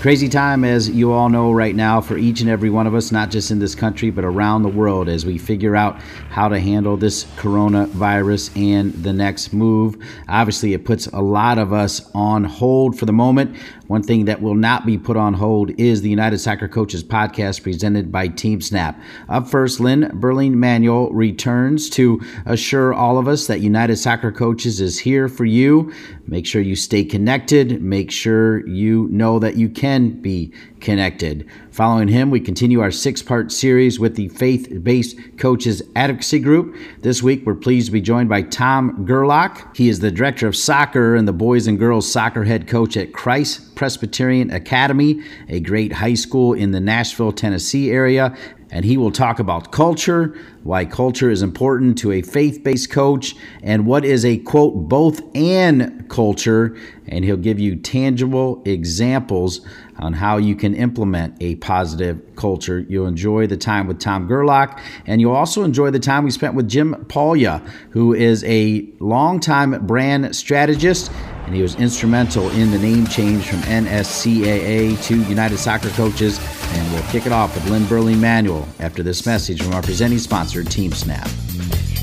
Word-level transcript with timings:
Crazy 0.00 0.28
time, 0.28 0.62
as 0.62 0.90
you 0.90 1.10
all 1.10 1.30
know 1.30 1.50
right 1.50 1.74
now, 1.74 2.02
for 2.02 2.18
each 2.18 2.42
and 2.42 2.50
every 2.50 2.68
one 2.68 2.86
of 2.86 2.94
us, 2.94 3.10
not 3.10 3.30
just 3.30 3.50
in 3.50 3.58
this 3.58 3.74
country, 3.74 4.10
but 4.10 4.24
around 4.24 4.62
the 4.62 4.68
world, 4.68 5.08
as 5.08 5.24
we 5.24 5.38
figure 5.38 5.74
out 5.74 5.98
how 6.28 6.48
to 6.48 6.60
handle 6.60 6.98
this 6.98 7.24
coronavirus 7.36 8.54
and 8.56 8.92
the 9.02 9.12
next 9.12 9.54
move. 9.54 9.96
Obviously, 10.28 10.74
it 10.74 10.84
puts 10.84 11.06
a 11.08 11.20
lot 11.20 11.58
of 11.58 11.72
us 11.72 12.08
on 12.14 12.44
hold 12.44 12.96
for 12.96 13.06
the 13.06 13.12
moment. 13.12 13.56
One 13.88 14.02
thing 14.02 14.24
that 14.24 14.42
will 14.42 14.54
not 14.54 14.84
be 14.84 14.98
put 14.98 15.16
on 15.16 15.34
hold 15.34 15.70
is 15.78 16.02
the 16.02 16.10
United 16.10 16.38
Soccer 16.38 16.68
Coaches 16.68 17.04
podcast 17.04 17.62
presented 17.62 18.10
by 18.10 18.28
Team 18.28 18.60
Snap. 18.60 19.00
Up 19.28 19.48
first, 19.48 19.78
Lynn 19.78 20.10
Berling 20.14 20.54
Manuel 20.54 21.10
returns 21.12 21.88
to 21.90 22.20
assure 22.46 22.92
all 22.92 23.18
of 23.18 23.28
us 23.28 23.46
that 23.46 23.60
United 23.60 23.96
Soccer 23.96 24.32
Coaches 24.32 24.80
is 24.80 24.98
here 24.98 25.28
for 25.28 25.44
you. 25.44 25.92
Make 26.26 26.46
sure 26.46 26.60
you 26.60 26.76
stay 26.76 27.04
connected. 27.04 27.80
Make 27.80 28.10
sure 28.10 28.66
you 28.66 29.06
know 29.10 29.38
that 29.38 29.56
you 29.56 29.68
can 29.68 30.20
be 30.20 30.52
connected. 30.86 31.46
Following 31.72 32.06
him, 32.06 32.30
we 32.30 32.38
continue 32.38 32.80
our 32.80 32.92
six 32.92 33.20
part 33.20 33.50
series 33.50 33.98
with 33.98 34.14
the 34.14 34.28
faith 34.28 34.82
based 34.84 35.18
coaches 35.36 35.82
advocacy 35.96 36.38
group. 36.38 36.76
This 37.00 37.24
week, 37.24 37.44
we're 37.44 37.56
pleased 37.56 37.86
to 37.86 37.92
be 37.92 38.00
joined 38.00 38.28
by 38.28 38.42
Tom 38.42 39.04
Gerlach. 39.04 39.76
He 39.76 39.88
is 39.88 39.98
the 39.98 40.12
director 40.12 40.46
of 40.46 40.54
soccer 40.54 41.16
and 41.16 41.26
the 41.26 41.32
boys 41.32 41.66
and 41.66 41.76
girls 41.76 42.10
soccer 42.10 42.44
head 42.44 42.68
coach 42.68 42.96
at 42.96 43.12
Christ 43.12 43.74
Presbyterian 43.74 44.50
Academy, 44.52 45.22
a 45.48 45.58
great 45.58 45.92
high 45.92 46.14
school 46.14 46.54
in 46.54 46.70
the 46.70 46.80
Nashville, 46.80 47.32
Tennessee 47.32 47.90
area. 47.90 48.34
And 48.70 48.84
he 48.84 48.96
will 48.96 49.12
talk 49.12 49.38
about 49.38 49.70
culture, 49.70 50.36
why 50.64 50.84
culture 50.84 51.30
is 51.30 51.40
important 51.42 51.98
to 51.98 52.12
a 52.12 52.22
faith 52.22 52.64
based 52.64 52.90
coach, 52.90 53.34
and 53.62 53.86
what 53.86 54.04
is 54.04 54.24
a 54.24 54.38
quote, 54.38 54.88
both 54.88 55.20
and 55.36 56.08
culture. 56.08 56.76
And 57.06 57.24
he'll 57.24 57.36
give 57.36 57.60
you 57.60 57.76
tangible 57.76 58.62
examples 58.64 59.64
on 59.98 60.12
how 60.12 60.36
you 60.36 60.54
can 60.54 60.74
implement 60.74 61.36
a 61.40 61.56
positive 61.56 62.20
culture. 62.36 62.80
You'll 62.88 63.06
enjoy 63.06 63.46
the 63.46 63.56
time 63.56 63.86
with 63.86 63.98
Tom 63.98 64.26
Gerlach, 64.26 64.80
and 65.06 65.20
you'll 65.20 65.34
also 65.34 65.64
enjoy 65.64 65.90
the 65.90 66.00
time 66.00 66.24
we 66.24 66.30
spent 66.30 66.54
with 66.54 66.68
Jim 66.68 66.94
Palya, 67.08 67.66
who 67.90 68.14
is 68.14 68.44
a 68.44 68.88
longtime 69.00 69.86
brand 69.86 70.34
strategist 70.34 71.10
and 71.46 71.54
he 71.54 71.62
was 71.62 71.76
instrumental 71.76 72.50
in 72.50 72.72
the 72.72 72.78
name 72.78 73.06
change 73.06 73.46
from 73.46 73.60
NSCAA 73.60 75.00
to 75.04 75.22
United 75.28 75.58
Soccer 75.58 75.90
Coaches. 75.90 76.40
And 76.72 76.92
we'll 76.92 77.04
kick 77.04 77.24
it 77.24 77.32
off 77.32 77.54
with 77.54 77.70
Lynn 77.70 77.84
Berling 77.84 78.18
Manuel 78.18 78.68
after 78.80 79.02
this 79.02 79.24
message 79.24 79.62
from 79.62 79.72
our 79.72 79.82
presenting 79.82 80.18
sponsor, 80.18 80.64
Team 80.64 80.90
Snap. 80.90 81.28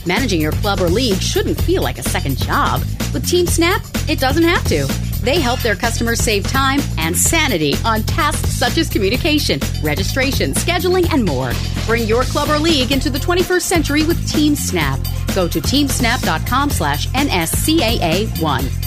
Managing 0.05 0.41
your 0.41 0.51
club 0.51 0.81
or 0.81 0.89
league 0.89 1.21
shouldn't 1.21 1.61
feel 1.61 1.81
like 1.81 1.97
a 1.97 2.03
second 2.03 2.37
job. 2.37 2.81
With 3.13 3.27
Team 3.27 3.47
Snap, 3.47 3.81
it 4.09 4.19
doesn't 4.19 4.43
have 4.43 4.63
to. 4.65 4.85
They 5.23 5.39
help 5.39 5.61
their 5.61 5.75
customers 5.75 6.19
save 6.19 6.45
time 6.45 6.81
and 6.97 7.15
sanity 7.15 7.75
on 7.85 8.03
tasks 8.03 8.49
such 8.49 8.77
as 8.77 8.89
communication, 8.89 9.61
registration, 9.81 10.51
scheduling, 10.53 11.11
and 11.13 11.23
more. 11.23 11.53
Bring 11.85 12.05
your 12.05 12.23
club 12.23 12.49
or 12.49 12.59
league 12.59 12.91
into 12.91 13.09
the 13.09 13.19
21st 13.19 13.61
century 13.61 14.03
with 14.05 14.29
Team 14.29 14.55
Snap. 14.55 14.99
Go 15.33 15.47
to 15.47 15.61
teamsnap.com 15.61 16.69
slash 16.69 17.07
NSCAA1. 17.09 18.83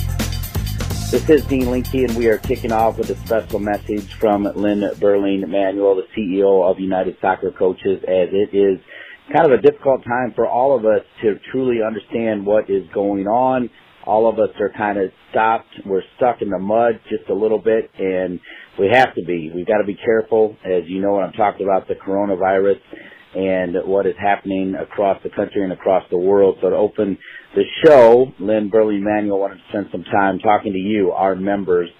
This 1.11 1.31
is 1.31 1.44
Dean 1.47 1.70
Linke, 1.70 1.94
and 1.94 2.17
we 2.17 2.27
are 2.27 2.37
kicking 2.37 2.72
off 2.72 2.98
with 2.98 3.09
a 3.11 3.17
special 3.25 3.59
message 3.59 4.12
from 4.14 4.42
Lynn 4.42 4.81
Berling 4.97 5.48
Manuel, 5.48 5.94
the 5.94 6.06
CEO 6.15 6.69
of 6.69 6.78
United 6.78 7.16
Soccer 7.21 7.53
Coaches, 7.53 8.03
as 8.03 8.28
it 8.32 8.53
is 8.53 8.81
kind 9.32 9.53
of 9.53 9.59
a 9.59 9.62
difficult 9.62 10.04
time 10.04 10.32
for 10.34 10.47
all 10.47 10.76
of 10.76 10.84
us 10.84 11.03
to 11.22 11.34
truly 11.50 11.78
understand 11.87 12.47
what 12.47 12.70
is 12.70 12.84
going 12.94 13.26
on. 13.26 13.70
All 14.06 14.28
of 14.28 14.38
us 14.38 14.50
are 14.60 14.70
kind 14.76 14.98
of 14.98 15.10
stopped. 15.31 15.69
We're 15.84 16.03
stuck 16.16 16.41
in 16.41 16.50
the 16.50 16.59
mud 16.59 17.00
just 17.10 17.28
a 17.28 17.34
little 17.34 17.59
bit, 17.59 17.91
and 17.98 18.38
we 18.78 18.88
have 18.92 19.14
to 19.14 19.25
be. 19.26 19.50
We've 19.53 19.66
got 19.66 19.78
to 19.78 19.84
be 19.84 19.97
careful, 19.97 20.56
as 20.64 20.84
you 20.87 21.00
know, 21.00 21.14
when 21.14 21.25
I'm 21.25 21.32
talking 21.32 21.66
about 21.66 21.88
the 21.88 21.94
coronavirus 21.94 22.78
and 23.34 23.75
what 23.84 24.06
is 24.06 24.14
happening 24.20 24.75
across 24.81 25.20
the 25.22 25.31
country 25.31 25.62
and 25.62 25.72
across 25.72 26.04
the 26.10 26.19
world. 26.19 26.58
So 26.62 26.70
to 26.70 26.76
open 26.76 27.19
the 27.54 27.64
show, 27.84 28.26
Lynn 28.38 28.70
Berling 28.70 29.03
Manuel 29.03 29.41
wanted 29.41 29.56
to 29.56 29.62
spend 29.70 29.87
some 29.91 30.04
time 30.04 30.38
talking 30.38 30.72
to 30.72 30.78
you, 30.78 31.10
our 31.10 31.34
members, 31.34 31.91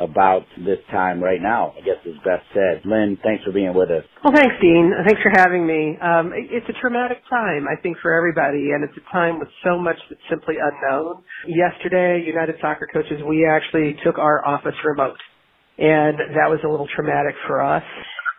about 0.00 0.42
this 0.58 0.78
time 0.90 1.22
right 1.22 1.40
now, 1.40 1.72
I 1.76 1.80
guess 1.80 2.00
is 2.04 2.16
best 2.24 2.44
said. 2.52 2.82
Lynn, 2.84 3.18
thanks 3.22 3.44
for 3.44 3.52
being 3.52 3.74
with 3.74 3.90
us. 3.90 4.04
Well, 4.22 4.32
thanks, 4.34 4.54
Dean. 4.60 4.92
Thanks 5.06 5.22
for 5.22 5.30
having 5.36 5.66
me. 5.66 5.96
Um, 6.02 6.32
it's 6.34 6.66
a 6.68 6.76
traumatic 6.80 7.18
time, 7.30 7.66
I 7.70 7.80
think, 7.80 7.98
for 8.02 8.12
everybody, 8.16 8.72
and 8.74 8.82
it's 8.82 8.96
a 8.96 9.12
time 9.12 9.38
with 9.38 9.48
so 9.62 9.78
much 9.78 9.96
that's 10.10 10.20
simply 10.28 10.56
unknown. 10.58 11.22
Yesterday, 11.46 12.24
United 12.26 12.56
Soccer 12.60 12.88
Coaches, 12.92 13.22
we 13.28 13.46
actually 13.46 13.96
took 14.04 14.18
our 14.18 14.44
office 14.46 14.76
remote, 14.84 15.18
and 15.78 16.18
that 16.18 16.50
was 16.50 16.60
a 16.64 16.68
little 16.68 16.88
traumatic 16.94 17.34
for 17.46 17.62
us 17.62 17.84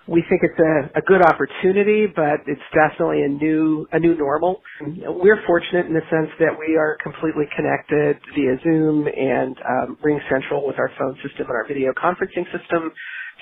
we 0.07 0.23
think 0.29 0.41
it's 0.43 0.59
a, 0.59 0.99
a 0.99 1.03
good 1.03 1.21
opportunity, 1.23 2.07
but 2.07 2.43
it's 2.47 2.61
definitely 2.75 3.23
a 3.23 3.29
new 3.29 3.87
a 3.93 3.99
new 3.99 4.17
normal. 4.17 4.61
We're 4.81 5.41
fortunate 5.47 5.87
in 5.87 5.93
the 5.93 6.03
sense 6.11 6.29
that 6.39 6.51
we 6.59 6.75
are 6.77 6.97
completely 7.03 7.45
connected 7.55 8.17
via 8.35 8.57
Zoom 8.63 9.07
and 9.07 9.55
um, 9.63 9.97
Ring 10.03 10.19
Central 10.31 10.67
with 10.67 10.77
our 10.79 10.91
phone 10.99 11.15
system 11.23 11.47
and 11.47 11.55
our 11.55 11.67
video 11.67 11.93
conferencing 11.93 12.45
system. 12.51 12.91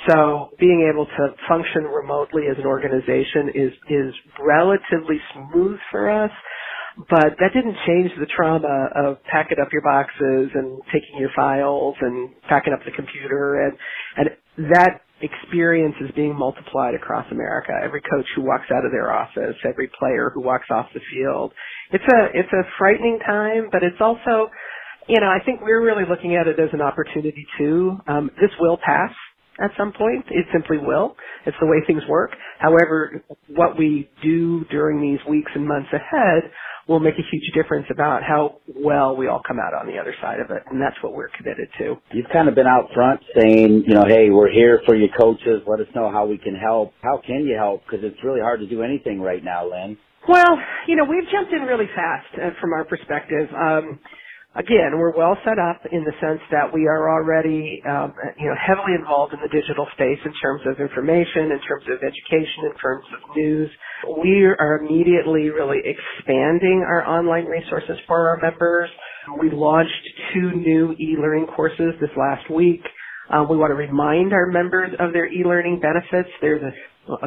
So 0.09 0.51
being 0.59 0.90
able 0.94 1.06
to 1.07 1.24
function 1.50 1.84
remotely 1.85 2.44
as 2.51 2.57
an 2.59 2.66
organization 2.68 3.50
is 3.56 3.74
is 3.90 4.13
relatively 4.40 5.18
smooth 5.34 5.80
for 5.91 6.12
us. 6.12 6.31
But 7.09 7.38
that 7.40 7.53
didn't 7.56 7.78
change 7.88 8.12
the 8.19 8.28
trauma 8.35 8.90
of 8.95 9.18
packing 9.31 9.57
up 9.62 9.69
your 9.74 9.81
boxes 9.81 10.51
and 10.53 10.81
taking 10.94 11.18
your 11.19 11.31
files 11.35 11.95
and 12.01 12.30
packing 12.50 12.74
up 12.74 12.81
the 12.85 12.91
computer 12.91 13.66
and 13.66 13.78
and 14.18 14.30
that 14.69 15.01
experience 15.23 15.95
is 16.01 16.11
being 16.16 16.38
multiplied 16.38 16.95
across 16.95 17.25
America. 17.31 17.72
Every 17.84 18.01
coach 18.01 18.28
who 18.35 18.44
walks 18.44 18.67
out 18.75 18.85
of 18.85 18.91
their 18.91 19.11
office, 19.11 19.56
every 19.67 19.89
player 20.00 20.31
who 20.35 20.41
walks 20.44 20.67
off 20.72 20.88
the 20.94 21.01
field. 21.11 21.53
It's 21.91 22.03
a 22.03 22.19
it's 22.39 22.53
a 22.53 22.63
frightening 22.78 23.19
time, 23.25 23.69
but 23.72 23.83
it's 23.83 24.01
also, 24.01 24.51
you 25.07 25.19
know, 25.22 25.28
I 25.29 25.39
think 25.45 25.62
we're 25.62 25.83
really 25.83 26.06
looking 26.09 26.35
at 26.35 26.47
it 26.47 26.59
as 26.59 26.69
an 26.73 26.81
opportunity 26.81 27.45
too. 27.57 27.97
Um, 28.07 28.31
this 28.41 28.51
will 28.59 28.78
pass 28.85 29.12
at 29.63 29.72
some 29.78 29.94
point. 29.94 30.25
It 30.29 30.45
simply 30.53 30.78
will. 30.78 31.16
It's 31.45 31.57
the 31.62 31.67
way 31.67 31.78
things 31.88 32.03
work. 32.09 32.31
However, 32.59 33.23
what 33.50 33.78
we 33.78 34.09
do 34.23 34.66
during 34.66 35.01
these 35.01 35.19
weeks 35.29 35.51
and 35.56 35.67
months 35.67 35.89
ahead 35.94 36.51
will 36.88 36.99
make 36.99 37.16
a 37.16 37.25
huge 37.31 37.53
difference 37.53 37.88
about 37.91 38.23
how 38.23 38.59
well 38.67 39.16
we 39.16 39.27
all 39.27 39.41
come 39.45 39.57
out 39.59 39.73
on 39.73 39.88
the 39.88 39.97
other 39.97 40.13
side 40.21 40.39
of 40.39 40.51
it. 40.51 40.63
And 40.69 40.81
that's 40.81 40.97
what 41.01 41.13
we're 41.13 41.29
committed 41.29 41.69
to. 41.79 41.95
You've 42.11 42.29
kind 42.31 42.49
of 42.49 42.55
been 42.55 42.67
out 42.67 42.89
front 42.94 43.21
saying, 43.35 43.83
you 43.88 43.95
know, 43.95 44.05
hey, 44.07 44.29
we're 44.29 44.51
here 44.51 44.81
for 44.85 44.95
you 44.95 45.07
coaches. 45.17 45.61
Let 45.67 45.79
us 45.79 45.88
know 45.95 46.11
how 46.11 46.25
we 46.25 46.38
can 46.38 46.55
help. 46.55 46.94
How 47.01 47.21
can 47.25 47.45
you 47.45 47.55
help? 47.55 47.83
Because 47.85 48.03
it's 48.03 48.21
really 48.23 48.41
hard 48.41 48.59
to 48.59 48.67
do 48.67 48.81
anything 48.81 49.21
right 49.21 49.44
now, 49.44 49.69
Lynn. 49.69 49.97
Well, 50.27 50.57
you 50.88 50.95
know, 50.95 51.03
we've 51.03 51.29
jumped 51.31 51.51
in 51.51 51.63
really 51.63 51.89
fast 51.95 52.27
uh, 52.35 52.49
from 52.61 52.73
our 52.73 52.85
perspective. 52.85 53.50
Um, 53.51 54.00
again, 54.55 54.97
we're 54.97 55.15
well 55.15 55.37
set 55.45 55.59
up 55.59 55.81
in 55.91 56.03
the 56.03 56.13
sense 56.21 56.41
that 56.51 56.73
we 56.73 56.87
are 56.87 57.09
already, 57.09 57.81
um, 57.87 58.13
you 58.39 58.47
know, 58.47 58.55
heavily 58.57 58.95
involved 58.97 59.33
in 59.33 59.39
the 59.41 59.49
digital 59.49 59.87
space 59.93 60.19
in 60.25 60.33
terms 60.41 60.61
of 60.65 60.79
information, 60.79 61.51
in 61.53 61.59
terms 61.67 61.85
of 61.89 61.99
education, 62.01 62.71
in 62.71 62.75
terms 62.81 63.05
of 63.13 63.35
news. 63.35 63.69
We 64.23 64.45
are 64.45 64.79
immediately 64.81 65.49
really 65.49 65.79
expanding 65.85 66.85
our 66.87 67.05
online 67.07 67.45
resources 67.45 67.97
for 68.07 68.29
our 68.29 68.39
members. 68.41 68.89
We 69.39 69.51
launched 69.51 70.09
two 70.33 70.51
new 70.51 70.94
e-learning 70.99 71.47
courses 71.56 71.94
this 72.01 72.11
last 72.17 72.49
week. 72.51 72.81
Uh, 73.29 73.45
we 73.49 73.57
want 73.57 73.71
to 73.71 73.75
remind 73.75 74.33
our 74.33 74.47
members 74.47 74.91
of 74.99 75.13
their 75.13 75.31
e-learning 75.31 75.79
benefits. 75.81 76.29
There's 76.41 76.61
a 76.63 76.71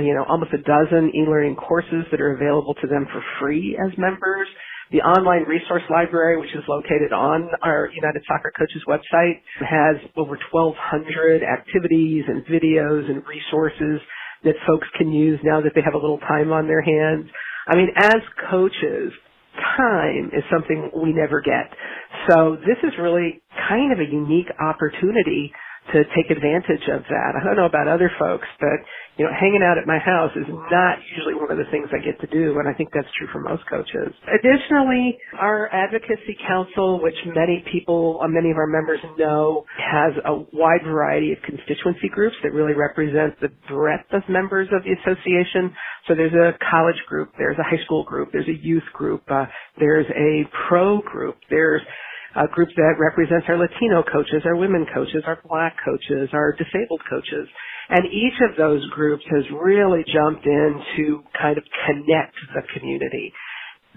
you 0.01 0.15
know, 0.15 0.25
almost 0.29 0.53
a 0.55 0.59
dozen 0.63 1.13
e-learning 1.15 1.57
courses 1.57 2.05
that 2.11 2.21
are 2.21 2.35
available 2.35 2.75
to 2.81 2.87
them 2.87 3.07
for 3.13 3.23
free 3.41 3.79
as 3.79 3.93
members. 3.99 4.49
The 4.93 5.03
online 5.03 5.43
resource 5.49 5.83
library, 5.91 6.39
which 6.39 6.55
is 6.55 6.63
located 6.69 7.13
on 7.13 7.49
our 7.63 7.91
United 7.93 8.23
Soccer 8.29 8.53
Coaches 8.57 8.83
website, 8.87 9.43
has 9.59 9.97
over 10.17 10.39
1,200 10.53 11.43
activities 11.43 12.25
and 12.29 12.47
videos 12.47 13.11
and 13.11 13.23
resources 13.27 14.01
that 14.45 14.55
folks 14.67 14.87
can 14.97 15.11
use 15.11 15.41
now 15.43 15.61
that 15.61 15.73
they 15.75 15.83
have 15.83 15.95
a 15.95 15.99
little 15.99 16.19
time 16.19 16.53
on 16.53 16.69
their 16.69 16.83
hands. 16.83 17.27
I 17.67 17.75
mean, 17.75 17.89
as 17.97 18.23
coaches, 18.49 19.13
time 19.77 20.31
is 20.33 20.45
something 20.53 20.91
we 21.03 21.13
never 21.13 21.41
get. 21.41 21.67
So 22.31 22.57
this 22.63 22.79
is 22.85 22.93
really 23.01 23.43
kind 23.69 23.93
of 23.93 23.99
a 23.99 24.07
unique 24.07 24.51
opportunity 24.61 25.51
to 25.93 26.03
take 26.15 26.31
advantage 26.31 26.87
of 26.91 27.03
that. 27.11 27.39
I 27.39 27.45
don't 27.45 27.57
know 27.57 27.67
about 27.67 27.89
other 27.89 28.11
folks, 28.19 28.47
but 28.61 28.79
you 29.17 29.25
know, 29.25 29.33
hanging 29.33 29.65
out 29.65 29.79
at 29.79 29.87
my 29.87 29.99
house 29.99 30.31
is 30.37 30.45
not 30.49 31.01
usually 31.17 31.33
one 31.33 31.51
of 31.51 31.57
the 31.57 31.65
things 31.73 31.89
I 31.89 32.05
get 32.05 32.21
to 32.21 32.29
do, 32.29 32.59
and 32.61 32.69
I 32.69 32.75
think 32.77 32.91
that's 32.93 33.09
true 33.17 33.29
for 33.33 33.41
most 33.41 33.65
coaches. 33.65 34.13
Additionally, 34.29 35.17
our 35.41 35.73
advocacy 35.73 36.37
council, 36.47 37.01
which 37.01 37.17
many 37.33 37.65
people, 37.73 38.21
uh, 38.23 38.29
many 38.29 38.51
of 38.51 38.59
our 38.59 38.67
members 38.67 39.01
know, 39.17 39.65
has 39.81 40.13
a 40.25 40.45
wide 40.53 40.85
variety 40.85 41.33
of 41.33 41.39
constituency 41.49 42.13
groups 42.13 42.37
that 42.43 42.53
really 42.53 42.75
represent 42.75 43.41
the 43.41 43.49
breadth 43.69 44.13
of 44.13 44.21
members 44.29 44.69
of 44.77 44.85
the 44.85 44.93
association. 44.93 45.73
So 46.09 46.15
there's 46.15 46.37
a 46.37 46.53
college 46.71 47.01
group, 47.09 47.33
there's 47.39 47.59
a 47.59 47.65
high 47.65 47.83
school 47.85 48.05
group, 48.05 48.31
there's 48.33 48.49
a 48.49 48.59
youth 48.61 48.87
group, 48.93 49.23
uh, 49.31 49.47
there's 49.81 50.07
a 50.13 50.45
pro 50.69 51.01
group, 51.01 51.37
there's 51.49 51.83
a 52.37 52.47
group 52.49 52.69
that 52.77 52.95
represents 53.01 53.47
our 53.49 53.57
Latino 53.57 54.05
coaches, 54.05 54.45
our 54.45 54.57
women 54.57 54.85
coaches, 54.93 55.25
our 55.27 55.41
black 55.49 55.75
coaches, 55.83 56.29
our 56.35 56.53
disabled 56.53 57.01
coaches. 57.09 57.49
And 57.89 58.05
each 58.07 58.35
of 58.51 58.57
those 58.57 58.85
groups 58.91 59.25
has 59.31 59.45
really 59.53 60.05
jumped 60.13 60.45
in 60.45 60.83
to 60.97 61.23
kind 61.41 61.57
of 61.57 61.65
connect 61.87 62.35
the 62.55 62.63
community. 62.75 63.33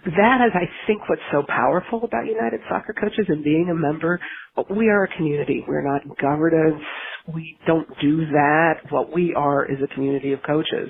That 0.06 0.40
is, 0.48 0.54
I 0.54 0.70
think, 0.88 1.10
what's 1.10 1.22
so 1.32 1.44
powerful 1.48 2.04
about 2.04 2.26
United 2.26 2.62
Soccer 2.70 2.94
Coaches 2.94 3.26
and 3.28 3.44
being 3.44 3.70
a 3.70 3.76
member. 3.76 4.20
We 4.70 4.88
are 4.90 5.04
a 5.04 5.18
community. 5.18 5.64
We're 5.68 5.84
not 5.84 6.18
governance. 6.18 6.82
We 7.34 7.58
don't 7.68 7.88
do 8.00 8.26
that. 8.28 8.76
What 8.92 9.12
we 9.14 9.34
are 9.36 9.66
is 9.66 9.78
a 9.84 9.94
community 9.94 10.32
of 10.32 10.40
coaches. 10.44 10.90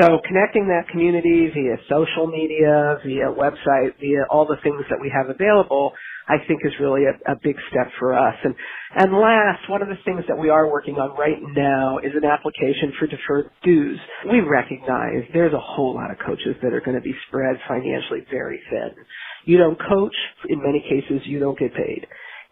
So 0.00 0.18
connecting 0.26 0.66
that 0.68 0.90
community 0.90 1.50
via 1.54 1.76
social 1.88 2.26
media, 2.26 2.98
via 3.06 3.30
website, 3.32 3.98
via 4.00 4.24
all 4.28 4.44
the 4.44 4.56
things 4.62 4.82
that 4.90 4.98
we 5.00 5.10
have 5.14 5.30
available 5.30 5.92
I 6.26 6.36
think 6.48 6.60
is 6.64 6.72
really 6.80 7.04
a, 7.04 7.32
a 7.32 7.36
big 7.42 7.56
step 7.70 7.92
for 7.98 8.16
us. 8.16 8.34
And, 8.44 8.54
and 8.96 9.12
last, 9.14 9.68
one 9.70 9.82
of 9.82 9.88
the 9.88 9.98
things 10.04 10.24
that 10.28 10.38
we 10.38 10.50
are 10.50 10.70
working 10.70 10.96
on 10.96 11.16
right 11.18 11.38
now 11.56 11.98
is 11.98 12.12
an 12.16 12.24
application 12.24 12.92
for 12.98 13.06
deferred 13.06 13.50
dues. 13.64 13.98
We 14.30 14.40
recognize 14.40 15.24
there's 15.34 15.54
a 15.54 15.60
whole 15.60 15.94
lot 15.94 16.10
of 16.10 16.18
coaches 16.24 16.56
that 16.62 16.72
are 16.74 16.80
going 16.80 16.96
to 16.96 17.02
be 17.02 17.14
spread 17.28 17.56
financially 17.68 18.26
very 18.30 18.60
thin. 18.70 18.90
You 19.46 19.58
don't 19.58 19.78
coach, 19.78 20.16
in 20.48 20.62
many 20.62 20.80
cases 20.88 21.26
you 21.26 21.40
don't 21.40 21.58
get 21.58 21.74
paid 21.74 22.06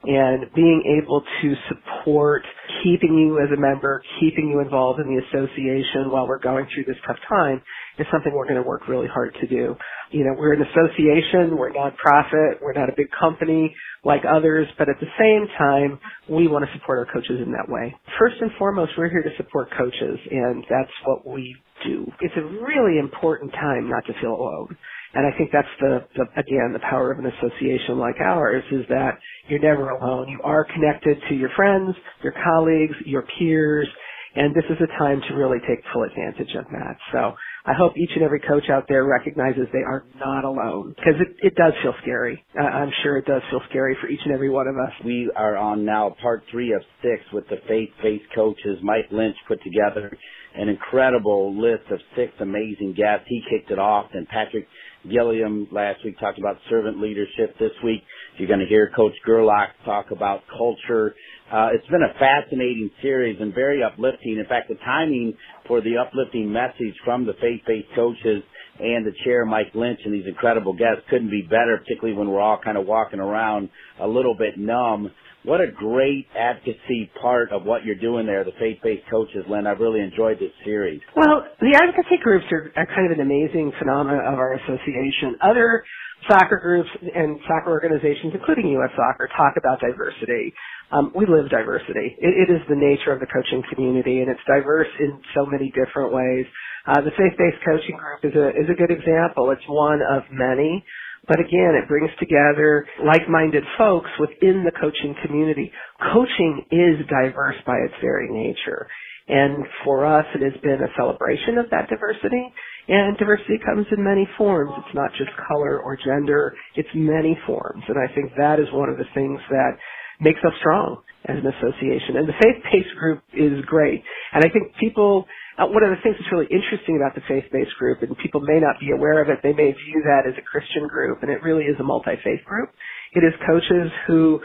and 0.04 0.46
being 0.54 1.00
able 1.02 1.22
to 1.42 1.54
support 1.68 2.42
keeping 2.84 3.18
you 3.18 3.40
as 3.40 3.50
a 3.56 3.60
member, 3.60 4.02
keeping 4.20 4.48
you 4.48 4.60
involved 4.60 5.00
in 5.00 5.06
the 5.06 5.22
association 5.28 6.10
while 6.10 6.28
we're 6.28 6.40
going 6.40 6.66
through 6.74 6.84
this 6.86 6.96
tough 7.06 7.18
time 7.28 7.62
is 7.98 8.06
something 8.12 8.32
we're 8.34 8.48
going 8.48 8.62
to 8.62 8.68
work 8.68 8.88
really 8.88 9.08
hard 9.08 9.36
to 9.40 9.46
do. 9.46 9.76
You 10.10 10.24
know, 10.24 10.34
we're 10.38 10.54
an 10.54 10.62
association, 10.62 11.56
we're 11.56 11.72
nonprofit, 11.72 12.60
we're 12.62 12.74
not 12.74 12.88
a 12.88 12.94
big 12.96 13.08
company 13.18 13.74
like 14.04 14.22
others, 14.28 14.68
but 14.78 14.88
at 14.88 14.96
the 15.00 15.08
same 15.18 15.46
time, 15.58 15.98
we 16.28 16.48
want 16.48 16.64
to 16.64 16.78
support 16.78 16.98
our 16.98 17.12
coaches 17.12 17.40
in 17.44 17.52
that 17.52 17.68
way. 17.68 17.94
First 18.18 18.36
and 18.40 18.50
foremost, 18.58 18.92
we're 18.98 19.10
here 19.10 19.22
to 19.22 19.36
support 19.36 19.68
coaches, 19.76 20.18
and 20.30 20.64
that's 20.70 20.92
what 21.04 21.26
we 21.26 21.56
do. 21.84 22.06
It's 22.20 22.34
a 22.36 22.44
really 22.64 22.98
important 22.98 23.52
time 23.52 23.90
not 23.90 24.04
to 24.06 24.14
feel 24.20 24.34
alone. 24.34 24.76
And 25.14 25.26
I 25.26 25.36
think 25.36 25.50
that's 25.52 25.68
the, 25.80 26.06
the, 26.16 26.24
again, 26.40 26.72
the 26.72 26.80
power 26.88 27.12
of 27.12 27.18
an 27.18 27.26
association 27.26 27.98
like 27.98 28.16
ours 28.20 28.64
is 28.72 28.86
that 28.88 29.18
you're 29.48 29.60
never 29.60 29.90
alone. 29.90 30.28
You 30.28 30.40
are 30.44 30.64
connected 30.74 31.18
to 31.28 31.34
your 31.34 31.50
friends, 31.56 31.94
your 32.22 32.34
colleagues, 32.44 32.94
your 33.06 33.24
peers, 33.38 33.88
and 34.36 34.54
this 34.54 34.64
is 34.70 34.78
a 34.82 34.86
time 34.98 35.20
to 35.28 35.34
really 35.34 35.58
take 35.68 35.80
full 35.92 36.04
advantage 36.04 36.54
of 36.56 36.64
that. 36.72 36.96
So 37.12 37.34
I 37.64 37.74
hope 37.78 37.96
each 37.96 38.10
and 38.14 38.24
every 38.24 38.40
coach 38.40 38.68
out 38.70 38.86
there 38.88 39.04
recognizes 39.04 39.68
they 39.72 39.86
are 39.86 40.04
not 40.18 40.44
alone 40.44 40.94
because 40.96 41.14
it, 41.20 41.36
it 41.46 41.54
does 41.54 41.72
feel 41.82 41.94
scary. 42.02 42.44
Uh, 42.58 42.64
I'm 42.64 42.90
sure 43.02 43.18
it 43.18 43.26
does 43.26 43.42
feel 43.50 43.60
scary 43.70 43.96
for 44.00 44.08
each 44.08 44.20
and 44.24 44.34
every 44.34 44.50
one 44.50 44.66
of 44.66 44.74
us. 44.76 44.92
We 45.04 45.30
are 45.36 45.56
on 45.56 45.84
now 45.84 46.16
part 46.20 46.42
three 46.50 46.72
of 46.72 46.82
six 47.02 47.22
with 47.32 47.48
the 47.48 47.58
faith-based 47.68 48.34
coaches. 48.34 48.78
Mike 48.82 49.06
Lynch 49.12 49.36
put 49.46 49.62
together 49.62 50.16
an 50.56 50.68
incredible 50.68 51.54
list 51.54 51.84
of 51.92 52.00
six 52.16 52.32
amazing 52.40 52.94
guests. 52.96 53.26
He 53.28 53.42
kicked 53.48 53.70
it 53.70 53.78
off 53.78 54.10
and 54.12 54.26
Patrick 54.26 54.66
Gilliam 55.08 55.68
last 55.72 56.04
week 56.04 56.18
talked 56.18 56.38
about 56.38 56.56
servant 56.68 57.00
leadership. 57.00 57.58
This 57.58 57.72
week, 57.84 58.02
you're 58.38 58.48
going 58.48 58.60
to 58.60 58.66
hear 58.66 58.90
Coach 58.94 59.14
Gerlach 59.24 59.70
talk 59.84 60.06
about 60.10 60.42
culture. 60.56 61.14
Uh, 61.52 61.68
it's 61.74 61.86
been 61.88 62.02
a 62.02 62.18
fascinating 62.18 62.90
series 63.02 63.36
and 63.38 63.54
very 63.54 63.82
uplifting. 63.82 64.38
In 64.38 64.46
fact, 64.48 64.68
the 64.68 64.76
timing 64.76 65.34
for 65.68 65.82
the 65.82 65.98
uplifting 65.98 66.50
message 66.50 66.96
from 67.04 67.26
the 67.26 67.34
faith-based 67.34 67.88
coaches 67.94 68.42
and 68.80 69.04
the 69.04 69.12
chair, 69.24 69.44
Mike 69.44 69.74
Lynch, 69.74 70.00
and 70.04 70.14
these 70.14 70.26
incredible 70.26 70.72
guests 70.72 71.04
couldn't 71.10 71.30
be 71.30 71.42
better, 71.42 71.76
particularly 71.76 72.16
when 72.16 72.30
we're 72.30 72.40
all 72.40 72.58
kind 72.64 72.78
of 72.78 72.86
walking 72.86 73.20
around 73.20 73.68
a 74.00 74.08
little 74.08 74.34
bit 74.34 74.56
numb 74.56 75.10
what 75.44 75.60
a 75.60 75.66
great 75.66 76.26
advocacy 76.38 77.10
part 77.20 77.50
of 77.50 77.64
what 77.64 77.84
you're 77.84 77.98
doing 77.98 78.26
there, 78.26 78.44
the 78.44 78.54
faith-based 78.60 79.02
coaches, 79.10 79.42
Lynn. 79.50 79.66
I've 79.66 79.80
really 79.80 80.00
enjoyed 80.00 80.38
this 80.38 80.54
series. 80.64 81.00
Well, 81.16 81.42
the 81.58 81.74
advocacy 81.74 82.22
groups 82.22 82.46
are, 82.52 82.70
are 82.76 82.86
kind 82.86 83.10
of 83.10 83.18
an 83.18 83.20
amazing 83.26 83.72
phenomenon 83.78 84.22
of 84.22 84.38
our 84.38 84.54
association. 84.54 85.34
Other 85.42 85.82
soccer 86.30 86.60
groups 86.62 86.88
and 86.94 87.40
soccer 87.48 87.70
organizations, 87.70 88.32
including 88.34 88.68
U.S. 88.78 88.90
Soccer, 88.94 89.28
talk 89.36 89.54
about 89.58 89.80
diversity. 89.80 90.54
Um, 90.92 91.10
we 91.16 91.24
live 91.24 91.48
diversity. 91.48 92.16
It, 92.20 92.48
it 92.48 92.52
is 92.52 92.60
the 92.68 92.76
nature 92.76 93.12
of 93.12 93.20
the 93.20 93.26
coaching 93.26 93.64
community, 93.72 94.20
and 94.20 94.28
it's 94.28 94.44
diverse 94.46 94.92
in 95.00 95.20
so 95.34 95.46
many 95.46 95.72
different 95.72 96.12
ways. 96.12 96.44
Uh, 96.86 97.00
the 97.00 97.16
faith-based 97.16 97.64
coaching 97.64 97.96
group 97.96 98.20
is 98.22 98.36
a 98.36 98.48
is 98.52 98.68
a 98.68 98.76
good 98.76 98.92
example. 98.92 99.50
It's 99.50 99.64
one 99.68 100.00
of 100.02 100.22
many. 100.30 100.84
But 101.28 101.38
again, 101.38 101.78
it 101.78 101.88
brings 101.88 102.10
together 102.18 102.84
like-minded 103.06 103.62
folks 103.78 104.10
within 104.18 104.64
the 104.66 104.72
coaching 104.74 105.14
community. 105.24 105.70
Coaching 106.12 106.66
is 106.70 107.06
diverse 107.06 107.54
by 107.64 107.78
its 107.78 107.94
very 108.02 108.28
nature. 108.28 108.88
And 109.28 109.64
for 109.84 110.04
us, 110.04 110.26
it 110.34 110.42
has 110.42 110.60
been 110.62 110.82
a 110.82 110.92
celebration 110.98 111.58
of 111.58 111.70
that 111.70 111.88
diversity. 111.88 112.42
And 112.88 113.16
diversity 113.16 113.60
comes 113.64 113.86
in 113.96 114.02
many 114.02 114.28
forms. 114.36 114.72
It's 114.78 114.94
not 114.96 115.12
just 115.14 115.30
color 115.46 115.78
or 115.78 115.96
gender. 115.96 116.54
It's 116.74 116.90
many 116.92 117.38
forms. 117.46 117.84
And 117.86 117.96
I 117.96 118.12
think 118.12 118.32
that 118.36 118.58
is 118.58 118.66
one 118.72 118.88
of 118.88 118.98
the 118.98 119.06
things 119.14 119.38
that 119.48 119.78
makes 120.20 120.40
us 120.44 120.52
strong 120.60 121.02
as 121.24 121.38
an 121.38 121.46
association. 121.46 122.16
And 122.18 122.28
the 122.28 122.38
faith-based 122.40 122.94
group 122.98 123.22
is 123.32 123.64
great. 123.66 124.02
And 124.32 124.44
I 124.44 124.48
think 124.50 124.74
people 124.80 125.26
uh, 125.58 125.68
one 125.68 125.84
of 125.84 125.92
the 125.92 126.00
things 126.00 126.16
that's 126.16 126.32
really 126.32 126.48
interesting 126.48 126.96
about 126.96 127.12
the 127.14 127.20
faith-based 127.28 127.76
group, 127.76 128.00
and 128.00 128.16
people 128.24 128.40
may 128.40 128.56
not 128.56 128.80
be 128.80 128.90
aware 128.90 129.20
of 129.20 129.28
it, 129.28 129.44
they 129.44 129.52
may 129.52 129.68
view 129.68 130.00
that 130.00 130.24
as 130.24 130.32
a 130.38 130.44
Christian 130.48 130.88
group, 130.88 131.20
and 131.20 131.30
it 131.30 131.42
really 131.42 131.64
is 131.64 131.76
a 131.78 131.84
multi-faith 131.84 132.40
group. 132.48 132.70
It 133.12 133.20
is 133.20 133.36
coaches 133.44 133.92
who 134.06 134.40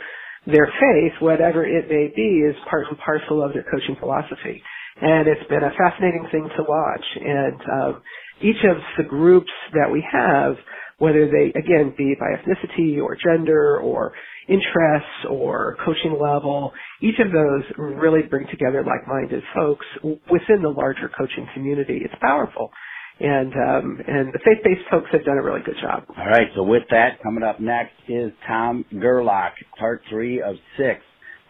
their 0.46 0.68
faith, 0.80 1.14
whatever 1.20 1.64
it 1.64 1.88
may 1.88 2.12
be, 2.14 2.44
is 2.44 2.56
part 2.70 2.88
and 2.90 2.98
parcel 3.00 3.44
of 3.44 3.54
their 3.54 3.64
coaching 3.64 3.96
philosophy. 4.00 4.62
And 5.00 5.28
it's 5.28 5.48
been 5.48 5.64
a 5.64 5.72
fascinating 5.78 6.28
thing 6.32 6.50
to 6.58 6.64
watch. 6.64 7.06
And 7.16 7.62
um, 7.72 8.02
each 8.42 8.64
of 8.68 8.78
the 8.98 9.04
groups 9.04 9.52
that 9.74 9.92
we 9.92 10.04
have, 10.12 10.56
whether 11.00 11.28
they, 11.28 11.50
again, 11.58 11.94
be 11.98 12.16
by 12.20 12.28
ethnicity 12.38 13.02
or 13.02 13.16
gender 13.16 13.80
or 13.80 14.14
interests 14.48 15.26
or 15.30 15.78
coaching 15.86 16.18
level. 16.20 16.72
Each 17.02 17.20
of 17.20 17.32
those 17.32 17.64
really 17.78 18.22
bring 18.24 18.48
together 18.48 18.84
like-minded 18.84 19.44
folks 19.56 19.86
within 20.04 20.62
the 20.62 20.70
larger 20.70 21.10
coaching 21.10 21.48
community. 21.54 22.02
It's 22.04 22.16
powerful. 22.22 22.72
And 23.20 23.52
um, 23.54 24.00
and 24.08 24.32
the 24.32 24.40
faith-based 24.46 24.90
folks 24.92 25.08
have 25.12 25.26
done 25.26 25.38
a 25.38 25.42
really 25.42 25.62
good 25.66 25.78
job. 25.82 26.04
All 26.10 26.28
right. 26.28 26.48
So 26.56 26.62
with 26.64 26.84
that, 26.92 27.22
coming 27.24 27.44
up 27.44 27.60
next 27.60 27.94
is 28.08 28.32
Tom 28.48 28.86
Gerlach, 28.94 29.54
part 29.80 30.04
three 30.10 30.40
of 30.40 30.56
six 30.78 31.02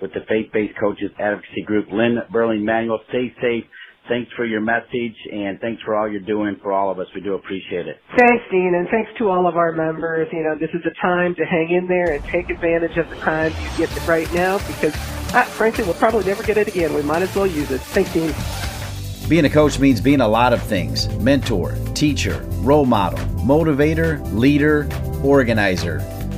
with 0.01 0.13
the 0.13 0.22
faith-based 0.30 0.80
coaches 0.80 1.12
advocacy 1.20 1.63
group. 1.66 1.88
Lynn 1.92 2.20
Berling 2.34 2.63
Manuel, 2.63 3.00
stay 3.10 3.34
safe 3.42 3.66
Thanks 4.08 4.32
for 4.38 4.46
your 4.46 4.62
message 4.62 5.16
and 5.32 5.60
thanks 5.60 5.82
for 5.84 5.96
all 5.96 6.10
you're 6.10 6.22
doing 6.22 6.56
for 6.62 6.72
all 6.72 6.90
of 6.90 7.00
us. 7.00 7.08
We 7.14 7.22
do 7.22 7.34
appreciate 7.34 7.88
it. 7.88 8.00
Thanks, 8.18 8.44
Dean, 8.50 8.74
and 8.76 8.88
thanks 8.90 9.12
to 9.18 9.30
all 9.30 9.48
of 9.48 9.58
our 9.58 9.74
members. 9.74 10.30
You 10.32 10.44
know, 10.44 10.56
this 10.56 10.70
is 10.74 10.82
a 10.86 11.02
time 11.02 11.36
to 11.36 11.46
hang 11.46 11.72
in 11.72 11.88
there 11.88 12.14
and 12.14 12.24
take 12.26 12.50
advantage 12.50 12.98
of 12.98 13.10
the 13.10 13.18
time 13.18 13.52
you 13.52 13.86
get 13.86 14.08
right 14.08 14.32
now 14.34 14.60
because, 14.60 14.94
ah, 15.34 15.46
frankly, 15.52 15.84
we'll 15.84 15.94
probably 15.96 16.24
never 16.24 16.42
get 16.44 16.58
it 16.58 16.70
again. 16.70 16.94
We 16.94 17.02
might 17.02 17.22
as 17.22 17.36
well 17.36 17.48
use 17.48 17.70
it. 17.70 17.82
Thanks, 17.82 18.14
Dean. 18.14 18.34
Being 19.28 19.44
a 19.44 19.50
coach 19.50 19.78
means 19.78 20.00
being 20.00 20.22
a 20.22 20.28
lot 20.28 20.54
of 20.54 20.62
things 20.64 21.10
mentor, 21.20 21.78
teacher, 21.94 22.40
role 22.60 22.86
model, 22.86 23.20
motivator, 23.40 24.22
leader, 24.34 24.88
organizer. 25.22 25.98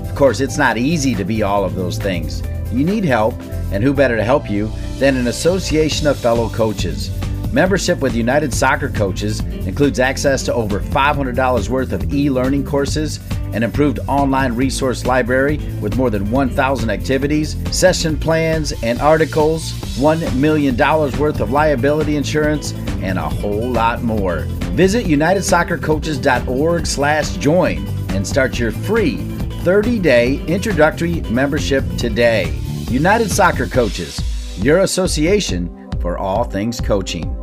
Of 0.09 0.15
course, 0.15 0.39
it's 0.39 0.57
not 0.57 0.77
easy 0.77 1.13
to 1.13 1.23
be 1.23 1.43
all 1.43 1.63
of 1.63 1.75
those 1.75 1.99
things. 1.99 2.41
You 2.71 2.83
need 2.83 3.03
help, 3.03 3.39
and 3.71 3.83
who 3.83 3.93
better 3.93 4.15
to 4.15 4.23
help 4.23 4.49
you 4.49 4.71
than 4.97 5.17
an 5.17 5.27
association 5.27 6.07
of 6.07 6.17
fellow 6.17 6.49
coaches? 6.49 7.18
Membership 7.51 7.99
with 7.99 8.13
United 8.13 8.53
Soccer 8.53 8.89
Coaches 8.89 9.39
includes 9.39 9.99
access 9.99 10.43
to 10.43 10.53
over 10.53 10.79
$500 10.79 11.69
worth 11.69 11.93
of 11.93 12.13
e 12.13 12.29
learning 12.29 12.63
courses, 12.63 13.19
an 13.53 13.63
improved 13.63 13.99
online 14.07 14.53
resource 14.53 15.07
library 15.07 15.57
with 15.81 15.97
more 15.97 16.11
than 16.11 16.29
1,000 16.29 16.91
activities, 16.91 17.55
session 17.75 18.19
plans 18.19 18.71
and 18.83 19.01
articles, 19.01 19.71
$1 19.97 20.35
million 20.35 20.77
worth 20.77 21.39
of 21.39 21.51
liability 21.51 22.17
insurance, 22.17 22.73
and 23.01 23.17
a 23.17 23.27
whole 23.27 23.67
lot 23.67 24.03
more. 24.03 24.41
Visit 24.75 25.07
unitedsoccercoaches.org 25.07 26.85
slash 26.85 27.35
join 27.37 27.87
and 28.09 28.27
start 28.27 28.59
your 28.59 28.71
free 28.71 29.17
30-day 29.63 30.45
introductory 30.45 31.21
membership 31.21 31.83
today. 31.97 32.53
United 32.89 33.31
Soccer 33.31 33.65
Coaches, 33.65 34.21
your 34.63 34.81
association 34.81 35.89
for 35.99 36.17
all 36.19 36.43
things 36.43 36.79
coaching. 36.79 37.38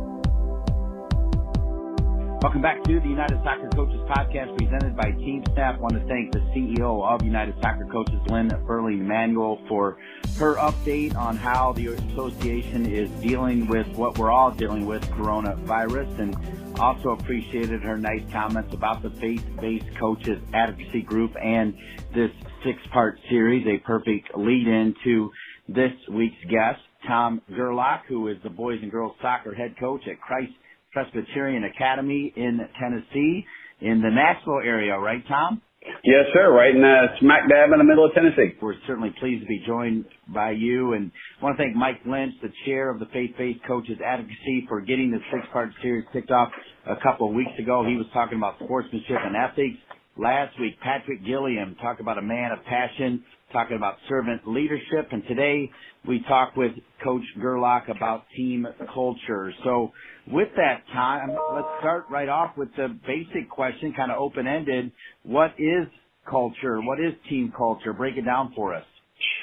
Welcome 2.39 2.61
back 2.61 2.83
to 2.83 2.99
the 2.99 3.09
United 3.09 3.39
Soccer 3.43 3.67
Coaches 3.69 3.99
Podcast 4.07 4.55
presented 4.59 4.95
by 4.95 5.09
Team 5.09 5.43
Snap. 5.53 5.77
I 5.77 5.79
want 5.79 5.95
to 5.95 6.07
thank 6.07 6.31
the 6.31 6.39
CEO 6.51 7.03
of 7.03 7.23
United 7.23 7.55
Soccer 7.63 7.85
Coaches, 7.91 8.19
Lynn 8.27 8.49
Berling 8.49 8.99
Manuel, 8.99 9.59
for 9.67 9.97
her 10.37 10.53
update 10.57 11.15
on 11.15 11.35
how 11.35 11.73
the 11.73 11.87
association 11.87 12.85
is 12.85 13.09
dealing 13.21 13.65
with 13.65 13.87
what 13.97 14.19
we're 14.19 14.29
all 14.29 14.51
dealing 14.51 14.85
with, 14.85 15.01
coronavirus, 15.13 16.19
and 16.19 16.79
also 16.79 17.09
appreciated 17.09 17.81
her 17.81 17.97
nice 17.97 18.21
comments 18.31 18.71
about 18.71 19.01
the 19.01 19.09
faith-based 19.09 19.97
coaches 19.99 20.39
advocacy 20.53 21.01
group 21.01 21.35
and 21.43 21.75
this 22.13 22.29
six-part 22.63 23.19
series, 23.31 23.65
a 23.65 23.79
perfect 23.83 24.37
lead 24.37 24.67
in 24.67 24.93
to 25.03 25.31
this 25.67 25.93
week's 26.11 26.43
guest, 26.51 26.81
Tom 27.07 27.41
Gerlach, 27.49 28.05
who 28.07 28.27
is 28.27 28.37
the 28.43 28.49
boys 28.51 28.77
and 28.83 28.91
girls 28.91 29.15
soccer 29.23 29.55
head 29.55 29.75
coach 29.79 30.01
at 30.07 30.21
Christ 30.21 30.53
Presbyterian 30.97 31.63
Academy 31.63 32.33
in 32.35 32.59
Tennessee, 32.81 33.45
in 33.81 34.01
the 34.01 34.09
Nashville 34.09 34.61
area, 34.65 34.97
right, 34.97 35.21
Tom? 35.27 35.61
Yes, 36.03 36.25
sir. 36.33 36.51
Right 36.51 36.73
in 36.73 36.83
uh, 36.83 37.13
smack 37.19 37.47
dab 37.47 37.69
in 37.71 37.77
the 37.77 37.83
middle 37.83 38.03
of 38.03 38.15
Tennessee. 38.15 38.57
We're 38.59 38.73
certainly 38.87 39.13
pleased 39.19 39.43
to 39.43 39.47
be 39.47 39.61
joined 39.67 40.05
by 40.33 40.51
you, 40.51 40.93
and 40.93 41.11
I 41.39 41.45
want 41.45 41.55
to 41.55 41.63
thank 41.63 41.75
Mike 41.75 42.01
Lynch, 42.03 42.33
the 42.41 42.49
chair 42.65 42.89
of 42.89 42.97
the 42.99 43.05
Faith-Based 43.13 43.59
Coaches 43.67 43.99
Advocacy, 44.03 44.65
for 44.67 44.81
getting 44.81 45.11
the 45.11 45.19
six-part 45.31 45.69
series 45.83 46.05
kicked 46.11 46.31
off 46.31 46.49
a 46.87 46.95
couple 47.03 47.29
of 47.29 47.35
weeks 47.35 47.53
ago. 47.59 47.85
He 47.87 47.95
was 47.95 48.07
talking 48.11 48.39
about 48.39 48.55
sportsmanship 48.57 49.21
and 49.23 49.35
ethics. 49.35 49.77
Last 50.17 50.59
week, 50.59 50.81
Patrick 50.81 51.23
Gilliam 51.23 51.75
talked 51.79 52.01
about 52.01 52.17
a 52.17 52.23
man 52.23 52.51
of 52.51 52.65
passion, 52.65 53.23
talking 53.51 53.77
about 53.77 53.95
servant 54.09 54.47
leadership, 54.47 55.07
and 55.11 55.23
today 55.27 55.69
we 56.07 56.21
talk 56.27 56.55
with 56.55 56.71
Coach 57.03 57.23
Gerlach 57.41 57.87
about 57.89 58.23
team 58.35 58.67
culture. 58.93 59.53
So 59.63 59.91
with 60.27 60.49
that 60.57 60.83
time, 60.93 61.29
let's 61.53 61.67
start 61.79 62.05
right 62.09 62.29
off 62.29 62.57
with 62.57 62.69
the 62.75 62.87
basic 63.05 63.49
question, 63.49 63.93
kind 63.95 64.11
of 64.11 64.17
open-ended. 64.17 64.91
What 65.23 65.51
is 65.57 65.87
culture? 66.29 66.81
What 66.81 66.99
is 66.99 67.13
team 67.29 67.53
culture? 67.55 67.93
Break 67.93 68.17
it 68.17 68.25
down 68.25 68.53
for 68.55 68.73
us. 68.73 68.85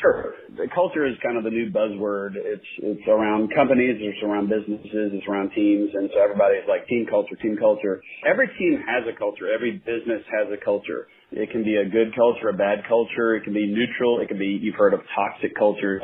Sure. 0.05 0.37
The 0.61 0.69
culture 0.75 1.09
is 1.09 1.17
kind 1.25 1.39
of 1.41 1.45
the 1.45 1.51
new 1.51 1.73
buzzword. 1.73 2.37
It's 2.37 2.69
it's 2.85 3.09
around 3.09 3.49
companies, 3.57 3.97
it's 3.97 4.23
around 4.23 4.53
businesses, 4.53 5.17
it's 5.17 5.27
around 5.27 5.51
teams, 5.57 5.89
and 5.95 6.11
so 6.13 6.21
everybody's 6.21 6.69
like 6.69 6.87
team 6.87 7.07
culture, 7.09 7.35
team 7.41 7.57
culture. 7.57 8.03
Every 8.29 8.53
team 8.61 8.85
has 8.85 9.09
a 9.09 9.17
culture. 9.17 9.49
Every 9.49 9.81
business 9.81 10.21
has 10.29 10.53
a 10.53 10.61
culture. 10.63 11.09
It 11.33 11.51
can 11.51 11.65
be 11.65 11.81
a 11.81 11.89
good 11.89 12.13
culture, 12.15 12.53
a 12.53 12.53
bad 12.53 12.85
culture. 12.87 13.35
It 13.35 13.45
can 13.45 13.55
be 13.55 13.65
neutral. 13.65 14.21
It 14.21 14.29
can 14.29 14.39
be 14.39 14.61
you've 14.61 14.77
heard 14.77 14.93
of 14.93 15.01
toxic 15.17 15.57
cultures. 15.57 16.03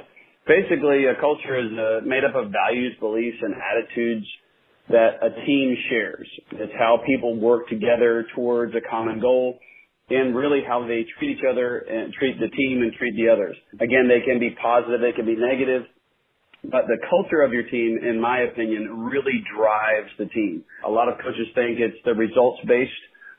Basically, 0.48 1.04
a 1.04 1.20
culture 1.20 1.60
is 1.60 1.68
uh, 1.76 2.00
made 2.08 2.24
up 2.24 2.34
of 2.34 2.48
values, 2.50 2.96
beliefs, 3.00 3.36
and 3.42 3.52
attitudes 3.52 4.26
that 4.88 5.20
a 5.20 5.44
team 5.44 5.76
shares. 5.90 6.26
It's 6.52 6.72
how 6.78 7.04
people 7.06 7.38
work 7.38 7.68
together 7.68 8.24
towards 8.34 8.74
a 8.74 8.80
common 8.80 9.20
goal 9.20 9.60
and 10.10 10.34
really 10.34 10.60
how 10.66 10.82
they 10.86 11.06
treat 11.18 11.38
each 11.38 11.44
other 11.48 11.78
and 11.78 12.12
treat 12.12 12.38
the 12.38 12.48
team 12.48 12.82
and 12.82 12.92
treat 12.94 13.14
the 13.16 13.30
others. 13.30 13.56
Again, 13.74 14.10
they 14.10 14.20
can 14.26 14.38
be 14.38 14.50
positive, 14.60 15.00
they 15.00 15.12
can 15.12 15.26
be 15.26 15.36
negative, 15.36 15.86
but 16.64 16.84
the 16.86 16.98
culture 17.08 17.42
of 17.42 17.52
your 17.52 17.62
team, 17.64 17.98
in 18.02 18.20
my 18.20 18.40
opinion, 18.40 19.08
really 19.08 19.42
drives 19.56 20.10
the 20.18 20.26
team. 20.26 20.64
A 20.84 20.90
lot 20.90 21.08
of 21.08 21.16
coaches 21.18 21.48
think 21.54 21.80
it's 21.80 21.96
the 22.04 22.12
results 22.12 22.60
based, 22.66 22.92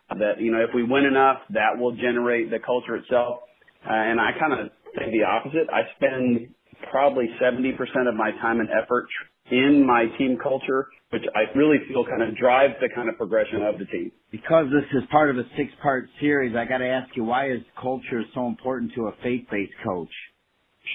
that, 0.10 0.42
you 0.42 0.52
know, 0.52 0.60
if 0.60 0.74
we 0.74 0.84
win 0.84 1.06
enough, 1.06 1.38
that 1.52 1.78
will 1.78 1.96
generate 1.96 2.50
the 2.50 2.60
culture 2.60 2.96
itself. 2.96 3.48
Uh, 3.86 3.94
and 3.94 4.20
I 4.20 4.32
kind 4.40 4.54
of 4.54 4.72
think 4.98 5.12
the 5.12 5.24
opposite. 5.24 5.70
I 5.72 5.88
spend 5.96 6.54
probably 6.90 7.30
70% 7.42 7.78
of 8.08 8.16
my 8.16 8.32
time 8.42 8.60
and 8.60 8.70
effort 8.70 9.08
in 9.50 9.86
my 9.86 10.06
team 10.18 10.38
culture, 10.42 10.88
which 11.10 11.24
I 11.36 11.58
really 11.58 11.78
feel 11.88 12.06
kind 12.06 12.24
of 12.24 12.38
drives 12.38 12.76
the 12.82 12.90
kind 12.94 13.10
of 13.10 13.18
progression 13.18 13.64
of 13.64 13.80
the 13.80 13.86
team. 13.86 14.12
Because 14.32 14.68
this 14.72 14.86
is 14.94 15.08
part 15.12 15.30
of 15.30 15.38
a 15.38 15.44
six 15.58 15.72
part 15.82 16.08
series, 16.20 16.56
I 16.56 16.66
got 16.66 16.78
to 16.78 16.88
ask 16.88 17.10
you, 17.16 17.24
why 17.24 17.52
is 17.52 17.62
culture 17.80 18.24
so 18.34 18.48
important 18.48 18.94
to 18.96 19.08
a 19.08 19.12
faith 19.24 19.46
based 19.52 19.74
coach? 19.84 20.12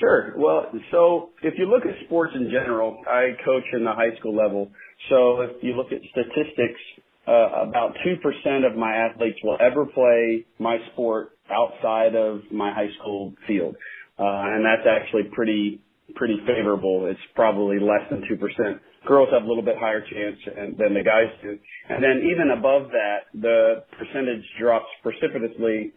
Sure. 0.00 0.34
Well, 0.36 0.66
so 0.90 1.30
if 1.42 1.54
you 1.58 1.66
look 1.66 1.84
at 1.86 1.94
sports 2.06 2.32
in 2.34 2.50
general, 2.50 2.98
I 3.08 3.36
coach 3.44 3.64
in 3.72 3.84
the 3.84 3.92
high 3.92 4.16
school 4.18 4.36
level. 4.36 4.70
So 5.08 5.42
if 5.42 5.62
you 5.62 5.76
look 5.76 5.92
at 5.92 6.00
statistics, 6.10 6.80
uh, 7.28 7.68
about 7.68 7.94
2% 8.04 8.66
of 8.66 8.76
my 8.76 8.94
athletes 8.94 9.38
will 9.42 9.56
ever 9.60 9.86
play 9.86 10.44
my 10.58 10.78
sport 10.92 11.32
outside 11.50 12.14
of 12.14 12.40
my 12.50 12.72
high 12.72 12.90
school 13.00 13.34
field. 13.46 13.76
Uh, 14.18 14.24
and 14.24 14.64
that's 14.64 14.86
actually 14.88 15.24
pretty 15.32 15.80
pretty 16.14 16.38
favorable. 16.46 17.06
It's 17.10 17.20
probably 17.34 17.78
less 17.78 18.06
than 18.10 18.22
2%. 18.22 18.80
Girls 19.06 19.28
have 19.32 19.42
a 19.42 19.46
little 19.46 19.62
bit 19.62 19.76
higher 19.78 20.00
chance 20.00 20.36
than 20.78 20.94
the 20.94 21.02
guys 21.02 21.30
do. 21.42 21.58
And 21.88 22.02
then 22.02 22.22
even 22.30 22.50
above 22.56 22.90
that, 22.90 23.30
the 23.34 23.84
percentage 23.98 24.42
drops 24.60 24.86
precipitously 25.02 25.92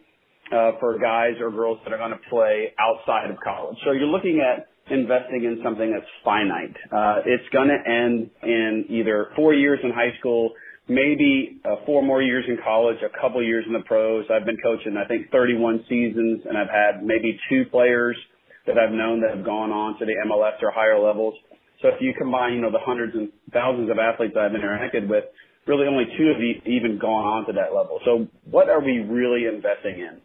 uh, 0.52 0.72
for 0.80 0.98
guys 0.98 1.34
or 1.40 1.50
girls 1.50 1.78
that 1.84 1.92
are 1.92 1.98
going 1.98 2.10
to 2.10 2.28
play 2.28 2.72
outside 2.78 3.30
of 3.30 3.36
college. 3.42 3.76
So 3.84 3.92
you're 3.92 4.10
looking 4.10 4.42
at 4.42 4.68
investing 4.92 5.44
in 5.44 5.60
something 5.62 5.92
that's 5.92 6.10
finite. 6.24 6.74
Uh, 6.90 7.22
it's 7.24 7.48
going 7.52 7.68
to 7.68 7.78
end 7.78 8.30
in 8.42 8.84
either 8.88 9.30
four 9.36 9.54
years 9.54 9.78
in 9.84 9.90
high 9.90 10.16
school, 10.18 10.50
maybe 10.88 11.60
uh, 11.64 11.76
four 11.86 12.02
more 12.02 12.22
years 12.22 12.44
in 12.48 12.58
college, 12.64 12.96
a 13.02 13.20
couple 13.20 13.42
years 13.42 13.64
in 13.66 13.72
the 13.72 13.84
pros. 13.86 14.26
I've 14.30 14.44
been 14.44 14.58
coaching, 14.62 14.96
I 14.96 15.06
think, 15.06 15.30
31 15.30 15.84
seasons, 15.88 16.42
and 16.48 16.58
I've 16.58 16.70
had 16.70 17.04
maybe 17.04 17.38
two 17.48 17.64
players– 17.70 18.16
that 18.66 18.78
I've 18.78 18.92
known 18.92 19.20
that 19.20 19.36
have 19.36 19.44
gone 19.44 19.70
on 19.70 19.98
to 19.98 20.04
the 20.04 20.14
MLS 20.28 20.62
or 20.62 20.70
higher 20.70 20.98
levels. 20.98 21.34
So 21.82 21.88
if 21.88 22.00
you 22.00 22.12
combine, 22.16 22.54
you 22.54 22.60
know, 22.60 22.70
the 22.70 22.82
hundreds 22.82 23.14
and 23.14 23.30
thousands 23.52 23.90
of 23.90 23.98
athletes 23.98 24.34
I've 24.36 24.52
interacted 24.52 25.08
with, 25.08 25.24
really 25.66 25.86
only 25.86 26.04
two 26.16 26.28
have 26.28 26.42
even 26.66 26.98
gone 26.98 27.24
on 27.24 27.46
to 27.46 27.52
that 27.54 27.74
level. 27.74 28.00
So 28.04 28.28
what 28.44 28.68
are 28.68 28.80
we 28.80 28.98
really 28.98 29.46
investing 29.46 30.00
in? 30.00 30.20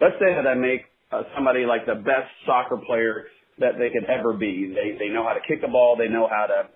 Let's 0.00 0.16
say 0.20 0.34
that 0.34 0.46
I 0.46 0.54
make 0.54 0.84
uh, 1.10 1.22
somebody 1.34 1.64
like 1.64 1.86
the 1.86 1.94
best 1.96 2.28
soccer 2.46 2.76
player 2.86 3.26
that 3.58 3.78
they 3.78 3.90
could 3.90 4.04
ever 4.08 4.34
be. 4.34 4.72
They 4.74 4.96
they 4.98 5.08
know 5.08 5.24
how 5.26 5.34
to 5.34 5.40
kick 5.46 5.64
a 5.64 5.70
ball, 5.70 5.96
they 5.96 6.08
know 6.08 6.28
how 6.30 6.46
to 6.46 6.68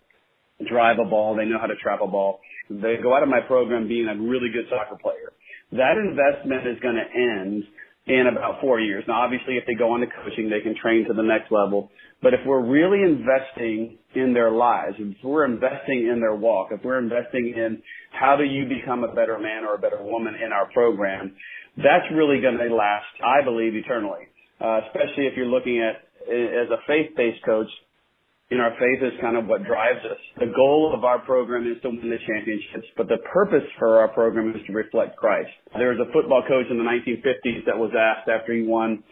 drive 0.68 0.98
a 0.98 1.08
ball, 1.08 1.36
they 1.36 1.44
know 1.44 1.58
how 1.60 1.66
to 1.66 1.76
trap 1.76 2.00
a 2.02 2.06
ball. 2.06 2.40
They 2.70 2.96
go 3.02 3.14
out 3.14 3.22
of 3.22 3.28
my 3.28 3.40
program 3.40 3.88
being 3.88 4.08
a 4.08 4.16
really 4.16 4.50
good 4.52 4.66
soccer 4.70 4.96
player. 5.00 5.32
That 5.72 5.96
investment 5.96 6.66
is 6.66 6.78
going 6.80 6.96
to 6.96 7.08
end 7.08 7.64
in 8.06 8.26
about 8.26 8.60
four 8.60 8.80
years. 8.80 9.04
Now, 9.06 9.22
obviously, 9.22 9.56
if 9.56 9.64
they 9.66 9.74
go 9.74 9.92
on 9.92 10.00
to 10.00 10.06
coaching, 10.06 10.50
they 10.50 10.60
can 10.60 10.74
train 10.80 11.06
to 11.06 11.14
the 11.14 11.22
next 11.22 11.52
level. 11.52 11.90
But 12.20 12.34
if 12.34 12.40
we're 12.46 12.64
really 12.64 13.02
investing 13.02 13.98
in 14.14 14.32
their 14.32 14.50
lives, 14.50 14.96
if 14.98 15.16
we're 15.22 15.44
investing 15.44 16.08
in 16.12 16.20
their 16.20 16.34
walk, 16.34 16.68
if 16.72 16.84
we're 16.84 16.98
investing 16.98 17.54
in 17.56 17.82
how 18.12 18.36
do 18.36 18.44
you 18.44 18.66
become 18.68 19.04
a 19.04 19.14
better 19.14 19.38
man 19.38 19.64
or 19.64 19.74
a 19.74 19.78
better 19.78 20.02
woman 20.02 20.34
in 20.34 20.52
our 20.52 20.70
program, 20.72 21.34
that's 21.76 22.06
really 22.14 22.40
going 22.40 22.58
to 22.58 22.74
last, 22.74 23.06
I 23.24 23.44
believe, 23.44 23.74
eternally. 23.74 24.26
Uh, 24.60 24.80
especially 24.86 25.26
if 25.26 25.34
you're 25.36 25.46
looking 25.46 25.80
at, 25.80 26.02
as 26.28 26.70
a 26.70 26.78
faith-based 26.86 27.44
coach, 27.44 27.68
in 28.52 28.60
our 28.60 28.76
faith 28.76 29.00
is 29.00 29.16
kind 29.24 29.40
of 29.40 29.48
what 29.48 29.64
drives 29.64 30.04
us. 30.04 30.20
The 30.36 30.52
goal 30.52 30.92
of 30.92 31.08
our 31.08 31.24
program 31.24 31.64
is 31.64 31.80
to 31.80 31.88
win 31.88 32.04
the 32.12 32.20
championships, 32.28 32.84
but 33.00 33.08
the 33.08 33.16
purpose 33.32 33.64
for 33.78 33.96
our 34.04 34.08
program 34.12 34.52
is 34.52 34.60
to 34.68 34.72
reflect 34.76 35.16
Christ. 35.16 35.48
There 35.72 35.88
was 35.88 36.04
a 36.04 36.12
football 36.12 36.44
coach 36.44 36.68
in 36.68 36.76
the 36.76 36.84
1950s 36.84 37.64
that 37.64 37.80
was 37.80 37.96
asked 37.96 38.28
after 38.28 38.52
he 38.52 38.68
won 38.68 39.02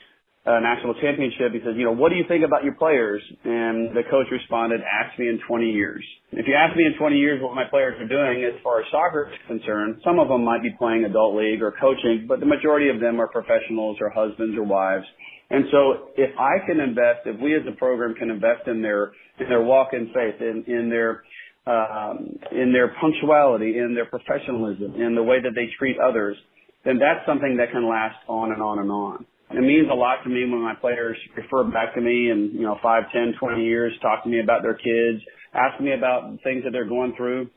a 0.47 0.61
national 0.61 0.94
championship, 1.04 1.52
he 1.52 1.61
said, 1.61 1.76
you 1.76 1.85
know, 1.85 1.92
what 1.92 2.09
do 2.09 2.16
you 2.16 2.25
think 2.26 2.44
about 2.44 2.64
your 2.64 2.73
players? 2.73 3.20
And 3.44 3.92
the 3.92 4.00
coach 4.09 4.25
responded, 4.32 4.80
ask 4.80 5.18
me 5.18 5.28
in 5.28 5.38
20 5.47 5.68
years. 5.68 6.00
If 6.32 6.49
you 6.49 6.56
ask 6.56 6.75
me 6.76 6.85
in 6.88 6.97
20 6.97 7.16
years 7.16 7.42
what 7.42 7.54
my 7.54 7.64
players 7.68 8.00
are 8.00 8.09
doing 8.09 8.44
as 8.44 8.56
far 8.64 8.80
as 8.80 8.87
soccer 8.90 9.28
is 9.28 9.38
concerned, 9.47 10.00
some 10.02 10.18
of 10.18 10.28
them 10.28 10.44
might 10.44 10.62
be 10.62 10.73
playing 10.78 11.04
adult 11.04 11.37
league 11.37 11.61
or 11.61 11.73
coaching, 11.76 12.25
but 12.26 12.40
the 12.40 12.49
majority 12.49 12.88
of 12.88 13.00
them 13.00 13.20
are 13.20 13.28
professionals 13.28 13.99
or 14.00 14.09
husbands 14.09 14.56
or 14.56 14.64
wives. 14.64 15.04
And 15.50 15.64
so 15.70 16.09
if 16.16 16.30
I 16.38 16.64
can 16.64 16.80
invest, 16.80 17.26
if 17.26 17.38
we 17.40 17.54
as 17.54 17.62
a 17.68 17.76
program 17.76 18.14
can 18.14 18.30
invest 18.30 18.66
in 18.66 18.80
their, 18.80 19.12
in 19.40 19.49
their 19.49 19.62
walk 19.62 19.88
in 19.92 20.06
faith, 20.14 20.40
in, 20.40 20.64
in 20.66 20.90
their, 20.90 21.23
um, 21.66 22.38
in 22.52 22.73
their 22.73 22.94
punctuality, 23.00 23.78
in 23.78 23.94
their 23.94 24.06
professionalism, 24.06 25.00
in 25.00 25.14
the 25.14 25.23
way 25.23 25.40
that 25.40 25.52
they 25.54 25.68
treat 25.78 25.97
others, 25.99 26.37
then 26.85 26.99
that's 26.99 27.25
something 27.26 27.56
that 27.59 27.73
can 27.73 27.88
last 27.88 28.16
on 28.28 28.52
and 28.52 28.62
on 28.62 28.78
and 28.78 28.90
on. 28.90 29.26
It 29.50 29.62
means 29.62 29.88
a 29.90 29.94
lot 29.94 30.23
to 30.23 30.30
me 30.30 30.42
when 30.42 30.62
my 30.62 30.75
players 30.75 31.16
refer 31.37 31.64
back 31.64 31.94
to 31.97 32.00
me 32.00 32.30
and, 32.30 32.52
you 32.52 32.62
know, 32.62 32.78
five, 32.82 33.04
ten, 33.12 33.35
twenty 33.40 33.64
years, 33.64 33.92
talk 34.00 34.23
to 34.23 34.30
me 34.30 34.38
about 34.40 34.62
their 34.62 34.78
kids, 34.78 35.25
ask 35.52 35.80
me 35.82 35.92
about 35.92 36.38
things 36.44 36.62
that 36.62 36.70
they're 36.70 36.88
going 36.88 37.14
through. 37.16 37.50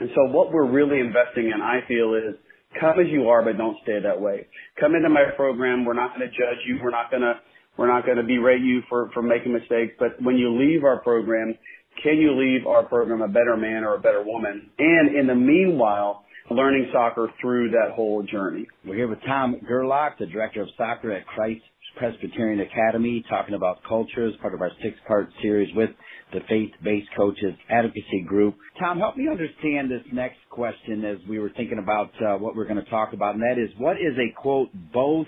And 0.00 0.08
so 0.14 0.32
what 0.32 0.50
we're 0.50 0.70
really 0.70 0.98
investing 0.98 1.52
in, 1.54 1.60
I 1.60 1.80
feel, 1.86 2.14
is 2.14 2.36
come 2.80 2.98
as 3.00 3.06
you 3.10 3.28
are, 3.28 3.44
but 3.44 3.58
don't 3.58 3.76
stay 3.82 4.00
that 4.02 4.18
way. 4.18 4.46
Come 4.80 4.94
into 4.94 5.10
my 5.10 5.24
program. 5.36 5.84
We're 5.84 5.94
not 5.94 6.16
going 6.16 6.28
to 6.28 6.32
judge 6.32 6.60
you. 6.66 6.78
We're 6.82 6.90
not 6.90 7.10
going 7.10 7.22
to, 7.22 7.34
we're 7.76 7.88
not 7.88 8.04
going 8.04 8.16
to 8.16 8.22
berate 8.22 8.62
you 8.62 8.82
for, 8.88 9.10
for 9.12 9.22
making 9.22 9.52
mistakes. 9.52 9.94
But 9.98 10.20
when 10.22 10.36
you 10.36 10.56
leave 10.58 10.84
our 10.84 11.00
program, 11.00 11.54
can 12.02 12.18
you 12.18 12.38
leave 12.38 12.66
our 12.66 12.84
program 12.84 13.22
a 13.22 13.28
better 13.28 13.56
man 13.56 13.84
or 13.84 13.94
a 13.94 14.00
better 14.00 14.22
woman? 14.22 14.70
And 14.78 15.14
in 15.16 15.26
the 15.26 15.34
meanwhile, 15.34 16.24
learning 16.50 16.88
soccer 16.92 17.28
through 17.40 17.70
that 17.70 17.92
whole 17.94 18.22
journey. 18.22 18.66
We're 18.84 18.94
here 18.94 19.08
with 19.08 19.18
Tom 19.26 19.56
Gerlach, 19.66 20.18
the 20.18 20.26
director 20.26 20.62
of 20.62 20.68
soccer 20.76 21.12
at 21.12 21.26
Christ 21.26 21.62
Presbyterian 21.96 22.60
Academy, 22.60 23.24
talking 23.28 23.54
about 23.54 23.78
culture 23.88 24.28
as 24.28 24.34
part 24.40 24.54
of 24.54 24.60
our 24.60 24.70
six-part 24.82 25.28
series 25.42 25.74
with 25.74 25.90
the 26.32 26.40
Faith-Based 26.48 27.08
Coaches 27.16 27.54
Advocacy 27.70 28.24
Group. 28.26 28.56
Tom, 28.78 28.98
help 28.98 29.16
me 29.16 29.28
understand 29.28 29.90
this 29.90 30.02
next 30.12 30.38
question 30.50 31.04
as 31.04 31.16
we 31.28 31.38
were 31.38 31.50
thinking 31.56 31.78
about 31.78 32.10
uh, 32.20 32.36
what 32.36 32.54
we're 32.54 32.66
going 32.66 32.82
to 32.82 32.90
talk 32.90 33.12
about, 33.12 33.34
and 33.34 33.42
that 33.42 33.60
is, 33.60 33.70
what 33.78 33.96
is 33.96 34.16
a 34.18 34.40
quote 34.40 34.68
both 34.92 35.26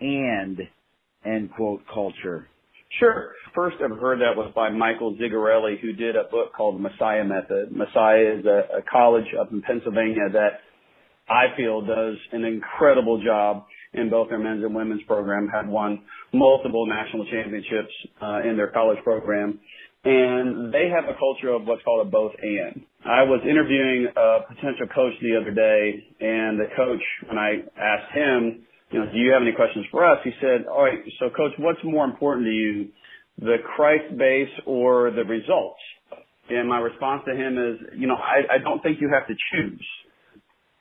and 0.00 0.58
end 1.24 1.50
quote 1.54 1.82
culture? 1.92 2.48
Sure. 2.98 3.32
First 3.54 3.76
I've 3.82 3.98
heard 3.98 4.20
that 4.20 4.36
was 4.36 4.52
by 4.54 4.70
Michael 4.70 5.16
Zigarelli, 5.16 5.80
who 5.80 5.92
did 5.92 6.16
a 6.16 6.24
book 6.30 6.52
called 6.56 6.76
The 6.76 6.80
Messiah 6.80 7.24
Method. 7.24 7.72
Messiah 7.72 8.38
is 8.38 8.46
a, 8.46 8.78
a 8.78 8.82
college 8.90 9.26
up 9.40 9.50
in 9.52 9.62
Pennsylvania 9.62 10.28
that 10.32 10.60
I 11.28 11.56
feel 11.56 11.80
does 11.80 12.16
an 12.32 12.44
incredible 12.44 13.22
job 13.24 13.64
in 13.94 14.10
both 14.10 14.28
their 14.28 14.38
men's 14.38 14.62
and 14.64 14.74
women's 14.74 15.02
program, 15.04 15.48
have 15.48 15.68
won 15.68 16.02
multiple 16.32 16.86
national 16.86 17.24
championships 17.30 17.92
uh, 18.20 18.40
in 18.48 18.56
their 18.56 18.68
college 18.68 18.98
program. 19.04 19.58
And 20.04 20.72
they 20.72 20.90
have 20.94 21.04
a 21.04 21.16
culture 21.18 21.48
of 21.48 21.66
what's 21.66 21.82
called 21.82 22.06
a 22.06 22.10
both 22.10 22.32
and. 22.42 22.82
I 23.06 23.22
was 23.22 23.40
interviewing 23.48 24.08
a 24.14 24.40
potential 24.46 24.86
coach 24.94 25.14
the 25.22 25.38
other 25.40 25.50
day, 25.50 26.04
and 26.20 26.60
the 26.60 26.66
coach, 26.76 27.00
when 27.26 27.38
I 27.38 27.62
asked 27.78 28.12
him, 28.12 28.66
you 28.90 28.98
know, 28.98 29.06
do 29.10 29.18
you 29.18 29.32
have 29.32 29.42
any 29.42 29.52
questions 29.52 29.86
for 29.90 30.04
us? 30.04 30.18
He 30.24 30.30
said, 30.40 30.66
all 30.66 30.82
right, 30.84 30.98
so 31.18 31.30
coach, 31.30 31.52
what's 31.58 31.80
more 31.84 32.04
important 32.04 32.46
to 32.46 32.52
you, 32.52 32.88
the 33.38 33.56
Christ 33.76 34.16
base 34.16 34.52
or 34.66 35.10
the 35.10 35.24
results? 35.24 35.80
And 36.50 36.68
my 36.68 36.78
response 36.78 37.22
to 37.26 37.34
him 37.34 37.56
is, 37.56 37.98
you 37.98 38.06
know, 38.06 38.16
I, 38.16 38.56
I 38.56 38.58
don't 38.58 38.82
think 38.82 39.00
you 39.00 39.10
have 39.12 39.26
to 39.26 39.34
choose. 39.52 39.86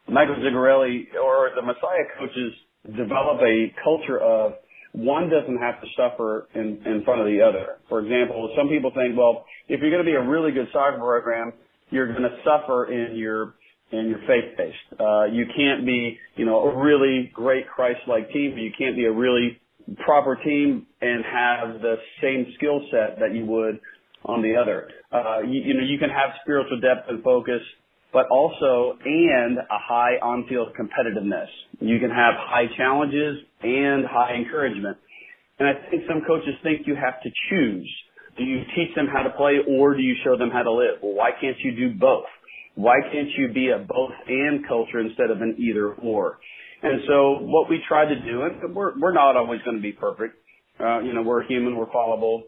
Michael 0.07 0.35
Zigarelli 0.35 1.15
or 1.15 1.51
the 1.55 1.61
Messiah 1.61 2.03
coaches 2.19 2.53
develop 2.85 3.39
a 3.41 3.73
culture 3.83 4.19
of 4.19 4.53
one 4.91 5.29
doesn't 5.29 5.57
have 5.57 5.81
to 5.81 5.87
suffer 5.97 6.47
in, 6.53 6.81
in 6.85 7.03
front 7.03 7.21
of 7.21 7.27
the 7.27 7.41
other. 7.41 7.77
For 7.89 7.99
example, 7.99 8.53
some 8.55 8.67
people 8.67 8.91
think, 8.93 9.17
well, 9.17 9.45
if 9.67 9.79
you're 9.81 9.89
going 9.89 10.05
to 10.05 10.09
be 10.09 10.15
a 10.15 10.21
really 10.21 10.51
good 10.51 10.67
soccer 10.71 10.97
program, 10.97 11.53
you're 11.89 12.07
going 12.07 12.23
to 12.23 12.37
suffer 12.43 12.91
in 12.91 13.15
your 13.15 13.55
and 13.93 14.09
you're 14.09 14.25
faith-based. 14.27 14.99
Uh, 14.99 15.25
you 15.25 15.45
can't 15.55 15.85
be, 15.85 16.17
you 16.35 16.45
know, 16.45 16.67
a 16.67 16.83
really 16.83 17.31
great 17.33 17.67
Christ-like 17.67 18.31
team, 18.31 18.51
but 18.51 18.61
you 18.61 18.71
can't 18.77 18.95
be 18.95 19.05
a 19.05 19.11
really 19.11 19.59
proper 20.05 20.35
team 20.35 20.87
and 21.01 21.23
have 21.23 21.81
the 21.81 21.95
same 22.21 22.47
skill 22.55 22.81
set 22.91 23.19
that 23.19 23.35
you 23.35 23.45
would 23.45 23.79
on 24.25 24.41
the 24.41 24.55
other. 24.55 24.89
Uh, 25.11 25.41
you, 25.41 25.61
you 25.61 25.73
know, 25.73 25.83
you 25.83 25.99
can 25.99 26.09
have 26.09 26.31
spiritual 26.41 26.79
depth 26.79 27.09
and 27.09 27.23
focus, 27.23 27.61
but 28.11 28.25
also 28.31 28.97
and 29.03 29.57
a 29.57 29.79
high 29.79 30.15
on-field 30.21 30.69
competitiveness. 30.79 31.47
You 31.79 31.99
can 31.99 32.09
have 32.09 32.33
high 32.37 32.65
challenges 32.77 33.39
and 33.61 34.05
high 34.05 34.35
encouragement. 34.35 34.97
And 35.59 35.67
I 35.67 35.73
think 35.89 36.03
some 36.07 36.21
coaches 36.25 36.55
think 36.63 36.87
you 36.87 36.95
have 36.95 37.21
to 37.21 37.29
choose. 37.49 37.89
Do 38.37 38.43
you 38.43 38.63
teach 38.75 38.95
them 38.95 39.07
how 39.11 39.21
to 39.21 39.29
play 39.31 39.59
or 39.67 39.93
do 39.93 40.01
you 40.01 40.15
show 40.23 40.37
them 40.37 40.49
how 40.49 40.63
to 40.63 40.71
live? 40.71 40.97
Well, 41.03 41.13
why 41.13 41.31
can't 41.39 41.57
you 41.59 41.75
do 41.75 41.93
both? 41.93 42.25
Why 42.75 42.95
can't 43.11 43.29
you 43.37 43.53
be 43.53 43.69
a 43.69 43.79
both 43.79 44.11
and 44.27 44.67
culture 44.67 44.99
instead 44.99 45.29
of 45.29 45.41
an 45.41 45.55
either 45.59 45.93
or? 45.93 46.39
And 46.81 47.01
so 47.07 47.37
what 47.41 47.69
we 47.69 47.79
try 47.87 48.05
to 48.05 48.15
do, 48.15 48.43
and 48.43 48.75
we're, 48.75 48.99
we're 48.99 49.13
not 49.13 49.37
always 49.37 49.61
going 49.61 49.77
to 49.77 49.81
be 49.81 49.91
perfect. 49.91 50.35
Uh, 50.79 50.99
you 50.99 51.13
know, 51.13 51.21
we're 51.21 51.43
human, 51.43 51.77
we're 51.77 51.91
fallible. 51.91 52.43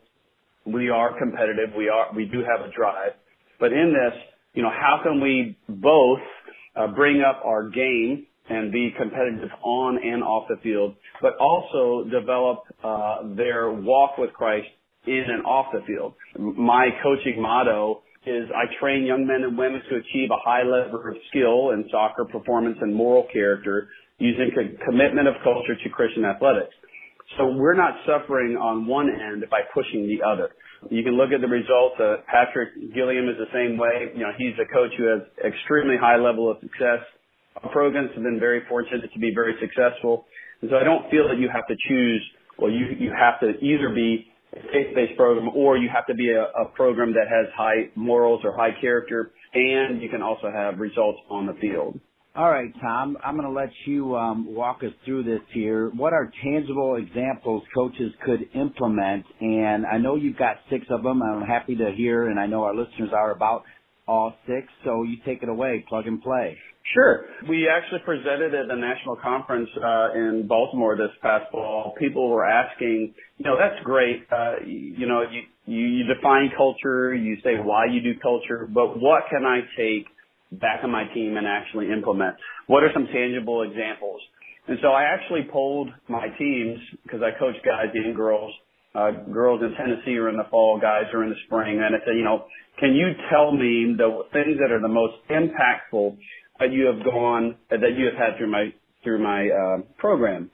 We 0.65 0.89
are 0.89 1.17
competitive. 1.17 1.75
We 1.77 1.89
are, 1.89 2.07
we 2.15 2.25
do 2.25 2.39
have 2.39 2.67
a 2.67 2.71
drive. 2.75 3.11
But 3.59 3.71
in 3.71 3.93
this, 3.93 4.19
you 4.53 4.63
know, 4.63 4.71
how 4.71 4.99
can 5.03 5.21
we 5.21 5.57
both 5.69 6.19
uh, 6.75 6.87
bring 6.87 7.21
up 7.21 7.41
our 7.45 7.69
game 7.69 8.25
and 8.49 8.71
be 8.71 8.93
competitive 8.97 9.49
on 9.63 9.97
and 10.03 10.23
off 10.23 10.47
the 10.49 10.57
field, 10.61 10.95
but 11.21 11.33
also 11.39 12.07
develop 12.09 12.63
uh, 12.83 13.35
their 13.35 13.71
walk 13.71 14.17
with 14.17 14.33
Christ 14.33 14.67
in 15.07 15.23
and 15.27 15.45
off 15.45 15.67
the 15.73 15.81
field. 15.87 16.13
My 16.37 16.89
coaching 17.01 17.41
motto 17.41 18.01
is 18.25 18.49
I 18.51 18.65
train 18.79 19.05
young 19.05 19.25
men 19.25 19.43
and 19.43 19.57
women 19.57 19.81
to 19.89 19.95
achieve 19.95 20.29
a 20.31 20.41
high 20.43 20.63
level 20.63 20.99
of 20.99 21.15
skill 21.29 21.71
in 21.71 21.85
soccer 21.91 22.25
performance 22.25 22.77
and 22.81 22.93
moral 22.93 23.27
character 23.31 23.89
using 24.17 24.49
a 24.53 24.85
commitment 24.85 25.27
of 25.27 25.35
culture 25.43 25.75
to 25.75 25.89
Christian 25.89 26.25
athletics. 26.25 26.73
So 27.37 27.47
we're 27.47 27.75
not 27.75 27.93
suffering 28.05 28.55
on 28.55 28.87
one 28.87 29.09
end 29.09 29.43
by 29.49 29.61
pushing 29.73 30.07
the 30.07 30.25
other. 30.25 30.49
You 30.89 31.03
can 31.03 31.17
look 31.17 31.31
at 31.33 31.41
the 31.41 31.47
results. 31.47 31.95
Uh, 31.99 32.21
Patrick 32.29 32.93
Gilliam 32.93 33.27
is 33.27 33.35
the 33.37 33.49
same 33.51 33.77
way. 33.77 34.13
You 34.13 34.21
know, 34.21 34.31
he's 34.37 34.53
a 34.61 34.71
coach 34.71 34.91
who 34.97 35.05
has 35.09 35.21
extremely 35.43 35.97
high 35.97 36.17
level 36.17 36.49
of 36.49 36.57
success. 36.61 37.01
Our 37.63 37.71
programs 37.71 38.11
have 38.13 38.23
been 38.23 38.39
very 38.39 38.61
fortunate 38.69 39.11
to 39.11 39.19
be 39.19 39.31
very 39.33 39.55
successful. 39.59 40.25
And 40.61 40.69
so 40.69 40.77
I 40.77 40.83
don't 40.83 41.09
feel 41.09 41.27
that 41.27 41.37
you 41.37 41.49
have 41.49 41.65
to 41.67 41.75
choose, 41.87 42.21
well, 42.59 42.71
you, 42.71 42.85
you 42.99 43.11
have 43.17 43.39
to 43.41 43.57
either 43.59 43.89
be 43.89 44.27
faith-based 44.71 45.17
program, 45.17 45.49
or 45.55 45.77
you 45.77 45.89
have 45.93 46.05
to 46.07 46.13
be 46.13 46.31
a, 46.31 46.43
a 46.43 46.65
program 46.73 47.13
that 47.13 47.27
has 47.29 47.47
high 47.55 47.89
morals 47.95 48.41
or 48.43 48.55
high 48.55 48.79
character, 48.79 49.31
and 49.53 50.01
you 50.01 50.09
can 50.09 50.21
also 50.21 50.51
have 50.51 50.79
results 50.79 51.19
on 51.29 51.45
the 51.45 51.53
field. 51.61 51.99
All 52.35 52.49
right, 52.49 52.69
Tom, 52.81 53.17
I'm 53.23 53.37
going 53.37 53.47
to 53.47 53.53
let 53.53 53.69
you 53.85 54.17
um, 54.17 54.53
walk 54.53 54.83
us 54.83 54.91
through 55.05 55.23
this 55.23 55.39
here. 55.53 55.89
What 55.95 56.11
are 56.11 56.29
tangible 56.43 56.97
examples 56.97 57.63
coaches 57.73 58.11
could 58.25 58.49
implement? 58.53 59.25
And 59.39 59.85
I 59.85 59.97
know 59.97 60.15
you've 60.15 60.37
got 60.37 60.57
six 60.69 60.85
of 60.89 61.01
them. 61.03 61.23
I'm 61.23 61.43
happy 61.43 61.77
to 61.77 61.93
hear, 61.95 62.27
and 62.27 62.37
I 62.37 62.45
know 62.45 62.63
our 62.63 62.75
listeners 62.75 63.11
are 63.13 63.31
about 63.31 63.63
all 64.05 64.33
six. 64.47 64.67
So 64.83 65.03
you 65.03 65.15
take 65.25 65.43
it 65.43 65.49
away, 65.49 65.85
plug 65.87 66.07
and 66.07 66.21
play. 66.21 66.57
Sure. 66.93 67.25
We 67.49 67.67
actually 67.67 68.01
presented 68.05 68.53
at 68.53 68.67
the 68.67 68.75
national 68.75 69.15
conference 69.15 69.69
uh, 69.75 70.13
in 70.13 70.45
Baltimore 70.47 70.95
this 70.95 71.09
past 71.21 71.45
fall. 71.51 71.95
People 71.97 72.29
were 72.29 72.45
asking, 72.45 73.13
you 73.37 73.45
know, 73.45 73.57
that's 73.57 73.83
great. 73.83 74.21
Uh, 74.31 74.63
you 74.63 75.07
know, 75.07 75.23
you, 75.23 75.41
you, 75.65 76.03
define 76.05 76.51
culture, 76.55 77.13
you 77.13 77.37
say 77.43 77.55
why 77.61 77.85
you 77.85 78.01
do 78.01 78.19
culture, 78.19 78.69
but 78.71 78.99
what 78.99 79.23
can 79.31 79.45
I 79.45 79.61
take 79.75 80.05
back 80.59 80.83
on 80.83 80.91
my 80.91 81.05
team 81.13 81.37
and 81.37 81.47
actually 81.47 81.91
implement? 81.91 82.35
What 82.67 82.83
are 82.83 82.91
some 82.93 83.07
tangible 83.11 83.63
examples? 83.63 84.21
And 84.67 84.77
so 84.81 84.89
I 84.89 85.03
actually 85.03 85.47
polled 85.51 85.89
my 86.07 86.27
teams 86.37 86.79
because 87.03 87.21
I 87.21 87.37
coach 87.39 87.55
guys 87.65 87.87
and 87.93 88.15
girls. 88.15 88.53
Uh, 88.93 89.11
girls 89.33 89.61
in 89.61 89.75
Tennessee 89.75 90.17
are 90.17 90.29
in 90.29 90.37
the 90.37 90.47
fall, 90.49 90.79
guys 90.79 91.11
are 91.13 91.23
in 91.23 91.29
the 91.29 91.35
spring. 91.47 91.81
And 91.83 91.95
I 91.95 91.99
said, 92.05 92.15
you 92.15 92.23
know, 92.23 92.45
can 92.79 92.93
you 92.93 93.11
tell 93.29 93.51
me 93.51 93.95
the 93.97 94.23
things 94.31 94.57
that 94.61 94.71
are 94.71 94.81
the 94.81 94.87
most 94.87 95.15
impactful 95.29 96.17
that 96.59 96.71
you 96.71 96.85
have 96.85 97.03
gone 97.03 97.55
that 97.69 97.95
you 97.97 98.05
have 98.05 98.15
had 98.15 98.37
through 98.37 98.51
my 98.51 98.73
through 99.03 99.21
my 99.21 99.49
uh, 99.49 99.77
program. 99.97 100.49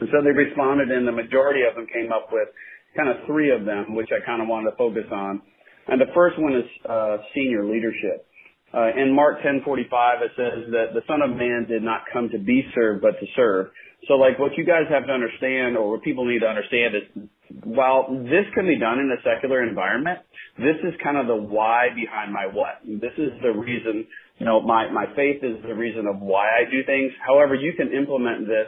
And 0.00 0.08
so 0.10 0.22
they 0.22 0.30
responded, 0.30 0.90
and 0.90 1.06
the 1.06 1.12
majority 1.12 1.60
of 1.68 1.76
them 1.76 1.86
came 1.92 2.10
up 2.10 2.28
with 2.32 2.48
kind 2.96 3.08
of 3.08 3.24
three 3.26 3.50
of 3.50 3.64
them, 3.64 3.94
which 3.94 4.08
I 4.10 4.24
kind 4.24 4.42
of 4.42 4.48
wanted 4.48 4.70
to 4.70 4.76
focus 4.76 5.06
on. 5.12 5.42
And 5.88 6.00
the 6.00 6.10
first 6.14 6.38
one 6.38 6.54
is 6.54 6.64
uh, 6.88 7.18
senior 7.34 7.64
leadership. 7.64 8.26
Uh, 8.72 8.88
in 8.96 9.14
Mark 9.14 9.42
10:45, 9.42 10.22
it 10.22 10.32
says 10.36 10.70
that 10.72 10.94
the 10.94 11.02
Son 11.06 11.20
of 11.20 11.36
Man 11.36 11.66
did 11.68 11.82
not 11.82 12.02
come 12.12 12.30
to 12.30 12.38
be 12.38 12.64
served, 12.74 13.02
but 13.02 13.20
to 13.20 13.26
serve. 13.36 13.68
So, 14.08 14.14
like, 14.14 14.38
what 14.38 14.56
you 14.56 14.64
guys 14.64 14.88
have 14.90 15.06
to 15.06 15.12
understand, 15.12 15.76
or 15.76 15.92
what 15.92 16.02
people 16.02 16.24
need 16.24 16.40
to 16.40 16.48
understand, 16.48 16.94
is 16.96 17.28
while 17.64 18.08
this 18.08 18.46
can 18.54 18.66
be 18.66 18.78
done 18.78 18.98
in 18.98 19.12
a 19.12 19.20
secular 19.22 19.62
environment, 19.62 20.20
this 20.58 20.76
is 20.82 20.94
kind 21.04 21.16
of 21.16 21.26
the 21.26 21.36
why 21.36 21.88
behind 21.94 22.32
my 22.32 22.46
what. 22.46 22.80
This 22.84 23.12
is 23.18 23.30
the 23.42 23.52
reason 23.52 24.06
you 24.42 24.48
know, 24.48 24.60
my, 24.60 24.90
my 24.90 25.06
faith 25.14 25.38
is 25.38 25.62
the 25.62 25.72
reason 25.72 26.08
of 26.08 26.18
why 26.18 26.48
I 26.50 26.68
do 26.68 26.82
things. 26.82 27.12
However, 27.24 27.54
you 27.54 27.74
can 27.78 27.94
implement 27.94 28.48
this 28.48 28.66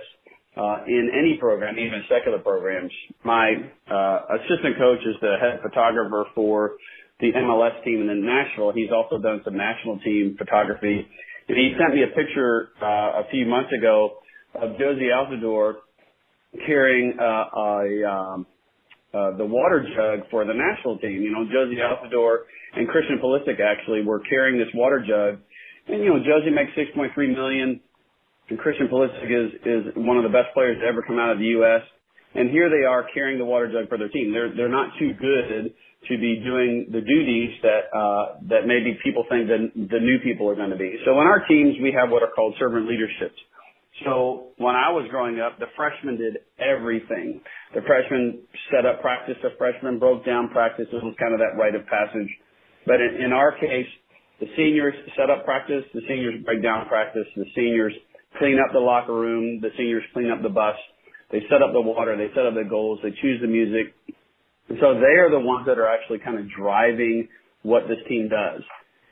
uh, 0.57 0.87
in 0.87 1.11
any 1.11 1.37
program, 1.41 1.75
even 1.81 2.01
secular 2.09 2.39
programs. 2.39 2.93
My 3.25 3.59
uh, 3.91 4.39
assistant 4.39 4.79
coach 4.79 5.03
is 5.03 5.17
the 5.21 5.35
head 5.43 5.59
photographer 5.67 6.27
for 6.33 6.79
the 7.19 7.33
MLS 7.35 7.83
team 7.83 8.09
in 8.09 8.25
Nashville. 8.25 8.71
He's 8.73 8.95
also 8.95 9.19
done 9.19 9.43
some 9.45 9.57
national 9.57 9.99
team 9.99 10.37
photography. 10.39 11.09
And 11.49 11.59
he 11.59 11.75
sent 11.75 11.93
me 11.93 12.05
a 12.05 12.15
picture 12.15 12.69
uh, 12.81 13.27
a 13.27 13.29
few 13.33 13.45
months 13.45 13.71
ago 13.77 14.19
of 14.55 14.79
Jozy 14.79 15.11
Altidore 15.11 15.83
carrying 16.69 17.19
uh, 17.19 17.51
a 17.51 17.83
um, 18.07 18.47
uh, 19.13 19.37
the 19.37 19.45
water 19.45 19.83
jug 19.83 20.31
for 20.31 20.45
the 20.45 20.55
national 20.55 20.99
team. 20.99 21.21
You 21.21 21.33
know, 21.33 21.47
Jozy 21.51 21.83
Altidore 21.83 22.47
and 22.77 22.87
Christian 22.87 23.19
Pulisic 23.19 23.59
actually 23.59 24.05
were 24.05 24.21
carrying 24.21 24.57
this 24.57 24.71
water 24.73 25.03
jug 25.03 25.43
and 25.89 26.03
you 26.03 26.09
know, 26.09 26.21
Jozy 26.21 26.53
makes 26.53 26.73
6.3 26.77 27.13
million, 27.35 27.81
and 28.49 28.59
Christian 28.59 28.89
Pulisic 28.89 29.29
is 29.29 29.53
is 29.65 29.83
one 29.97 30.17
of 30.17 30.23
the 30.23 30.33
best 30.33 30.53
players 30.55 30.79
to 30.81 30.87
ever 30.87 31.03
come 31.03 31.19
out 31.19 31.33
of 31.33 31.39
the 31.39 31.51
U.S. 31.61 31.83
And 32.35 32.51
here 32.51 32.69
they 32.69 32.85
are 32.85 33.07
carrying 33.15 33.39
the 33.39 33.45
water 33.45 33.71
jug 33.71 33.89
for 33.89 33.99
their 33.99 34.09
team. 34.09 34.33
They're 34.33 34.55
they're 34.55 34.73
not 34.73 34.91
too 34.99 35.13
good 35.15 35.73
to 36.09 36.19
be 36.19 36.41
doing 36.45 36.89
the 36.93 37.01
duties 37.01 37.51
that 37.63 37.89
uh, 37.93 38.41
that 38.49 38.67
maybe 38.67 38.99
people 39.05 39.25
think 39.29 39.49
that 39.49 39.73
the 39.75 40.01
new 40.01 40.19
people 40.23 40.49
are 40.51 40.57
going 40.57 40.71
to 40.71 40.77
be. 40.77 40.97
So 41.05 41.13
in 41.21 41.27
our 41.27 41.45
teams, 41.47 41.77
we 41.81 41.97
have 41.97 42.11
what 42.11 42.23
are 42.23 42.33
called 42.35 42.55
servant 42.59 42.89
leaderships. 42.89 43.39
So 44.05 44.51
when 44.59 44.75
I 44.75 44.91
was 44.91 45.07
growing 45.09 45.39
up, 45.39 45.59
the 45.61 45.71
freshmen 45.77 46.19
did 46.19 46.43
everything. 46.59 47.41
The 47.75 47.81
freshmen 47.87 48.43
set 48.71 48.85
up 48.85 49.01
practice. 49.01 49.37
The 49.41 49.55
freshmen 49.57 50.01
broke 50.01 50.27
down 50.27 50.51
practice. 50.51 50.87
It 50.91 50.99
was 50.99 51.15
kind 51.21 51.33
of 51.33 51.39
that 51.39 51.55
rite 51.55 51.77
of 51.77 51.87
passage. 51.87 52.29
But 52.87 53.01
in, 53.01 53.23
in 53.27 53.33
our 53.33 53.53
case, 53.53 53.87
the 54.45 54.51
seniors 54.57 54.95
set 55.17 55.31
up 55.31 55.45
practice, 55.45 55.85
the 55.95 56.03
seniors 56.07 56.45
break 56.45 56.63
down 56.63 56.87
practice, 56.87 57.25
the 57.35 57.47
seniors 57.55 57.95
clean 58.39 58.59
up 58.59 58.73
the 58.73 58.79
locker 58.79 59.15
room, 59.15 59.61
the 59.63 59.71
seniors 59.77 60.03
clean 60.13 60.31
up 60.31 60.43
the 60.43 60.51
bus, 60.51 60.77
they 61.33 61.41
set 61.49 61.63
up 61.63 61.73
the 61.73 61.81
water, 61.81 62.17
they 62.17 62.29
set 62.35 62.45
up 62.45 62.53
the 62.53 62.69
goals, 62.69 62.99
they 63.03 63.11
choose 63.23 63.41
the 63.41 63.47
music. 63.47 63.95
And 64.69 64.79
so 64.81 64.95
they 64.95 65.17
are 65.17 65.31
the 65.31 65.41
ones 65.41 65.67
that 65.67 65.79
are 65.79 65.89
actually 65.89 66.19
kind 66.19 66.39
of 66.39 66.45
driving 66.51 67.29
what 67.63 67.89
this 67.89 67.97
team 68.07 68.29
does. 68.29 68.61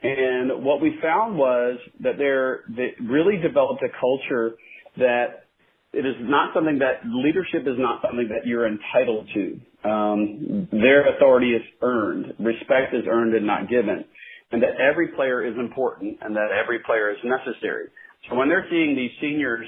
And 0.03 0.65
what 0.65 0.83
we 0.83 0.99
found 1.01 1.39
was 1.39 1.79
that 2.01 2.19
they're, 2.19 2.65
they 2.69 2.93
really 3.01 3.39
developed 3.39 3.83
a 3.83 3.89
culture 4.01 4.57
that 4.99 5.47
it 5.95 6.05
is 6.05 6.17
not 6.21 6.53
something 6.55 6.81
that 6.81 7.07
leadership 7.07 7.63
is 7.63 7.79
not 7.79 8.03
something 8.03 8.29
that 8.29 8.47
you're 8.47 8.67
entitled 8.67 9.29
to. 9.33 9.89
Um, 9.89 10.69
their 10.73 11.17
authority 11.17 11.53
is 11.53 11.63
earned, 11.81 12.35
respect 12.39 12.93
is 12.93 13.05
earned 13.09 13.35
and 13.35 13.47
not 13.47 13.69
given, 13.69 14.05
and 14.53 14.63
that 14.63 14.77
every 14.79 15.09
player 15.09 15.45
is 15.45 15.57
important 15.59 16.19
and 16.21 16.37
that 16.37 16.53
every 16.53 16.79
player 16.85 17.11
is 17.11 17.19
necessary. 17.25 17.89
So 18.29 18.37
when 18.37 18.49
they're 18.49 18.67
seeing 18.71 18.95
these 18.95 19.11
seniors 19.21 19.67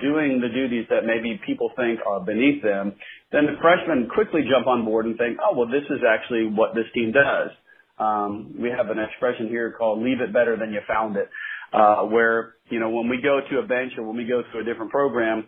doing 0.00 0.40
the 0.40 0.52
duties 0.52 0.86
that 0.90 1.04
maybe 1.04 1.40
people 1.46 1.70
think 1.74 2.00
are 2.06 2.20
beneath 2.20 2.62
them, 2.62 2.94
then 3.32 3.46
the 3.46 3.56
freshmen 3.60 4.08
quickly 4.12 4.42
jump 4.42 4.66
on 4.66 4.84
board 4.84 5.06
and 5.06 5.16
think, 5.16 5.38
oh 5.42 5.56
well, 5.56 5.66
this 5.66 5.86
is 5.90 6.04
actually 6.06 6.46
what 6.46 6.74
this 6.74 6.86
team 6.94 7.12
does. 7.12 7.50
Um, 7.98 8.54
we 8.60 8.68
have 8.68 8.90
an 8.90 8.98
expression 8.98 9.48
here 9.48 9.72
called 9.72 10.02
"leave 10.02 10.20
it 10.20 10.32
better 10.32 10.56
than 10.56 10.70
you 10.70 10.80
found 10.86 11.16
it," 11.16 11.30
uh, 11.72 12.02
where 12.02 12.54
you 12.68 12.78
know 12.78 12.90
when 12.90 13.08
we 13.08 13.22
go 13.22 13.40
to 13.40 13.58
a 13.58 13.66
bench 13.66 13.92
or 13.96 14.04
when 14.04 14.16
we 14.16 14.24
go 14.24 14.42
to 14.42 14.58
a 14.58 14.64
different 14.64 14.90
program, 14.90 15.46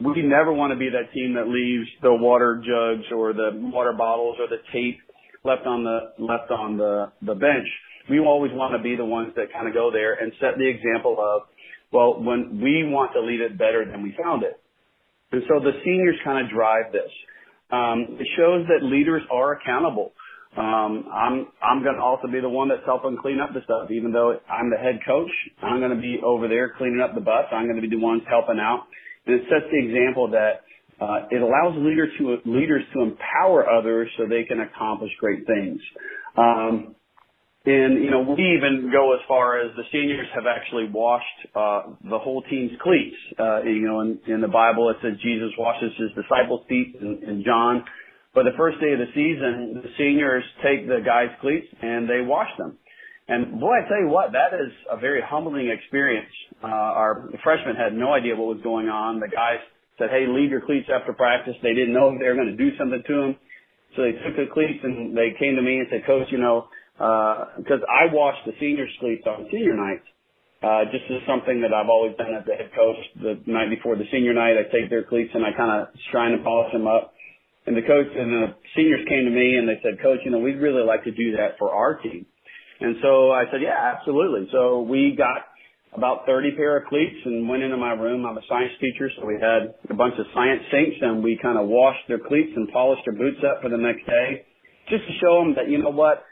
we 0.00 0.22
never 0.22 0.52
want 0.52 0.72
to 0.72 0.78
be 0.78 0.90
that 0.90 1.12
team 1.14 1.34
that 1.34 1.46
leaves 1.46 1.88
the 2.02 2.12
water 2.12 2.56
jugs 2.56 3.06
or 3.14 3.32
the 3.32 3.50
water 3.54 3.92
bottles 3.92 4.36
or 4.40 4.48
the 4.48 4.58
tape 4.72 4.98
left 5.44 5.66
on 5.66 5.84
the 5.84 6.12
left 6.18 6.50
on 6.50 6.76
the 6.76 7.12
the 7.22 7.34
bench. 7.34 7.66
We 8.10 8.20
always 8.20 8.52
want 8.52 8.74
to 8.76 8.82
be 8.82 8.96
the 8.96 9.04
ones 9.04 9.32
that 9.36 9.52
kind 9.52 9.68
of 9.68 9.74
go 9.74 9.90
there 9.92 10.14
and 10.14 10.32
set 10.40 10.56
the 10.56 10.66
example 10.66 11.18
of, 11.20 11.42
well, 11.92 12.22
when 12.22 12.58
we 12.62 12.88
want 12.88 13.12
to 13.12 13.20
leave 13.20 13.42
it 13.42 13.58
better 13.58 13.84
than 13.84 14.02
we 14.02 14.16
found 14.16 14.42
it. 14.44 14.58
And 15.32 15.42
so 15.46 15.60
the 15.60 15.72
seniors 15.84 16.16
kind 16.24 16.46
of 16.46 16.50
drive 16.50 16.90
this. 16.92 17.12
Um, 17.70 18.16
it 18.18 18.26
shows 18.36 18.64
that 18.72 18.80
leaders 18.80 19.22
are 19.30 19.60
accountable. 19.60 20.12
Um, 20.56 21.04
I'm 21.12 21.46
I'm 21.60 21.84
going 21.84 21.96
to 21.96 22.02
also 22.02 22.26
be 22.26 22.40
the 22.40 22.48
one 22.48 22.68
that's 22.68 22.84
helping 22.86 23.18
clean 23.20 23.38
up 23.38 23.52
the 23.52 23.60
stuff. 23.64 23.90
Even 23.92 24.10
though 24.10 24.40
I'm 24.48 24.70
the 24.70 24.80
head 24.80 25.00
coach, 25.06 25.30
I'm 25.62 25.78
going 25.78 25.92
to 25.94 26.00
be 26.00 26.18
over 26.24 26.48
there 26.48 26.72
cleaning 26.78 27.04
up 27.04 27.14
the 27.14 27.20
bus. 27.20 27.44
I'm 27.52 27.68
going 27.68 27.76
to 27.76 27.84
be 27.84 27.92
the 27.92 28.00
ones 28.00 28.22
helping 28.24 28.58
out. 28.58 28.88
And 29.26 29.36
it 29.36 29.44
sets 29.52 29.68
the 29.70 29.76
example 29.76 30.32
that 30.32 30.64
uh, 31.00 31.26
it 31.30 31.42
allows 31.42 31.74
leaders 31.76 32.10
to 32.18 32.38
leaders 32.44 32.82
to 32.94 33.02
empower 33.02 33.68
others 33.68 34.08
so 34.16 34.24
they 34.26 34.44
can 34.44 34.60
accomplish 34.60 35.10
great 35.20 35.46
things. 35.46 35.80
Um, 36.36 36.94
and 37.64 38.02
you 38.02 38.10
know, 38.10 38.20
we 38.20 38.56
even 38.56 38.90
go 38.90 39.14
as 39.14 39.20
far 39.28 39.60
as 39.60 39.74
the 39.76 39.82
seniors 39.92 40.26
have 40.34 40.44
actually 40.46 40.88
washed 40.90 41.40
uh, 41.54 41.82
the 42.08 42.18
whole 42.18 42.42
team's 42.42 42.72
cleats. 42.82 43.16
Uh, 43.38 43.62
you 43.62 43.86
know, 43.86 44.00
in, 44.00 44.18
in 44.26 44.40
the 44.40 44.48
Bible 44.48 44.90
it 44.90 44.96
says 45.02 45.12
Jesus 45.22 45.50
washes 45.58 45.92
his 45.98 46.10
disciples' 46.16 46.64
feet 46.68 46.96
in, 47.00 47.22
in 47.28 47.44
John. 47.44 47.84
But 48.34 48.44
the 48.44 48.56
first 48.56 48.80
day 48.80 48.92
of 48.92 48.98
the 48.98 49.10
season, 49.14 49.82
the 49.82 49.90
seniors 49.98 50.44
take 50.62 50.86
the 50.86 51.00
guys' 51.04 51.34
cleats 51.40 51.66
and 51.82 52.08
they 52.08 52.20
wash 52.22 52.50
them. 52.56 52.78
And 53.28 53.60
boy, 53.60 53.74
I 53.84 53.88
tell 53.88 54.00
you 54.00 54.08
what, 54.08 54.32
that 54.32 54.54
is 54.54 54.72
a 54.90 54.96
very 54.96 55.20
humbling 55.20 55.68
experience. 55.68 56.32
Uh, 56.62 56.66
our 56.66 57.28
freshmen 57.44 57.76
had 57.76 57.92
no 57.92 58.12
idea 58.14 58.34
what 58.34 58.56
was 58.56 58.62
going 58.62 58.88
on. 58.88 59.20
The 59.20 59.28
guys 59.28 59.60
said, 59.98 60.10
"Hey, 60.10 60.26
leave 60.26 60.50
your 60.50 60.62
cleats 60.62 60.88
after 60.88 61.12
practice." 61.12 61.56
They 61.62 61.74
didn't 61.74 61.92
know 61.92 62.10
if 62.10 62.18
they 62.18 62.28
were 62.28 62.34
going 62.34 62.54
to 62.54 62.56
do 62.56 62.76
something 62.76 63.02
to 63.02 63.14
them, 63.20 63.36
so 63.94 64.02
they 64.02 64.12
took 64.12 64.36
the 64.36 64.46
cleats 64.52 64.82
and 64.82 65.16
they 65.16 65.34
came 65.38 65.56
to 65.56 65.62
me 65.62 65.78
and 65.78 65.88
said, 65.90 66.06
"Coach, 66.06 66.30
you 66.30 66.38
know, 66.38 66.68
because 66.96 67.82
uh, 67.82 67.92
I 67.92 68.12
washed 68.12 68.44
the 68.46 68.54
seniors' 68.58 68.94
cleats 69.00 69.26
on 69.26 69.48
senior 69.50 69.74
night. 69.74 70.02
Uh, 70.60 70.84
just 70.90 71.06
as 71.06 71.22
something 71.22 71.62
that 71.62 71.72
I've 71.72 71.88
always 71.88 72.16
done 72.16 72.34
as 72.34 72.44
the 72.44 72.54
head 72.54 72.74
coach. 72.74 72.98
The 73.22 73.38
night 73.46 73.70
before 73.70 73.94
the 73.94 74.10
senior 74.10 74.34
night, 74.34 74.58
I 74.58 74.66
take 74.74 74.90
their 74.90 75.04
cleats 75.04 75.30
and 75.32 75.46
I 75.46 75.52
kind 75.54 75.70
of 75.70 75.94
shine 76.10 76.32
and 76.32 76.42
polish 76.42 76.72
them 76.72 76.86
up." 76.86 77.14
And 77.66 77.76
the 77.76 77.82
coach 77.82 78.08
and 78.16 78.32
the 78.32 78.54
seniors 78.74 79.06
came 79.08 79.24
to 79.26 79.30
me 79.30 79.56
and 79.56 79.68
they 79.68 79.78
said, 79.82 80.02
"Coach, 80.02 80.20
you 80.24 80.30
know, 80.30 80.38
we'd 80.38 80.58
really 80.58 80.82
like 80.82 81.04
to 81.04 81.12
do 81.12 81.36
that 81.36 81.58
for 81.58 81.70
our 81.70 81.98
team." 82.00 82.26
And 82.80 82.96
so 83.02 83.30
I 83.32 83.44
said, 83.50 83.60
yeah, 83.62 83.74
absolutely. 83.74 84.48
So 84.52 84.82
we 84.82 85.14
got 85.16 85.50
about 85.94 86.26
30 86.26 86.52
pair 86.56 86.76
of 86.76 86.86
cleats 86.86 87.16
and 87.24 87.48
went 87.48 87.62
into 87.62 87.76
my 87.76 87.92
room. 87.92 88.26
I'm 88.26 88.36
a 88.36 88.46
science 88.48 88.72
teacher, 88.80 89.10
so 89.16 89.26
we 89.26 89.34
had 89.40 89.74
a 89.90 89.94
bunch 89.94 90.14
of 90.18 90.26
science 90.34 90.62
saints 90.70 90.96
and 91.00 91.22
we 91.22 91.38
kind 91.40 91.58
of 91.58 91.66
washed 91.66 92.06
their 92.08 92.18
cleats 92.18 92.52
and 92.54 92.68
polished 92.70 93.02
their 93.06 93.16
boots 93.16 93.40
up 93.44 93.62
for 93.62 93.68
the 93.68 93.78
next 93.78 94.06
day 94.06 94.44
just 94.88 95.04
to 95.06 95.12
show 95.20 95.40
them 95.40 95.54
that, 95.56 95.68
you 95.68 95.78
know 95.78 95.90
what, 95.90 96.24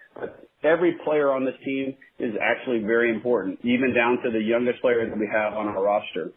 every 0.64 0.96
player 1.04 1.32
on 1.32 1.44
this 1.44 1.54
team 1.64 1.94
is 2.18 2.34
actually 2.40 2.80
very 2.80 3.10
important, 3.10 3.58
even 3.62 3.94
down 3.94 4.18
to 4.24 4.30
the 4.30 4.40
youngest 4.40 4.80
player 4.80 5.08
that 5.08 5.18
we 5.18 5.28
have 5.32 5.52
on 5.54 5.68
our 5.68 5.82
roster. 5.82 6.32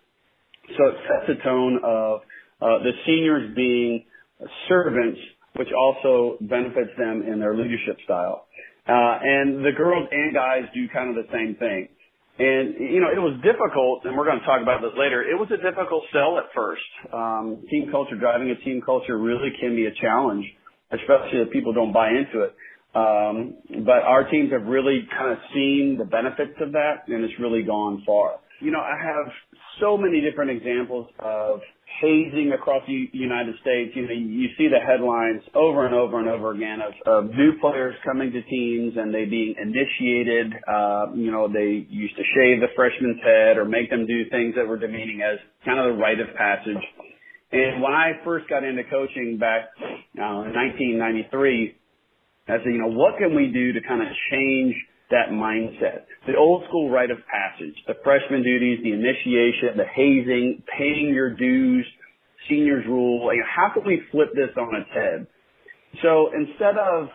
So 0.77 0.87
it 0.87 0.95
sets 1.07 1.39
a 1.39 1.43
tone 1.43 1.79
of 1.83 2.21
uh, 2.61 2.83
the 2.83 2.91
seniors 3.05 3.55
being 3.55 4.05
servants, 4.67 5.19
which 5.55 5.69
also 5.75 6.37
benefits 6.41 6.91
them 6.97 7.23
in 7.23 7.39
their 7.39 7.55
leadership 7.55 7.97
style. 8.03 8.45
Uh, 8.87 9.19
and 9.21 9.63
the 9.63 9.71
girls 9.75 10.07
and 10.11 10.33
guys 10.33 10.63
do 10.73 10.87
kind 10.93 11.09
of 11.09 11.15
the 11.15 11.31
same 11.31 11.55
thing. 11.55 11.89
And, 12.39 12.79
you 12.79 13.01
know, 13.03 13.11
it 13.11 13.19
was 13.19 13.35
difficult, 13.43 14.05
and 14.05 14.15
we're 14.15 14.23
going 14.23 14.39
to 14.39 14.45
talk 14.45 14.61
about 14.63 14.79
this 14.79 14.95
later. 14.95 15.21
It 15.21 15.35
was 15.35 15.51
a 15.51 15.59
difficult 15.59 16.07
sell 16.13 16.39
at 16.39 16.47
first. 16.55 16.87
Um, 17.11 17.67
team 17.69 17.91
culture, 17.91 18.15
driving 18.15 18.49
a 18.49 18.55
team 18.63 18.79
culture 18.79 19.19
really 19.19 19.51
can 19.59 19.75
be 19.75 19.87
a 19.87 19.93
challenge, 19.99 20.45
especially 20.89 21.43
if 21.43 21.51
people 21.51 21.73
don't 21.73 21.91
buy 21.91 22.07
into 22.15 22.47
it. 22.47 22.55
Um, 22.95 23.83
but 23.83 24.07
our 24.07 24.23
teams 24.31 24.53
have 24.53 24.63
really 24.63 25.05
kind 25.11 25.33
of 25.33 25.37
seen 25.53 25.97
the 25.99 26.05
benefits 26.05 26.55
of 26.61 26.71
that, 26.71 27.11
and 27.11 27.25
it's 27.25 27.37
really 27.39 27.63
gone 27.63 28.03
far. 28.07 28.39
You 28.61 28.71
know, 28.71 28.79
I 28.79 28.95
have 28.95 29.27
so 29.81 29.97
many 29.97 30.21
different 30.21 30.51
examples 30.51 31.11
of 31.19 31.59
hazing 32.01 32.51
across 32.53 32.83
the 32.87 33.09
United 33.11 33.55
States. 33.61 33.91
You 33.95 34.07
know, 34.07 34.13
you 34.13 34.47
see 34.57 34.67
the 34.67 34.79
headlines 34.79 35.41
over 35.55 35.85
and 35.85 35.95
over 35.95 36.19
and 36.19 36.29
over 36.29 36.51
again 36.51 36.79
of, 36.81 36.93
of 37.05 37.31
new 37.31 37.57
players 37.59 37.95
coming 38.05 38.31
to 38.31 38.41
teams 38.43 38.93
and 38.95 39.13
they 39.13 39.25
being 39.25 39.55
initiated. 39.59 40.53
Uh, 40.67 41.07
you 41.15 41.31
know, 41.31 41.47
they 41.51 41.85
used 41.89 42.15
to 42.15 42.23
shave 42.35 42.61
the 42.61 42.71
freshman's 42.75 43.19
head 43.23 43.57
or 43.57 43.65
make 43.65 43.89
them 43.89 44.05
do 44.05 44.29
things 44.29 44.55
that 44.55 44.67
were 44.67 44.77
demeaning 44.77 45.21
as 45.21 45.39
kind 45.65 45.79
of 45.79 45.95
the 45.95 46.01
rite 46.01 46.19
of 46.19 46.27
passage. 46.35 46.83
And 47.51 47.81
when 47.81 47.93
I 47.93 48.13
first 48.23 48.47
got 48.47 48.63
into 48.63 48.83
coaching 48.89 49.37
back 49.39 49.73
uh, 49.81 50.45
in 50.45 50.53
1993, 50.53 51.75
I 52.47 52.57
said, 52.57 52.65
you 52.65 52.81
know, 52.81 52.93
what 52.93 53.17
can 53.17 53.35
we 53.35 53.47
do 53.53 53.73
to 53.73 53.81
kind 53.87 54.01
of 54.01 54.07
change 54.31 54.75
that 55.09 55.29
mindset. 55.31 56.05
The 56.27 56.35
old 56.37 56.63
school 56.67 56.89
rite 56.89 57.11
of 57.11 57.17
passage, 57.25 57.75
the 57.87 57.95
freshman 58.03 58.43
duties, 58.43 58.79
the 58.83 58.93
initiation, 58.93 59.77
the 59.77 59.85
hazing, 59.85 60.63
paying 60.77 61.11
your 61.13 61.35
dues, 61.35 61.85
seniors 62.47 62.85
rule. 62.87 63.25
Like, 63.25 63.37
how 63.43 63.73
can 63.73 63.85
we 63.85 64.01
flip 64.11 64.29
this 64.33 64.55
on 64.57 64.75
its 64.75 64.89
head? 64.93 65.27
So 66.01 66.29
instead 66.33 66.77
of 66.77 67.09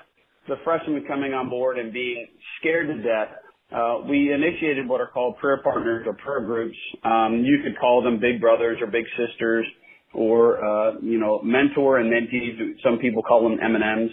the 0.49 0.57
freshmen 0.65 1.05
coming 1.07 1.33
on 1.33 1.49
board 1.49 1.79
and 1.79 1.93
being 1.93 2.27
scared 2.61 2.89
to 2.89 3.03
death, 3.03 3.29
uh, 3.73 4.03
we 4.09 4.33
initiated 4.33 4.89
what 4.89 5.01
are 5.01 5.09
called 5.09 5.39
prayer 5.39 5.61
partners 5.63 6.05
or 6.07 6.15
prayer 6.15 6.41
groups. 6.41 6.77
Um, 7.05 7.43
you 7.45 7.61
could 7.63 7.79
call 7.79 8.03
them 8.03 8.21
big 8.21 8.41
brothers 8.41 8.79
or 8.81 8.89
big 8.89 9.05
sisters 9.17 9.67
or, 10.13 10.65
uh, 10.65 10.93
you 11.01 11.19
know, 11.19 11.41
mentor 11.43 11.99
and 11.99 12.13
mentees. 12.13 12.83
Some 12.83 12.99
people 12.99 13.23
call 13.23 13.49
them 13.49 13.59
M&Ms. 13.63 14.11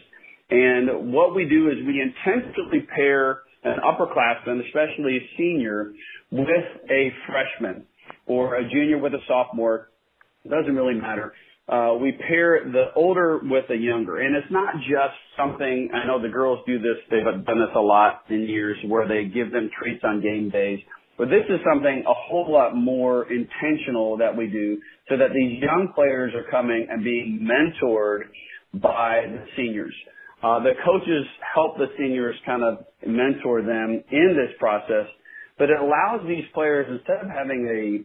And 0.49 1.13
what 1.13 1.35
we 1.35 1.45
do 1.45 1.69
is 1.69 1.75
we 1.85 2.01
intentionally 2.01 2.87
pair 2.95 3.41
upperclassman, 4.01 4.65
especially 4.65 5.17
a 5.17 5.29
senior, 5.37 5.93
with 6.31 6.47
a 6.89 7.09
freshman 7.27 7.85
or 8.25 8.55
a 8.55 8.69
junior 8.69 8.97
with 8.97 9.13
a 9.13 9.19
sophomore. 9.27 9.89
It 10.43 10.49
doesn't 10.49 10.75
really 10.75 10.99
matter. 10.99 11.33
Uh, 11.69 11.95
we 12.01 12.11
pair 12.27 12.63
the 12.65 12.85
older 12.95 13.39
with 13.43 13.65
the 13.69 13.75
younger. 13.75 14.19
And 14.19 14.35
it's 14.35 14.51
not 14.51 14.75
just 14.81 15.15
something, 15.37 15.89
I 15.93 16.07
know 16.07 16.21
the 16.21 16.29
girls 16.29 16.59
do 16.65 16.79
this, 16.79 16.97
they've 17.09 17.23
done 17.23 17.59
this 17.59 17.75
a 17.75 17.79
lot 17.79 18.23
in 18.29 18.41
years 18.41 18.77
where 18.87 19.07
they 19.07 19.25
give 19.25 19.51
them 19.51 19.69
treats 19.79 20.03
on 20.03 20.21
game 20.21 20.49
days. 20.49 20.79
But 21.17 21.29
this 21.29 21.45
is 21.49 21.59
something 21.71 22.03
a 22.07 22.13
whole 22.13 22.51
lot 22.51 22.75
more 22.75 23.27
intentional 23.31 24.17
that 24.17 24.35
we 24.35 24.47
do 24.47 24.79
so 25.07 25.17
that 25.17 25.29
these 25.33 25.61
young 25.61 25.91
players 25.93 26.33
are 26.33 26.49
coming 26.49 26.87
and 26.89 27.03
being 27.03 27.47
mentored 27.47 28.21
by 28.73 29.21
the 29.27 29.45
seniors. 29.55 29.93
Uh, 30.43 30.59
the 30.59 30.73
coaches 30.83 31.25
help 31.53 31.77
the 31.77 31.87
seniors 31.97 32.35
kind 32.45 32.63
of 32.63 32.85
mentor 33.05 33.61
them 33.61 34.03
in 34.11 34.35
this 34.35 34.55
process, 34.59 35.05
but 35.57 35.69
it 35.69 35.79
allows 35.79 36.25
these 36.27 36.45
players 36.53 36.87
instead 36.89 37.23
of 37.23 37.29
having 37.29 37.67
a 37.67 38.03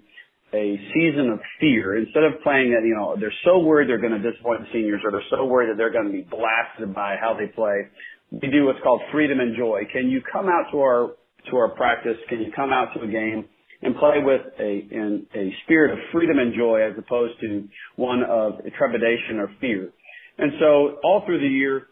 a 0.55 0.79
season 0.94 1.29
of 1.31 1.40
fear, 1.59 1.99
instead 1.99 2.22
of 2.22 2.40
playing 2.44 2.70
that, 2.70 2.87
you 2.87 2.94
know, 2.94 3.16
they're 3.18 3.35
so 3.44 3.59
worried 3.59 3.88
they're 3.88 4.01
going 4.01 4.14
to 4.14 4.31
disappoint 4.31 4.61
the 4.61 4.68
seniors 4.72 5.01
or 5.05 5.11
they're 5.11 5.29
so 5.29 5.44
worried 5.44 5.68
that 5.70 5.77
they're 5.77 5.92
going 5.92 6.07
to 6.07 6.12
be 6.12 6.22
blasted 6.22 6.94
by 6.94 7.16
how 7.20 7.37
they 7.37 7.46
play, 7.51 7.90
we 8.31 8.49
do 8.49 8.64
what's 8.64 8.79
called 8.83 9.01
freedom 9.12 9.40
and 9.40 9.57
joy. 9.57 9.83
Can 9.92 10.11
you 10.11 10.20
come 10.33 10.46
out 10.46 10.70
to 10.72 10.79
our 10.79 11.16
to 11.51 11.57
our 11.57 11.70
practice? 11.70 12.16
Can 12.29 12.40
you 12.40 12.53
come 12.55 12.72
out 12.72 12.88
to 12.94 13.03
a 13.03 13.07
game 13.07 13.44
and 13.83 13.94
play 13.96 14.18
with 14.22 14.40
a 14.59 14.87
in 14.90 15.27
a 15.35 15.55
spirit 15.64 15.92
of 15.92 15.99
freedom 16.12 16.38
and 16.38 16.55
joy 16.55 16.81
as 16.83 16.96
opposed 16.99 17.38
to 17.40 17.68
one 17.96 18.22
of 18.25 18.61
trepidation 18.77 19.38
or 19.38 19.51
fear? 19.61 19.90
And 20.38 20.53
so 20.61 20.99
all 21.05 21.22
through 21.25 21.40
the 21.40 21.49
year, 21.49 21.87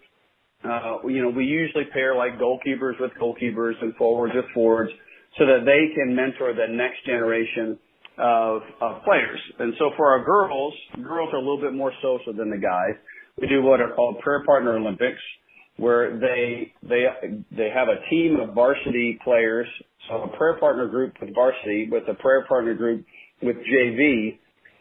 uh, 0.65 1.07
you 1.07 1.23
know, 1.23 1.31
we 1.31 1.45
usually 1.45 1.85
pair 1.93 2.17
like 2.17 2.39
goalkeepers 2.39 3.01
with 3.01 3.13
goalkeepers 3.21 3.75
and 3.83 3.95
forwards 3.97 4.35
with 4.35 4.47
forwards 4.55 4.91
so 5.39 5.47
that 5.47 5.65
they 5.65 5.95
can 5.95 6.15
mentor 6.15 6.55
the 6.55 6.73
next 6.73 7.05
generation 7.07 7.79
of, 8.19 8.63
of 8.81 9.03
players. 9.05 9.41
And 9.59 9.75
so 9.79 9.91
for 9.97 10.11
our 10.11 10.25
girls, 10.25 10.75
girls 11.03 11.31
are 11.33 11.39
a 11.39 11.41
little 11.41 11.61
bit 11.61 11.75
more 11.75 11.93
social 12.03 12.33
than 12.33 12.51
the 12.51 12.59
guys. 12.59 12.95
We 13.41 13.49
do 13.49 13.63
what 13.63 13.81
are 13.81 13.93
called 13.95 14.21
prayer 14.21 14.45
partner 14.45 14.77
Olympics, 14.77 15.21
where 15.77 16.19
they 16.21 16.73
they 16.89 17.05
they 17.51 17.69
have 17.75 17.89
a 17.89 18.09
team 18.09 18.39
of 18.41 18.55
varsity 18.55 19.19
players, 19.25 19.67
so 20.09 20.23
a 20.23 20.37
prayer 20.37 20.57
partner 20.61 20.87
group 20.87 21.15
with 21.21 21.35
varsity, 21.35 21.89
with 21.91 22.05
a 22.09 22.15
prayer 22.15 22.45
partner 22.47 22.75
group 22.75 23.05
with 23.43 23.57
JV, 23.57 24.39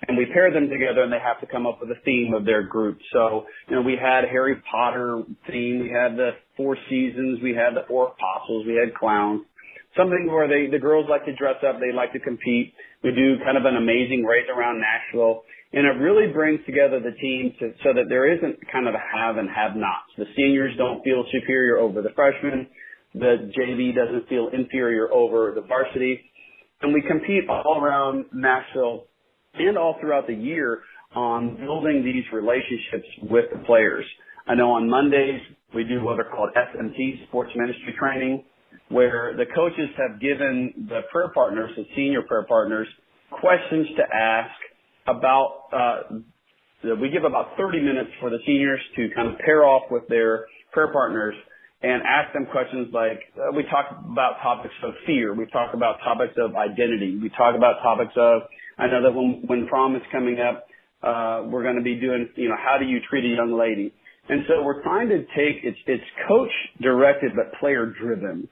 and 0.08 0.18
we 0.18 0.26
pair 0.26 0.52
them 0.52 0.70
together 0.70 1.02
and 1.04 1.12
they 1.12 1.22
have 1.24 1.40
to 1.42 1.48
come 1.48 1.66
up 1.66 1.80
with 1.82 1.90
a 1.92 2.00
theme 2.04 2.34
of 2.34 2.46
their 2.46 2.64
group. 2.64 3.00
So, 3.12 3.46
you 3.70 3.76
know, 3.76 3.82
we 3.82 3.98
had 4.00 4.26
Harry 4.30 4.62
Potter 4.70 5.24
theme, 5.50 5.80
we 5.80 5.90
had 5.90 6.18
the 6.18 6.32
four 6.58 6.78
seasons, 6.90 7.40
we 7.42 7.56
had 7.56 7.76
the 7.76 7.86
four 7.88 8.14
apostles, 8.14 8.66
we 8.66 8.76
had 8.76 8.94
clowns. 8.96 9.42
Something 9.96 10.28
where 10.32 10.48
they 10.48 10.72
the 10.72 10.80
girls 10.80 11.06
like 11.10 11.26
to 11.26 11.36
dress 11.36 11.62
up, 11.68 11.80
they 11.80 11.94
like 11.94 12.14
to 12.14 12.20
compete. 12.20 12.74
We 13.04 13.12
do 13.12 13.38
kind 13.44 13.58
of 13.58 13.66
an 13.66 13.78
amazing 13.78 14.24
race 14.24 14.48
around 14.50 14.82
Nashville 14.82 15.44
and 15.74 15.88
it 15.88 15.98
really 16.00 16.32
brings 16.32 16.64
together 16.68 17.00
the 17.00 17.18
team 17.18 17.52
to, 17.60 17.74
so 17.84 17.94
that 17.94 18.06
there 18.08 18.32
isn't 18.32 18.60
kind 18.72 18.88
of 18.88 18.94
a 18.94 19.02
have 19.02 19.38
and 19.38 19.50
have 19.50 19.76
nots. 19.76 20.14
The 20.18 20.26
seniors 20.38 20.78
don't 20.78 21.04
feel 21.04 21.26
superior 21.32 21.80
over 21.80 22.04
the 22.04 22.12
freshmen. 22.16 22.68
The 23.16 23.52
JV 23.58 23.96
doesn't 23.96 24.30
feel 24.30 24.50
inferior 24.54 25.12
over 25.12 25.52
the 25.56 25.62
varsity. 25.62 26.30
And 26.82 26.94
we 26.94 27.02
compete 27.02 27.50
all 27.50 27.82
around 27.82 28.26
Nashville 28.32 29.06
and 29.54 29.78
all 29.78 29.98
throughout 30.00 30.28
the 30.28 30.34
year 30.34 30.82
on 31.16 31.58
building 31.58 32.04
these 32.04 32.24
relationships 32.34 33.08
with 33.30 33.46
the 33.52 33.60
players. 33.66 34.06
I 34.48 34.56
know 34.56 34.72
on 34.72 34.90
Mondays 34.90 35.42
we 35.76 35.84
do 35.84 36.04
what 36.04 36.20
are 36.20 36.30
called 36.30 36.50
SMT, 36.56 37.28
sports 37.28 37.52
ministry 37.56 37.96
training, 38.00 38.44
where 38.90 39.36
the 39.38 39.46
coaches 39.56 39.90
have 39.98 40.20
given 40.20 40.88
the 40.90 41.02
prayer 41.12 41.32
partners, 41.34 41.72
the 41.76 41.86
senior 41.96 42.24
prayer 42.24 42.46
partners, 42.48 42.88
questions 43.30 43.88
to 43.98 44.04
ask 44.16 44.52
about 45.08 45.64
uh, 45.74 46.16
we 47.00 47.10
give 47.10 47.24
about 47.24 47.56
30 47.58 47.80
minutes 47.80 48.10
for 48.20 48.30
the 48.30 48.40
seniors 48.46 48.82
to 48.98 49.08
kind 49.16 49.30
of 49.30 49.40
pair 49.40 49.64
off 49.64 49.84
with 49.90 50.04
their 50.10 50.46
prayer 50.74 50.92
partners 50.92 51.34
and 51.84 52.02
ask 52.08 52.34
them 52.34 52.48
questions 52.48 52.88
like 52.94 53.20
uh, 53.36 53.52
we 53.56 53.64
talk 53.64 53.92
about 54.10 54.40
topics 54.42 54.74
of 54.84 54.94
fear, 55.06 55.34
we 55.36 55.46
talk 55.48 55.74
about 55.74 56.00
topics 56.04 56.34
of 56.38 56.56
identity, 56.56 57.20
we 57.22 57.30
talk 57.30 57.56
about 57.56 57.84
topics 57.84 58.14
of 58.16 58.44
I 58.80 58.88
know 58.88 59.04
that 59.04 59.12
when 59.14 59.44
when 59.46 59.68
prom 59.68 59.96
is 59.96 60.02
coming 60.12 60.40
up, 60.40 60.66
uh, 61.04 61.44
we're 61.48 61.64
going 61.64 61.76
to 61.76 61.84
be 61.84 62.00
doing 62.00 62.30
you 62.36 62.50
know 62.50 62.58
how 62.58 62.78
do 62.80 62.86
you 62.86 63.00
treat 63.10 63.26
a 63.26 63.36
young 63.36 63.54
lady, 63.54 63.94
and 64.30 64.44
so 64.48 64.64
we're 64.64 64.82
trying 64.82 65.10
to 65.10 65.20
take 65.36 65.62
it's 65.64 65.78
it's 65.86 66.04
coach 66.28 66.52
directed 66.82 67.34
but 67.36 67.60
player 67.60 67.94
driven. 68.02 68.48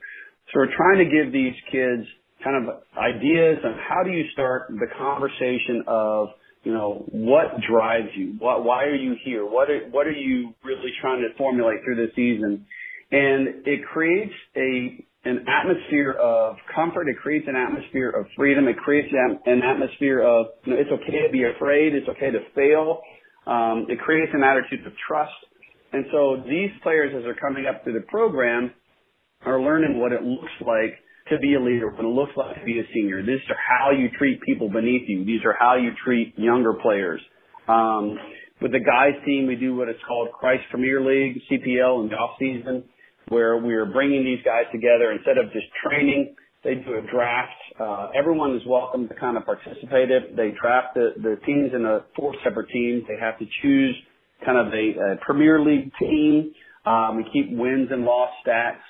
So 0.51 0.59
we're 0.59 0.75
trying 0.75 0.99
to 0.99 1.09
give 1.09 1.31
these 1.31 1.55
kids 1.71 2.03
kind 2.43 2.67
of 2.67 2.83
ideas 2.97 3.59
on 3.63 3.79
how 3.87 4.03
do 4.03 4.11
you 4.11 4.25
start 4.33 4.67
the 4.69 4.87
conversation 4.97 5.83
of 5.87 6.29
you 6.63 6.73
know, 6.73 7.05
what 7.09 7.59
drives 7.67 8.09
you? 8.15 8.35
What, 8.37 8.63
why 8.63 8.83
are 8.83 8.95
you 8.95 9.15
here? 9.25 9.43
What 9.43 9.71
are, 9.71 9.79
what 9.89 10.05
are 10.05 10.11
you 10.11 10.53
really 10.63 10.91
trying 11.01 11.21
to 11.21 11.35
formulate 11.35 11.79
through 11.83 11.95
the 11.95 12.11
season? 12.15 12.67
And 13.11 13.67
it 13.67 13.81
creates 13.91 14.33
a, 14.55 15.05
an 15.25 15.45
atmosphere 15.47 16.13
of 16.13 16.55
comfort. 16.73 17.07
It 17.09 17.17
creates 17.21 17.45
an 17.47 17.55
atmosphere 17.55 18.09
of 18.09 18.25
freedom. 18.37 18.67
It 18.67 18.77
creates 18.77 19.09
an 19.45 19.61
atmosphere 19.61 20.21
of, 20.21 20.47
you 20.65 20.73
know, 20.73 20.79
it's 20.79 20.91
okay 20.91 21.27
to 21.27 21.31
be 21.31 21.43
afraid. 21.43 21.93
It's 21.93 22.07
okay 22.07 22.31
to 22.31 22.39
fail. 22.55 23.01
Um, 23.45 23.87
it 23.89 23.99
creates 23.99 24.31
an 24.33 24.43
attitude 24.43 24.85
of 24.87 24.93
trust. 25.07 25.33
And 25.93 26.05
so 26.11 26.41
these 26.47 26.69
players, 26.83 27.13
as 27.15 27.23
they're 27.23 27.35
coming 27.35 27.65
up 27.65 27.83
through 27.83 27.99
the 27.99 28.07
program, 28.07 28.71
are 29.45 29.59
learning 29.59 29.99
what 29.99 30.13
it 30.13 30.23
looks 30.23 30.53
like 30.61 30.95
to 31.29 31.37
be 31.39 31.55
a 31.55 31.59
leader, 31.59 31.89
what 31.89 32.05
it 32.05 32.07
looks 32.07 32.31
like 32.35 32.55
to 32.59 32.65
be 32.65 32.79
a 32.79 32.83
senior. 32.93 33.21
These 33.21 33.41
are 33.49 33.57
how 33.57 33.91
you 33.91 34.09
treat 34.17 34.41
people 34.41 34.69
beneath 34.69 35.07
you. 35.07 35.25
These 35.25 35.41
are 35.45 35.55
how 35.57 35.75
you 35.75 35.91
treat 36.03 36.37
younger 36.37 36.73
players. 36.73 37.21
Um, 37.67 38.17
with 38.61 38.71
the 38.73 38.79
guys 38.79 39.17
team, 39.25 39.47
we 39.47 39.55
do 39.55 39.75
what 39.75 39.89
is 39.89 39.95
called 40.07 40.31
Christ 40.31 40.63
Premier 40.69 41.01
League, 41.01 41.41
CPL 41.49 42.03
in 42.03 42.09
the 42.09 42.15
off 42.15 42.37
season, 42.37 42.83
where 43.31 43.55
we 43.55 43.73
are 43.75 43.85
bringing 43.85 44.25
these 44.25 44.43
guys 44.43 44.65
together 44.73 45.11
instead 45.15 45.37
of 45.37 45.45
just 45.53 45.65
training. 45.81 46.35
They 46.65 46.75
do 46.75 46.99
a 46.99 47.01
draft. 47.09 47.55
Uh, 47.79 48.09
everyone 48.13 48.53
is 48.55 48.61
welcome 48.67 49.07
to 49.07 49.15
kind 49.15 49.37
of 49.37 49.45
participate. 49.45 50.11
If 50.11 50.35
they 50.35 50.51
draft 50.61 50.95
the, 50.95 51.15
the 51.15 51.39
teams 51.45 51.71
in 51.73 51.85
a 51.85 52.03
four 52.13 52.35
separate 52.43 52.67
teams, 52.69 53.03
they 53.07 53.15
have 53.19 53.39
to 53.39 53.45
choose 53.61 53.95
kind 54.45 54.59
of 54.59 54.67
a, 54.73 55.13
a 55.13 55.25
Premier 55.25 55.63
League 55.63 55.91
team. 55.97 56.51
Um, 56.85 57.15
we 57.15 57.25
keep 57.31 57.55
wins 57.55 57.87
and 57.89 58.03
loss 58.03 58.29
stats. 58.45 58.83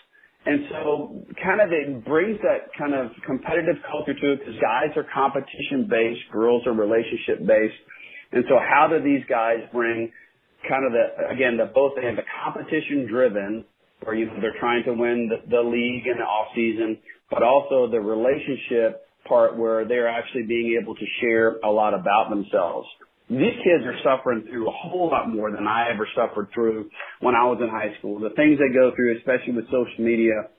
And 0.44 0.66
so 0.72 1.24
kind 1.38 1.62
of 1.62 1.70
it 1.70 2.04
brings 2.04 2.40
that 2.42 2.74
kind 2.78 2.96
of 2.96 3.12
competitive 3.28 3.78
culture 3.92 4.18
to 4.18 4.34
it 4.34 4.40
because 4.40 4.58
guys 4.60 4.90
are 4.98 5.06
competition 5.14 5.86
based, 5.88 6.22
girls 6.34 6.66
are 6.66 6.74
relationship 6.74 7.46
based. 7.46 7.78
And 8.32 8.44
so 8.50 8.58
how 8.58 8.90
do 8.90 9.04
these 9.04 9.22
guys 9.30 9.62
bring 9.72 10.12
kind 10.68 10.82
of 10.82 10.94
the, 10.98 11.30
again, 11.30 11.58
the 11.58 11.70
both 11.70 11.94
they 11.96 12.08
have 12.08 12.18
the 12.18 12.26
competition 12.44 13.06
driven 13.08 13.66
where 14.04 14.16
you 14.16 14.26
know, 14.26 14.38
they're 14.42 14.60
trying 14.60 14.84
to 14.86 14.94
win 14.94 15.30
the, 15.30 15.50
the 15.50 15.62
league 15.62 16.08
in 16.08 16.18
the 16.18 16.24
off 16.24 16.48
season, 16.56 16.98
but 17.30 17.44
also 17.44 17.90
the 17.90 18.00
relationship 18.00 19.06
part 19.28 19.58
where 19.58 19.88
they're 19.88 20.10
actually 20.10 20.44
being 20.44 20.78
able 20.82 20.96
to 20.96 21.06
share 21.22 21.58
a 21.64 21.70
lot 21.70 21.94
about 21.94 22.30
themselves 22.30 22.88
these 23.32 23.56
kids 23.64 23.88
are 23.88 23.96
suffering 24.04 24.44
through 24.44 24.68
a 24.68 24.76
whole 24.76 25.08
lot 25.10 25.32
more 25.32 25.52
than 25.52 25.66
I 25.66 25.88
ever 25.94 26.06
suffered 26.14 26.50
through 26.54 26.90
when 27.22 27.34
I 27.34 27.48
was 27.48 27.64
in 27.64 27.70
high 27.70 27.96
school. 27.98 28.20
The 28.20 28.36
things 28.36 28.60
they 28.60 28.76
go 28.76 28.92
through, 28.94 29.16
especially 29.20 29.56
with 29.56 29.72
social 29.72 30.04
media, 30.04 30.52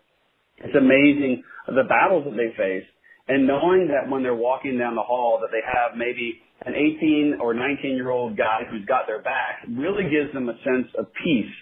it's 0.57 0.75
amazing 0.75 1.45
the 1.69 1.85
battles 1.85 2.25
that 2.25 2.33
they 2.33 2.49
face. 2.57 2.89
And 3.29 3.47
knowing 3.47 3.93
that 3.93 4.11
when 4.11 4.23
they're 4.23 4.35
walking 4.35 4.79
down 4.79 4.97
the 4.97 5.05
hall 5.05 5.39
that 5.43 5.53
they 5.53 5.61
have 5.61 5.99
maybe 6.01 6.41
an 6.65 6.73
18 6.73 7.39
or 7.41 7.53
19 7.53 7.93
year 7.93 8.11
old 8.11 8.37
guy 8.37 8.65
who's 8.71 8.85
got 8.87 9.07
their 9.07 9.21
back 9.21 9.69
really 9.69 10.09
gives 10.09 10.33
them 10.33 10.49
a 10.49 10.57
sense 10.65 10.89
of 10.97 11.07
peace. 11.23 11.53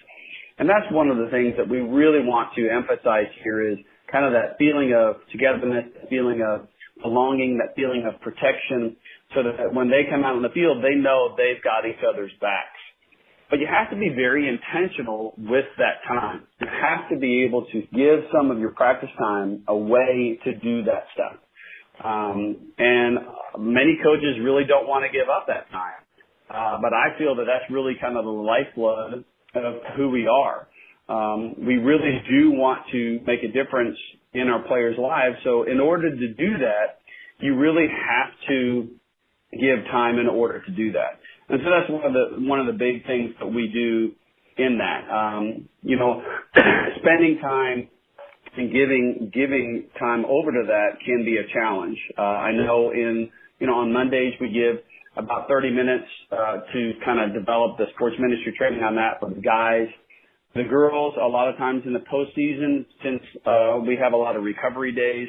And 0.61 0.69
that's 0.69 0.85
one 0.93 1.09
of 1.09 1.17
the 1.17 1.25
things 1.33 1.57
that 1.57 1.65
we 1.67 1.81
really 1.81 2.21
want 2.21 2.53
to 2.53 2.69
emphasize 2.69 3.33
here 3.43 3.65
is 3.65 3.81
kind 4.11 4.29
of 4.29 4.31
that 4.37 4.61
feeling 4.61 4.93
of 4.93 5.17
togetherness, 5.33 5.89
that 5.97 6.07
feeling 6.07 6.45
of 6.45 6.69
belonging, 7.01 7.57
that 7.57 7.73
feeling 7.73 8.05
of 8.05 8.21
protection, 8.21 8.95
so 9.33 9.41
that 9.41 9.73
when 9.73 9.89
they 9.89 10.05
come 10.05 10.21
out 10.21 10.37
on 10.37 10.45
the 10.45 10.53
field, 10.53 10.85
they 10.85 10.93
know 10.93 11.33
they've 11.33 11.63
got 11.65 11.89
each 11.89 12.05
other's 12.05 12.29
backs. 12.39 12.77
But 13.49 13.57
you 13.57 13.65
have 13.65 13.89
to 13.89 13.97
be 13.97 14.13
very 14.13 14.45
intentional 14.45 15.33
with 15.33 15.65
that 15.81 16.05
time. 16.07 16.45
You 16.61 16.67
have 16.69 17.09
to 17.09 17.17
be 17.17 17.43
able 17.43 17.65
to 17.65 17.81
give 17.89 18.29
some 18.29 18.51
of 18.51 18.59
your 18.59 18.69
practice 18.69 19.09
time 19.17 19.63
away 19.67 20.37
to 20.45 20.53
do 20.53 20.83
that 20.85 21.09
stuff. 21.17 21.41
Um, 22.05 22.69
and 22.77 23.17
many 23.57 23.97
coaches 23.97 24.37
really 24.45 24.65
don't 24.69 24.87
want 24.87 25.09
to 25.09 25.11
give 25.11 25.25
up 25.25 25.47
that 25.47 25.73
time. 25.73 26.05
Uh, 26.53 26.77
but 26.77 26.93
I 26.93 27.17
feel 27.17 27.33
that 27.37 27.49
that's 27.49 27.65
really 27.73 27.97
kind 27.99 28.15
of 28.15 28.25
the 28.25 28.29
lifeblood 28.29 29.25
of 29.55 29.75
who 29.97 30.09
we 30.09 30.27
are. 30.27 30.67
Um, 31.09 31.55
we 31.57 31.75
really 31.75 32.21
do 32.29 32.51
want 32.51 32.83
to 32.91 33.19
make 33.27 33.43
a 33.43 33.47
difference 33.51 33.97
in 34.33 34.47
our 34.47 34.61
players' 34.67 34.97
lives. 34.97 35.35
So 35.43 35.63
in 35.63 35.79
order 35.79 36.09
to 36.09 36.27
do 36.33 36.57
that, 36.59 36.99
you 37.39 37.55
really 37.55 37.87
have 37.87 38.31
to 38.47 38.87
give 39.51 39.83
time 39.91 40.19
in 40.19 40.27
order 40.27 40.63
to 40.63 40.71
do 40.71 40.93
that. 40.93 41.19
And 41.49 41.59
so 41.63 41.69
that's 41.69 41.89
one 41.91 42.05
of 42.05 42.13
the 42.13 42.47
one 42.47 42.59
of 42.59 42.67
the 42.67 42.73
big 42.73 43.05
things 43.05 43.31
that 43.39 43.47
we 43.47 43.67
do 43.73 44.13
in 44.57 44.77
that. 44.77 45.11
Um, 45.11 45.67
you 45.81 45.97
know, 45.97 46.21
spending 47.01 47.39
time 47.41 47.89
and 48.55 48.71
giving 48.71 49.31
giving 49.33 49.87
time 49.99 50.23
over 50.25 50.51
to 50.51 50.63
that 50.67 50.99
can 51.05 51.25
be 51.25 51.37
a 51.37 51.53
challenge. 51.53 51.97
Uh, 52.17 52.21
I 52.21 52.51
know 52.53 52.91
in 52.91 53.29
you 53.59 53.67
know 53.67 53.75
on 53.75 53.91
Mondays 53.91 54.33
we 54.39 54.47
give 54.47 54.83
about 55.17 55.47
30 55.47 55.71
minutes 55.71 56.05
uh, 56.31 56.57
to 56.73 56.91
kind 57.03 57.19
of 57.19 57.37
develop 57.37 57.77
the 57.77 57.85
sports 57.95 58.15
ministry 58.19 58.53
training 58.57 58.83
on 58.83 58.95
that 58.95 59.19
for 59.19 59.29
the 59.29 59.41
guys. 59.41 59.87
The 60.55 60.63
girls, 60.63 61.15
a 61.21 61.27
lot 61.27 61.47
of 61.49 61.57
times 61.57 61.83
in 61.85 61.93
the 61.93 61.99
postseason, 61.99 62.85
since 63.03 63.21
uh, 63.45 63.79
we 63.85 63.97
have 64.01 64.13
a 64.13 64.17
lot 64.17 64.35
of 64.35 64.43
recovery 64.43 64.91
days, 64.91 65.27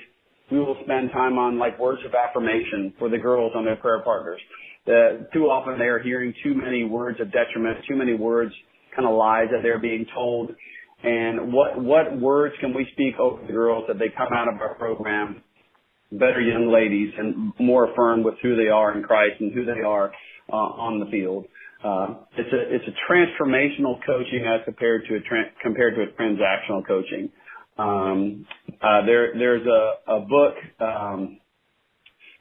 we 0.50 0.58
will 0.58 0.76
spend 0.84 1.10
time 1.12 1.38
on 1.38 1.58
like 1.58 1.78
words 1.78 2.02
of 2.04 2.12
affirmation 2.14 2.92
for 2.98 3.08
the 3.08 3.18
girls 3.18 3.52
on 3.56 3.64
their 3.64 3.76
prayer 3.76 4.02
partners. 4.02 4.40
The, 4.86 5.28
too 5.32 5.44
often 5.44 5.78
they 5.78 5.86
are 5.86 6.00
hearing 6.00 6.34
too 6.42 6.54
many 6.54 6.84
words 6.84 7.20
of 7.20 7.32
detriment, 7.32 7.78
too 7.88 7.96
many 7.96 8.14
words, 8.14 8.52
kind 8.94 9.08
of 9.08 9.14
lies 9.16 9.46
that 9.52 9.62
they're 9.62 9.78
being 9.78 10.06
told. 10.14 10.50
And 11.04 11.52
what, 11.52 11.80
what 11.82 12.20
words 12.20 12.54
can 12.60 12.74
we 12.74 12.86
speak 12.92 13.18
over 13.18 13.42
the 13.46 13.52
girls 13.52 13.84
that 13.88 13.98
they 13.98 14.08
come 14.16 14.32
out 14.32 14.52
of 14.52 14.60
our 14.60 14.74
program 14.74 15.42
better 16.12 16.40
young 16.40 16.72
ladies 16.72 17.12
and 17.16 17.52
more 17.58 17.90
affirmed 17.90 18.24
with 18.24 18.34
who 18.42 18.56
they 18.56 18.68
are 18.68 18.96
in 18.96 19.02
Christ 19.02 19.40
and 19.40 19.52
who 19.52 19.64
they 19.64 19.80
are 19.86 20.12
uh, 20.52 20.56
on 20.56 21.00
the 21.00 21.06
field. 21.06 21.46
Uh, 21.84 22.14
it's 22.38 22.52
a 22.52 22.74
it's 22.74 22.84
a 22.86 23.12
transformational 23.12 23.98
coaching 24.06 24.46
as 24.46 24.60
compared 24.64 25.02
to 25.08 25.16
a 25.16 25.20
tra- 25.20 25.50
compared 25.62 25.94
to 25.96 26.02
a 26.02 26.06
transactional 26.20 26.86
coaching. 26.86 27.30
Um, 27.78 28.46
uh, 28.80 29.04
there, 29.06 29.32
there's 29.36 29.66
a, 29.66 30.12
a 30.12 30.20
book 30.20 30.54
um, 30.80 31.40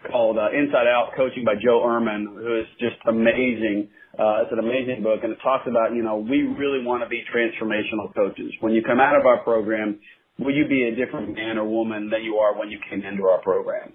called 0.09 0.37
uh, 0.37 0.49
Inside 0.51 0.87
Out 0.87 1.11
Coaching 1.15 1.45
by 1.45 1.55
Joe 1.55 1.81
Ehrmann, 1.85 2.25
who 2.25 2.59
is 2.59 2.67
just 2.79 2.97
amazing. 3.07 3.89
Uh, 4.17 4.43
it's 4.43 4.51
an 4.51 4.59
amazing 4.59 5.03
book, 5.03 5.21
and 5.23 5.31
it 5.31 5.39
talks 5.41 5.65
about, 5.67 5.95
you 5.95 6.03
know, 6.03 6.17
we 6.17 6.43
really 6.43 6.83
want 6.83 7.01
to 7.01 7.09
be 7.09 7.23
transformational 7.33 8.13
coaches. 8.13 8.51
When 8.59 8.73
you 8.73 8.83
come 8.83 8.99
out 8.99 9.17
of 9.17 9.25
our 9.25 9.41
program, 9.43 9.99
will 10.43 10.53
you 10.53 10.67
be 10.67 10.83
a 10.83 10.95
different 10.95 11.35
man 11.35 11.57
or 11.57 11.65
woman 11.65 12.09
than 12.09 12.23
you 12.23 12.35
are 12.37 12.57
when 12.57 12.69
you 12.69 12.79
came 12.89 13.03
into 13.03 13.23
our 13.23 13.41
program? 13.41 13.93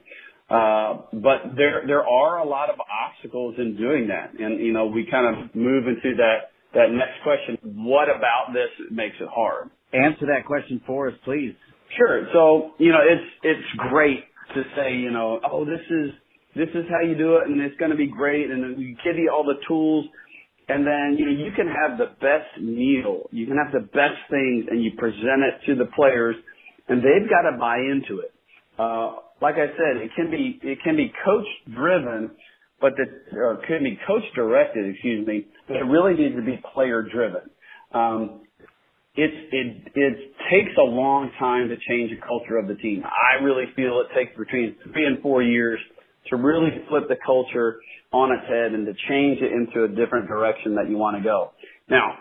Uh, 0.49 1.03
but 1.13 1.57
there 1.57 1.83
there 1.87 2.07
are 2.07 2.39
a 2.39 2.47
lot 2.47 2.71
of 2.71 2.77
obstacles 2.81 3.57
in 3.59 3.77
doing 3.77 4.09
that, 4.09 4.39
and 4.39 4.65
you 4.65 4.73
know 4.73 4.87
we 4.87 5.07
kind 5.11 5.27
of 5.27 5.55
move 5.55 5.89
into 5.89 6.17
that 6.17 6.55
that 6.73 6.93
next 6.93 7.23
question. 7.25 7.59
What 7.85 8.09
about 8.09 8.53
this 8.53 8.71
makes 8.91 9.17
it 9.21 9.29
hard? 9.29 9.71
Answer 9.93 10.27
that 10.27 10.47
question 10.47 10.81
for 10.87 11.09
us, 11.09 11.15
please. 11.25 11.55
Sure. 11.97 12.29
So 12.33 12.75
you 12.79 12.93
know 12.93 13.01
it's 13.03 13.29
it's 13.43 13.91
great 13.91 14.25
to 14.55 14.63
say 14.77 14.95
you 14.95 15.11
know 15.11 15.41
oh 15.51 15.65
this 15.65 15.83
is 15.91 16.11
this 16.55 16.69
is 16.75 16.85
how 16.89 17.01
you 17.07 17.17
do 17.17 17.37
it 17.37 17.49
and 17.49 17.61
it's 17.61 17.77
going 17.77 17.91
to 17.91 17.97
be 17.97 18.07
great 18.07 18.51
and 18.51 18.77
we 18.77 18.97
give 19.05 19.17
you 19.17 19.31
all 19.31 19.45
the 19.45 19.61
tools 19.69 20.07
and 20.69 20.87
then 20.87 21.17
you 21.19 21.27
know 21.27 21.33
you 21.33 21.53
can 21.55 21.69
have 21.69 21.99
the 21.99 22.15
best 22.21 22.61
meal, 22.61 23.29
you 23.31 23.47
can 23.47 23.57
have 23.57 23.73
the 23.73 23.87
best 23.87 24.19
things, 24.31 24.67
and 24.71 24.83
you 24.83 24.93
present 24.99 25.43
it 25.47 25.67
to 25.67 25.75
the 25.75 25.91
players, 25.95 26.37
and 26.89 26.99
they've 26.99 27.29
got 27.29 27.49
to 27.51 27.57
buy 27.59 27.79
into 27.79 28.21
it. 28.21 28.33
Uh, 28.79 29.17
like 29.41 29.55
I 29.55 29.69
said, 29.77 30.03
it 30.03 30.11
can 30.17 30.31
be 30.31 30.59
it 30.63 30.79
can 30.83 30.97
be 30.97 31.13
coach 31.25 31.47
driven, 31.75 32.31
but 32.81 32.93
the 32.97 33.37
or 33.37 33.55
it 33.55 33.67
can 33.67 33.85
be 33.85 33.99
coach 34.07 34.25
directed. 34.35 34.93
Excuse 34.93 35.27
me, 35.27 35.47
but 35.69 35.77
it 35.77 35.85
really 35.85 36.15
needs 36.15 36.37
to 36.37 36.43
be 36.43 36.61
player 36.75 37.03
driven. 37.03 37.51
Um, 37.93 38.43
it's 39.15 39.37
it 39.53 39.93
it 39.95 40.33
takes 40.51 40.77
a 40.79 40.85
long 40.85 41.31
time 41.39 41.69
to 41.69 41.77
change 41.89 42.11
the 42.11 42.21
culture 42.27 42.59
of 42.59 42.69
the 42.69 42.75
team. 42.75 43.03
I 43.05 43.43
really 43.43 43.65
feel 43.75 44.03
it 44.03 44.15
takes 44.15 44.37
between 44.37 44.77
three 44.93 45.07
and 45.07 45.23
four 45.23 45.43
years 45.43 45.81
to 46.31 46.37
really 46.37 46.71
flip 46.89 47.05
the 47.09 47.17
culture 47.25 47.81
on 48.13 48.33
its 48.33 48.47
head 48.49 48.73
and 48.73 48.87
to 48.87 48.93
change 49.09 49.41
it 49.41 49.53
into 49.53 49.85
a 49.85 49.89
different 49.89 50.29
direction 50.29 50.75
that 50.77 50.89
you 50.89 50.97
want 50.97 51.17
to 51.17 51.23
go. 51.23 51.53
Now, 51.89 52.15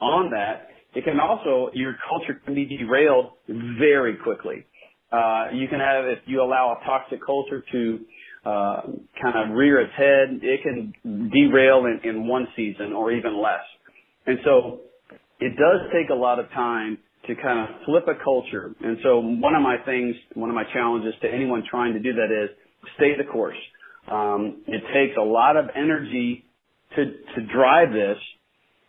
on 0.00 0.30
that, 0.30 0.68
it 0.94 1.04
can 1.04 1.20
also 1.20 1.70
your 1.74 1.96
culture 2.08 2.40
can 2.44 2.54
be 2.54 2.66
derailed 2.66 3.32
very 3.48 4.16
quickly. 4.16 4.66
Uh, 5.12 5.48
you 5.52 5.68
can 5.68 5.80
have, 5.80 6.04
if 6.04 6.18
you 6.26 6.42
allow 6.42 6.76
a 6.80 6.84
toxic 6.84 7.24
culture 7.24 7.64
to 7.72 7.98
uh, 8.44 8.82
kind 9.20 9.36
of 9.36 9.56
rear 9.56 9.80
its 9.80 9.92
head, 9.96 10.40
it 10.42 10.60
can 10.62 11.30
derail 11.30 11.84
in, 11.86 12.08
in 12.08 12.26
one 12.26 12.46
season 12.56 12.92
or 12.92 13.12
even 13.12 13.40
less. 13.40 13.64
And 14.26 14.38
so 14.44 14.80
it 15.40 15.56
does 15.56 15.90
take 15.92 16.10
a 16.10 16.14
lot 16.14 16.38
of 16.38 16.48
time 16.50 16.98
to 17.26 17.34
kind 17.34 17.60
of 17.60 17.84
flip 17.84 18.04
a 18.08 18.22
culture. 18.22 18.74
And 18.80 18.98
so 19.02 19.18
one 19.20 19.54
of 19.54 19.62
my 19.62 19.76
things, 19.84 20.14
one 20.34 20.48
of 20.48 20.54
my 20.54 20.64
challenges 20.72 21.14
to 21.22 21.28
anyone 21.28 21.62
trying 21.68 21.92
to 21.94 22.00
do 22.00 22.12
that 22.14 22.30
is 22.44 22.50
stay 22.96 23.16
the 23.16 23.24
course. 23.30 23.56
Um, 24.10 24.62
it 24.66 24.82
takes 24.94 25.16
a 25.18 25.24
lot 25.24 25.56
of 25.56 25.66
energy 25.76 26.44
to, 26.96 27.04
to 27.04 27.46
drive 27.52 27.92
this, 27.92 28.18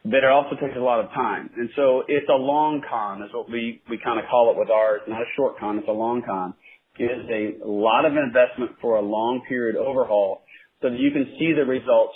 but 0.04 0.24
it 0.24 0.32
also 0.32 0.56
takes 0.56 0.76
a 0.76 0.82
lot 0.82 1.00
of 1.00 1.12
time. 1.12 1.50
And 1.56 1.70
so 1.76 2.04
it's 2.08 2.28
a 2.30 2.38
long 2.38 2.82
con 2.90 3.22
is 3.24 3.30
what 3.34 3.50
we, 3.50 3.82
we 3.90 4.00
kind 4.04 4.20
of 4.20 4.26
call 4.30 4.52
it 4.52 4.58
with 4.58 4.70
ours, 4.70 5.02
not 5.08 5.22
a 5.22 5.30
short 5.36 5.60
con, 5.60 5.78
it's 5.78 5.88
a 5.88 5.92
long 5.92 6.24
con. 6.26 6.54
It 6.98 7.06
is 7.06 7.62
a 7.64 7.68
lot 7.68 8.06
of 8.06 8.14
investment 8.14 8.72
for 8.82 8.98
a 8.98 9.02
long 9.02 9.42
period 9.48 9.76
overhaul 9.76 10.44
so 10.82 10.90
that 10.90 11.00
you 11.00 11.12
can 11.12 11.26
see 11.40 11.54
the 11.54 11.66
results 11.66 12.14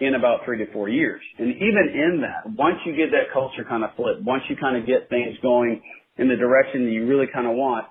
in 0.00 0.14
about 0.14 0.40
three 0.44 0.58
to 0.58 0.70
four 0.72 0.88
years. 0.88 1.20
And 1.38 1.48
even 1.48 1.84
in 1.94 2.22
that, 2.22 2.52
once 2.56 2.76
you 2.84 2.92
get 2.96 3.10
that 3.12 3.32
culture 3.32 3.64
kind 3.68 3.84
of 3.84 3.90
flipped, 3.96 4.22
once 4.22 4.42
you 4.48 4.56
kind 4.56 4.76
of 4.76 4.86
get 4.86 5.08
things 5.08 5.36
going 5.42 5.80
in 6.18 6.28
the 6.28 6.36
direction 6.36 6.84
that 6.84 6.90
you 6.90 7.06
really 7.06 7.26
kind 7.32 7.46
of 7.46 7.54
want, 7.54 7.86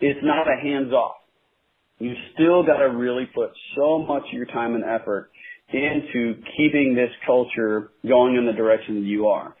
it's 0.00 0.20
not 0.22 0.46
a 0.46 0.56
hands 0.60 0.92
off. 0.92 1.16
You 2.00 2.14
still 2.34 2.64
got 2.64 2.78
to 2.78 2.86
really 2.86 3.26
put 3.34 3.50
so 3.76 3.98
much 3.98 4.22
of 4.26 4.32
your 4.32 4.46
time 4.46 4.74
and 4.74 4.84
effort 4.84 5.30
into 5.72 6.40
keeping 6.56 6.94
this 6.94 7.10
culture 7.26 7.90
going 8.06 8.36
in 8.36 8.46
the 8.46 8.52
direction 8.52 8.96
that 8.96 9.06
you 9.06 9.28
are. 9.28 9.54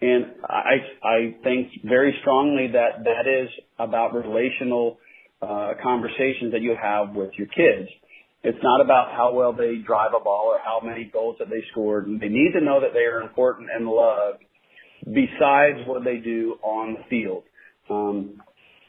And 0.00 0.26
I, 0.44 1.06
I 1.06 1.34
think 1.42 1.68
very 1.84 2.14
strongly 2.20 2.72
that 2.72 3.04
that 3.04 3.30
is 3.30 3.48
about 3.78 4.12
relational 4.12 4.98
uh, 5.40 5.74
conversations 5.82 6.52
that 6.52 6.60
you 6.60 6.76
have 6.80 7.14
with 7.14 7.30
your 7.38 7.46
kids. 7.46 7.88
It's 8.42 8.58
not 8.62 8.82
about 8.82 9.12
how 9.12 9.32
well 9.32 9.54
they 9.54 9.76
drive 9.86 10.10
a 10.14 10.22
ball 10.22 10.52
or 10.52 10.58
how 10.62 10.86
many 10.86 11.08
goals 11.10 11.36
that 11.38 11.48
they 11.48 11.62
scored. 11.70 12.06
They 12.06 12.28
need 12.28 12.52
to 12.58 12.60
know 12.60 12.80
that 12.80 12.92
they 12.92 13.06
are 13.06 13.22
important 13.22 13.68
and 13.74 13.86
loved 13.86 14.44
besides 15.04 15.86
what 15.86 16.04
they 16.04 16.18
do 16.18 16.56
on 16.62 16.94
the 16.94 17.04
field. 17.08 17.44
Um, 17.88 18.42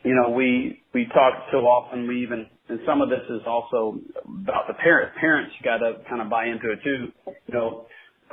you 0.03 0.13
know, 0.13 0.31
we 0.31 0.83
we 0.93 1.05
talk 1.05 1.33
so 1.51 1.59
often. 1.59 2.07
We 2.07 2.23
even 2.23 2.47
and 2.69 2.79
some 2.85 3.01
of 3.01 3.09
this 3.09 3.21
is 3.29 3.41
also 3.45 3.99
about 4.25 4.67
the 4.67 4.73
parent. 4.73 5.13
Parents 5.19 5.53
got 5.63 5.77
to 5.77 6.01
kind 6.09 6.21
of 6.21 6.29
buy 6.29 6.45
into 6.45 6.71
it 6.71 6.79
too. 6.83 7.11
You 7.47 7.53
know, 7.53 7.85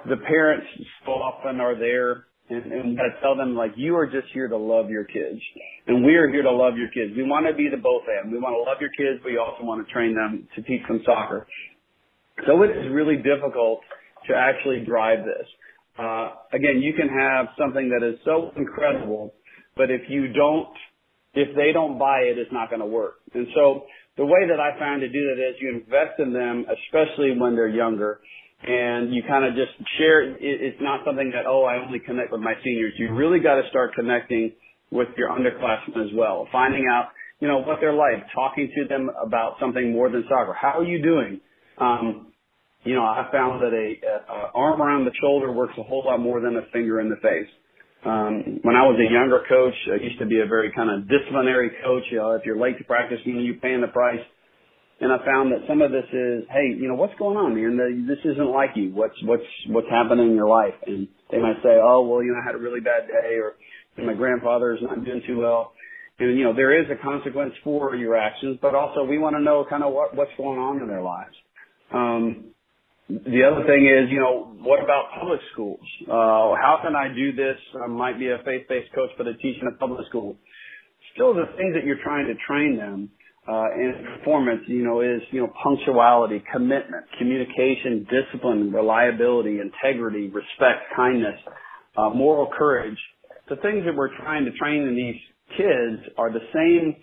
the 0.08 0.16
parents 0.16 0.66
so 1.04 1.12
often 1.12 1.60
are 1.60 1.78
there 1.78 2.26
and, 2.48 2.72
and 2.72 2.96
got 2.96 3.04
to 3.04 3.20
tell 3.20 3.36
them 3.36 3.54
like 3.54 3.72
you 3.76 3.96
are 3.96 4.06
just 4.06 4.28
here 4.32 4.48
to 4.48 4.56
love 4.56 4.90
your 4.90 5.04
kids, 5.04 5.40
and 5.86 6.04
we 6.04 6.14
are 6.16 6.28
here 6.28 6.42
to 6.42 6.50
love 6.50 6.76
your 6.76 6.88
kids. 6.88 7.16
We 7.16 7.22
want 7.24 7.46
to 7.46 7.54
be 7.54 7.68
the 7.70 7.76
both 7.76 8.02
and. 8.08 8.32
We 8.32 8.38
want 8.38 8.54
to 8.54 8.62
love 8.68 8.80
your 8.80 8.90
kids, 8.90 9.22
but 9.22 9.30
we 9.30 9.38
also 9.38 9.64
want 9.64 9.86
to 9.86 9.92
train 9.92 10.14
them 10.14 10.48
to 10.56 10.62
teach 10.62 10.82
them 10.88 11.00
soccer. 11.04 11.46
So 12.46 12.62
it 12.62 12.70
is 12.70 12.90
really 12.90 13.16
difficult 13.16 13.80
to 14.28 14.34
actually 14.34 14.84
drive 14.84 15.24
this. 15.24 15.46
Uh, 15.98 16.30
again, 16.52 16.80
you 16.80 16.94
can 16.94 17.08
have 17.08 17.46
something 17.58 17.90
that 17.90 18.06
is 18.06 18.18
so 18.24 18.50
incredible, 18.56 19.34
but 19.76 19.90
if 19.90 20.02
you 20.08 20.32
don't, 20.32 20.68
if 21.34 21.54
they 21.54 21.72
don't 21.72 21.98
buy 21.98 22.20
it, 22.20 22.38
it's 22.38 22.52
not 22.52 22.70
going 22.70 22.80
to 22.80 22.86
work. 22.86 23.20
And 23.34 23.46
so 23.54 23.84
the 24.16 24.26
way 24.26 24.46
that 24.48 24.60
I 24.60 24.78
found 24.78 25.00
to 25.00 25.08
do 25.08 25.34
that 25.34 25.40
is 25.40 25.56
you 25.60 25.70
invest 25.74 26.18
in 26.18 26.32
them, 26.32 26.66
especially 26.68 27.38
when 27.38 27.54
they're 27.56 27.68
younger, 27.68 28.20
and 28.62 29.12
you 29.14 29.22
kind 29.26 29.44
of 29.44 29.54
just 29.54 29.72
share. 29.98 30.36
It's 30.38 30.80
not 30.80 31.00
something 31.04 31.32
that 31.34 31.46
oh, 31.46 31.64
I 31.64 31.84
only 31.84 31.98
connect 31.98 32.30
with 32.30 32.40
my 32.40 32.54
seniors. 32.62 32.92
You 32.98 33.14
really 33.14 33.40
got 33.40 33.60
to 33.60 33.68
start 33.70 33.94
connecting 33.94 34.52
with 34.90 35.08
your 35.16 35.30
underclassmen 35.30 36.04
as 36.04 36.12
well, 36.14 36.46
finding 36.52 36.84
out 36.90 37.08
you 37.40 37.48
know 37.48 37.58
what 37.58 37.78
they're 37.80 37.92
like, 37.92 38.24
talking 38.32 38.70
to 38.76 38.88
them 38.88 39.10
about 39.20 39.56
something 39.58 39.92
more 39.92 40.08
than 40.08 40.24
soccer. 40.28 40.52
How 40.52 40.78
are 40.78 40.84
you 40.84 41.02
doing? 41.02 41.40
Um, 41.78 42.32
you 42.84 42.94
know, 42.94 43.02
I 43.02 43.28
found 43.32 43.62
that 43.62 43.72
a, 43.72 44.32
a 44.32 44.50
arm 44.54 44.80
around 44.80 45.06
the 45.06 45.12
shoulder 45.20 45.50
works 45.50 45.74
a 45.78 45.82
whole 45.82 46.04
lot 46.04 46.20
more 46.20 46.40
than 46.40 46.56
a 46.56 46.62
finger 46.72 47.00
in 47.00 47.08
the 47.08 47.16
face. 47.16 47.48
Um, 48.04 48.58
when 48.62 48.74
I 48.74 48.82
was 48.82 48.98
a 48.98 49.06
younger 49.06 49.42
coach, 49.48 49.74
I 49.86 50.02
used 50.02 50.18
to 50.18 50.26
be 50.26 50.40
a 50.40 50.46
very 50.46 50.72
kind 50.72 50.90
of 50.90 51.08
disciplinary 51.08 51.70
coach. 51.84 52.02
You 52.10 52.18
know, 52.18 52.32
if 52.32 52.42
you're 52.44 52.58
late 52.58 52.78
to 52.78 52.84
practice, 52.84 53.18
you 53.24 53.34
know, 53.34 53.40
you're 53.40 53.62
paying 53.62 53.80
the 53.80 53.88
price. 53.88 54.22
And 55.00 55.12
I 55.12 55.18
found 55.24 55.50
that 55.50 55.66
some 55.66 55.82
of 55.82 55.90
this 55.90 56.06
is, 56.12 56.44
hey, 56.50 56.74
you 56.78 56.86
know, 56.86 56.94
what's 56.94 57.14
going 57.18 57.36
on, 57.36 57.54
man? 57.54 58.06
This 58.06 58.22
isn't 58.24 58.50
like 58.50 58.70
you. 58.76 58.90
What's 58.94 59.14
what's 59.24 59.42
what's 59.68 59.90
happening 59.90 60.30
in 60.30 60.34
your 60.36 60.48
life? 60.48 60.74
And 60.86 61.08
they 61.30 61.38
might 61.38 61.58
say, 61.62 61.78
oh, 61.82 62.06
well, 62.06 62.22
you 62.22 62.30
know, 62.30 62.38
I 62.42 62.46
had 62.46 62.54
a 62.54 62.62
really 62.62 62.80
bad 62.80 63.08
day, 63.08 63.34
or 63.38 63.54
my 64.04 64.14
grandfather 64.14 64.74
is 64.74 64.80
not 64.82 65.04
doing 65.04 65.22
too 65.26 65.38
well. 65.38 65.72
And 66.18 66.38
you 66.38 66.44
know, 66.44 66.54
there 66.54 66.80
is 66.80 66.86
a 66.90 67.02
consequence 67.02 67.52
for 67.64 67.96
your 67.96 68.16
actions, 68.16 68.58
but 68.62 68.74
also 68.76 69.02
we 69.02 69.18
want 69.18 69.34
to 69.34 69.42
know 69.42 69.66
kind 69.68 69.82
of 69.82 69.92
what 69.92 70.14
what's 70.14 70.30
going 70.36 70.58
on 70.58 70.80
in 70.80 70.86
their 70.86 71.02
lives. 71.02 71.34
Um, 71.92 72.51
the 73.12 73.44
other 73.44 73.66
thing 73.66 73.84
is, 73.84 74.10
you 74.10 74.20
know, 74.20 74.56
what 74.62 74.82
about 74.82 75.12
public 75.20 75.40
schools? 75.52 75.84
Uh, 76.08 76.56
how 76.56 76.80
can 76.82 76.96
I 76.96 77.12
do 77.14 77.32
this? 77.32 77.56
I 77.84 77.86
might 77.86 78.18
be 78.18 78.28
a 78.28 78.38
faith-based 78.44 78.94
coach, 78.94 79.10
but 79.18 79.26
I 79.28 79.32
teach 79.42 79.60
in 79.60 79.68
a 79.68 79.76
public 79.76 80.06
school. 80.08 80.36
Still, 81.14 81.34
the 81.34 81.44
things 81.58 81.74
that 81.74 81.84
you're 81.84 82.02
trying 82.02 82.26
to 82.26 82.34
train 82.46 82.78
them 82.78 83.10
uh, 83.46 83.74
in 83.74 84.06
performance, 84.16 84.62
you 84.66 84.84
know, 84.84 85.02
is 85.02 85.20
you 85.30 85.42
know 85.42 85.52
punctuality, 85.62 86.42
commitment, 86.50 87.04
communication, 87.18 88.06
discipline, 88.08 88.72
reliability, 88.72 89.58
integrity, 89.60 90.28
respect, 90.28 90.88
kindness, 90.96 91.38
uh, 91.98 92.08
moral 92.10 92.48
courage. 92.56 92.98
The 93.50 93.56
things 93.56 93.84
that 93.84 93.94
we're 93.94 94.16
trying 94.16 94.46
to 94.46 94.52
train 94.52 94.88
in 94.88 94.96
these 94.96 95.20
kids 95.58 96.14
are 96.16 96.32
the 96.32 96.46
same 96.54 96.96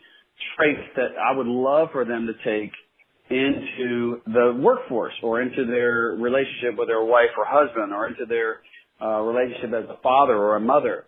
traits 0.58 0.90
that 0.96 1.12
I 1.22 1.38
would 1.38 1.48
love 1.48 1.90
for 1.92 2.04
them 2.04 2.26
to 2.26 2.34
take 2.44 2.72
into 3.30 4.22
the 4.26 4.58
workforce 4.60 5.14
or 5.22 5.42
into 5.42 5.66
their 5.66 6.16
relationship 6.18 6.78
with 6.78 6.88
their 6.88 7.04
wife 7.04 7.30
or 7.38 7.46
husband 7.48 7.94
or 7.94 8.08
into 8.08 8.26
their 8.28 8.62
uh, 9.02 9.22
relationship 9.22 9.70
as 9.74 9.90
a 9.90 10.02
father 10.02 10.36
or 10.36 10.56
a 10.56 10.60
mother. 10.60 11.06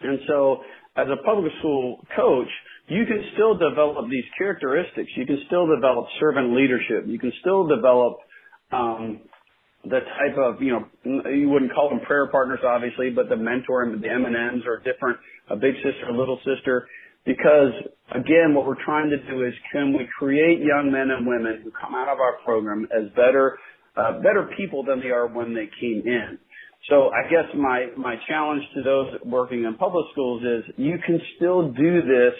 And 0.00 0.18
so 0.28 0.58
as 0.96 1.06
a 1.08 1.22
public 1.24 1.52
school 1.60 2.00
coach, 2.16 2.48
you 2.88 3.06
can 3.06 3.22
still 3.34 3.56
develop 3.56 4.10
these 4.10 4.24
characteristics. 4.36 5.10
You 5.16 5.26
can 5.26 5.42
still 5.46 5.66
develop 5.66 6.06
servant 6.20 6.54
leadership. 6.54 7.04
You 7.06 7.18
can 7.18 7.32
still 7.40 7.66
develop 7.66 8.18
um, 8.72 9.20
the 9.84 10.00
type 10.00 10.36
of, 10.38 10.60
you 10.60 10.72
know, 10.72 11.30
you 11.30 11.48
wouldn't 11.48 11.72
call 11.72 11.88
them 11.88 12.00
prayer 12.00 12.26
partners, 12.28 12.60
obviously, 12.66 13.10
but 13.10 13.28
the 13.28 13.36
mentor 13.36 13.84
and 13.84 14.02
the 14.02 14.08
M&Ms 14.08 14.64
or 14.66 14.78
different, 14.78 15.18
a 15.50 15.56
big 15.56 15.74
sister, 15.76 16.08
a 16.10 16.16
little 16.16 16.38
sister. 16.44 16.88
Because 17.24 17.72
again, 18.12 18.54
what 18.54 18.66
we're 18.66 18.82
trying 18.84 19.10
to 19.10 19.18
do 19.30 19.44
is 19.44 19.54
can 19.72 19.96
we 19.96 20.08
create 20.18 20.60
young 20.60 20.90
men 20.92 21.10
and 21.10 21.26
women 21.26 21.60
who 21.64 21.70
come 21.70 21.94
out 21.94 22.08
of 22.08 22.20
our 22.20 22.38
program 22.44 22.86
as 22.92 23.08
better, 23.16 23.58
uh, 23.96 24.20
better 24.20 24.50
people 24.56 24.84
than 24.84 25.00
they 25.00 25.08
are 25.08 25.26
when 25.26 25.54
they 25.54 25.68
came 25.80 26.02
in. 26.04 26.38
So 26.90 27.08
I 27.08 27.28
guess 27.30 27.48
my, 27.56 27.86
my 27.96 28.16
challenge 28.28 28.62
to 28.74 28.82
those 28.82 29.06
working 29.24 29.64
in 29.64 29.74
public 29.76 30.04
schools 30.12 30.42
is 30.42 30.74
you 30.76 30.96
can 31.04 31.18
still 31.36 31.72
do 31.72 32.02
this. 32.02 32.34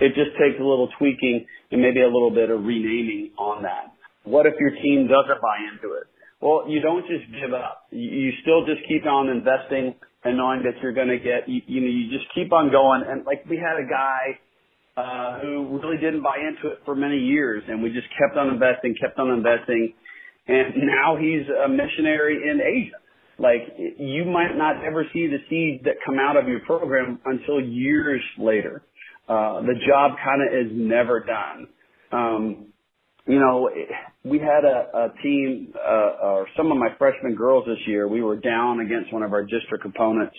It 0.00 0.08
just 0.18 0.34
takes 0.34 0.58
a 0.58 0.64
little 0.64 0.88
tweaking 0.98 1.46
and 1.70 1.80
maybe 1.80 2.00
a 2.00 2.10
little 2.10 2.32
bit 2.34 2.50
of 2.50 2.64
renaming 2.64 3.30
on 3.38 3.62
that. 3.62 3.94
What 4.24 4.46
if 4.46 4.54
your 4.58 4.70
team 4.70 5.06
doesn't 5.06 5.40
buy 5.40 5.58
into 5.70 5.94
it? 5.94 6.08
Well, 6.40 6.64
you 6.68 6.80
don't 6.80 7.06
just 7.06 7.30
give 7.40 7.54
up. 7.54 7.86
You 7.90 8.32
still 8.42 8.66
just 8.66 8.82
keep 8.88 9.06
on 9.06 9.28
investing 9.28 9.94
and 10.24 10.36
knowing 10.36 10.62
that 10.64 10.80
you're 10.82 10.92
going 10.92 11.08
to 11.08 11.18
get, 11.18 11.48
you, 11.48 11.60
you 11.66 11.80
know, 11.80 11.86
you 11.86 12.10
just 12.10 12.32
keep 12.34 12.52
on 12.52 12.70
going. 12.70 13.02
And 13.06 13.24
like 13.24 13.44
we 13.48 13.56
had 13.56 13.76
a 13.76 13.86
guy 13.88 14.38
uh, 14.96 15.40
who 15.40 15.78
really 15.82 15.98
didn't 15.98 16.22
buy 16.22 16.38
into 16.38 16.72
it 16.72 16.80
for 16.84 16.94
many 16.94 17.18
years, 17.18 17.62
and 17.68 17.82
we 17.82 17.90
just 17.90 18.08
kept 18.18 18.36
on 18.36 18.48
investing, 18.48 18.94
kept 19.00 19.18
on 19.18 19.30
investing, 19.30 19.92
and 20.46 20.74
now 20.76 21.16
he's 21.16 21.46
a 21.48 21.68
missionary 21.68 22.48
in 22.48 22.60
Asia. 22.60 22.96
Like 23.38 23.76
you 23.98 24.24
might 24.24 24.56
not 24.56 24.84
ever 24.84 25.04
see 25.12 25.26
the 25.26 25.38
seeds 25.50 25.84
that 25.84 25.96
come 26.06 26.18
out 26.18 26.36
of 26.36 26.48
your 26.48 26.60
program 26.60 27.18
until 27.24 27.60
years 27.60 28.22
later. 28.38 28.82
Uh, 29.28 29.62
the 29.62 29.74
job 29.88 30.12
kind 30.22 30.42
of 30.42 30.66
is 30.66 30.72
never 30.72 31.20
done. 31.20 31.66
Um, 32.12 32.66
you 33.26 33.38
know, 33.38 33.70
we 34.24 34.38
had 34.38 34.64
a, 34.64 34.96
a 34.96 35.22
team, 35.22 35.72
uh, 35.76 36.26
or 36.26 36.46
some 36.56 36.70
of 36.70 36.78
my 36.78 36.88
freshman 36.98 37.34
girls 37.34 37.64
this 37.66 37.78
year, 37.86 38.06
we 38.06 38.22
were 38.22 38.36
down 38.36 38.80
against 38.80 39.12
one 39.12 39.22
of 39.22 39.32
our 39.32 39.42
district 39.42 39.86
opponents 39.86 40.36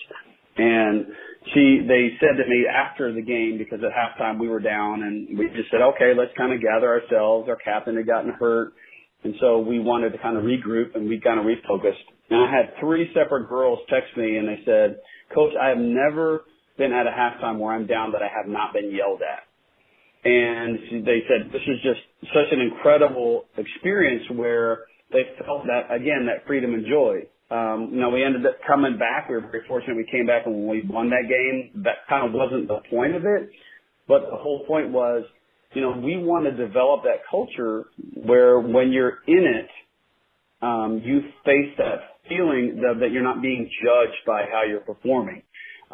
and 0.58 1.06
she, 1.52 1.84
they 1.86 2.16
said 2.18 2.42
to 2.42 2.48
me 2.48 2.64
after 2.66 3.12
the 3.12 3.20
game, 3.20 3.58
because 3.58 3.80
at 3.84 3.92
halftime 3.92 4.40
we 4.40 4.48
were 4.48 4.60
down 4.60 5.02
and 5.02 5.38
we 5.38 5.48
just 5.48 5.70
said, 5.70 5.82
okay, 5.94 6.12
let's 6.16 6.32
kind 6.36 6.52
of 6.52 6.60
gather 6.60 6.88
ourselves. 6.88 7.48
Our 7.48 7.56
captain 7.56 7.96
had 7.96 8.06
gotten 8.06 8.32
hurt. 8.32 8.72
And 9.22 9.34
so 9.40 9.58
we 9.58 9.78
wanted 9.78 10.10
to 10.12 10.18
kind 10.18 10.36
of 10.36 10.44
regroup 10.44 10.94
and 10.94 11.08
we 11.08 11.20
kind 11.20 11.38
of 11.38 11.46
refocused. 11.46 12.04
And 12.30 12.40
I 12.42 12.50
had 12.50 12.80
three 12.80 13.10
separate 13.14 13.48
girls 13.48 13.78
text 13.90 14.16
me 14.16 14.36
and 14.36 14.48
they 14.48 14.60
said, 14.64 14.98
coach, 15.34 15.52
I 15.60 15.68
have 15.68 15.78
never 15.78 16.42
been 16.78 16.92
at 16.92 17.06
a 17.06 17.10
halftime 17.10 17.58
where 17.58 17.74
I'm 17.74 17.86
down 17.86 18.12
that 18.12 18.22
I 18.22 18.28
have 18.34 18.48
not 18.48 18.72
been 18.72 18.94
yelled 18.94 19.20
at. 19.20 19.44
And 20.24 21.04
they 21.06 21.22
said 21.28 21.52
this 21.52 21.62
is 21.62 21.78
just 21.82 22.00
such 22.22 22.52
an 22.52 22.60
incredible 22.60 23.44
experience 23.56 24.24
where 24.32 24.84
they 25.12 25.22
felt 25.44 25.64
that 25.66 25.94
again 25.94 26.26
that 26.26 26.46
freedom 26.46 26.74
and 26.74 26.86
joy. 26.86 27.22
Um, 27.48 27.90
you 27.92 28.00
know, 28.00 28.10
we 28.10 28.24
ended 28.24 28.44
up 28.44 28.58
coming 28.66 28.98
back. 28.98 29.28
We 29.28 29.36
were 29.36 29.42
very 29.42 29.62
fortunate. 29.68 29.96
We 29.96 30.08
came 30.10 30.26
back 30.26 30.46
and 30.46 30.66
we 30.66 30.82
won 30.88 31.10
that 31.10 31.28
game, 31.28 31.82
that 31.84 32.08
kind 32.08 32.26
of 32.26 32.32
wasn't 32.32 32.66
the 32.66 32.80
point 32.90 33.14
of 33.14 33.24
it. 33.24 33.50
But 34.08 34.22
the 34.30 34.36
whole 34.36 34.64
point 34.66 34.90
was, 34.90 35.24
you 35.72 35.80
know, 35.80 35.92
we 35.92 36.16
want 36.16 36.44
to 36.46 36.50
develop 36.50 37.04
that 37.04 37.22
culture 37.30 37.84
where 38.14 38.58
when 38.58 38.90
you're 38.90 39.18
in 39.28 39.44
it, 39.44 39.68
um, 40.62 41.02
you 41.04 41.20
face 41.44 41.74
that 41.78 42.18
feeling 42.28 42.80
that, 42.82 42.98
that 43.00 43.12
you're 43.12 43.22
not 43.22 43.42
being 43.42 43.70
judged 43.84 44.18
by 44.26 44.44
how 44.50 44.62
you're 44.68 44.80
performing. 44.80 45.42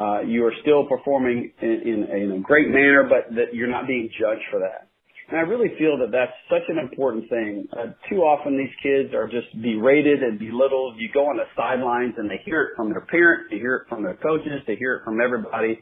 Uh, 0.00 0.20
you 0.20 0.46
are 0.46 0.54
still 0.62 0.86
performing 0.86 1.52
in, 1.60 1.68
in, 1.68 2.16
in 2.16 2.32
a 2.32 2.40
great 2.40 2.68
manner, 2.68 3.08
but 3.08 3.34
that 3.34 3.54
you're 3.54 3.68
not 3.68 3.86
being 3.86 4.08
judged 4.18 4.44
for 4.50 4.60
that. 4.60 4.88
And 5.32 5.40
I 5.40 5.48
really 5.48 5.72
feel 5.78 5.96
that 5.96 6.12
that's 6.12 6.36
such 6.52 6.68
an 6.68 6.76
important 6.76 7.26
thing. 7.30 7.66
Uh, 7.72 7.96
too 8.10 8.20
often 8.20 8.52
these 8.52 8.76
kids 8.82 9.14
are 9.14 9.24
just 9.24 9.48
berated 9.62 10.22
and 10.22 10.38
belittled. 10.38 11.00
You 11.00 11.08
go 11.08 11.24
on 11.24 11.38
the 11.38 11.48
sidelines 11.56 12.12
and 12.18 12.28
they 12.28 12.38
hear 12.44 12.64
it 12.64 12.76
from 12.76 12.90
their 12.90 13.00
parents, 13.08 13.48
they 13.50 13.56
hear 13.56 13.76
it 13.76 13.88
from 13.88 14.02
their 14.02 14.16
coaches, 14.20 14.60
they 14.66 14.76
hear 14.76 14.96
it 14.96 15.04
from 15.06 15.22
everybody. 15.24 15.80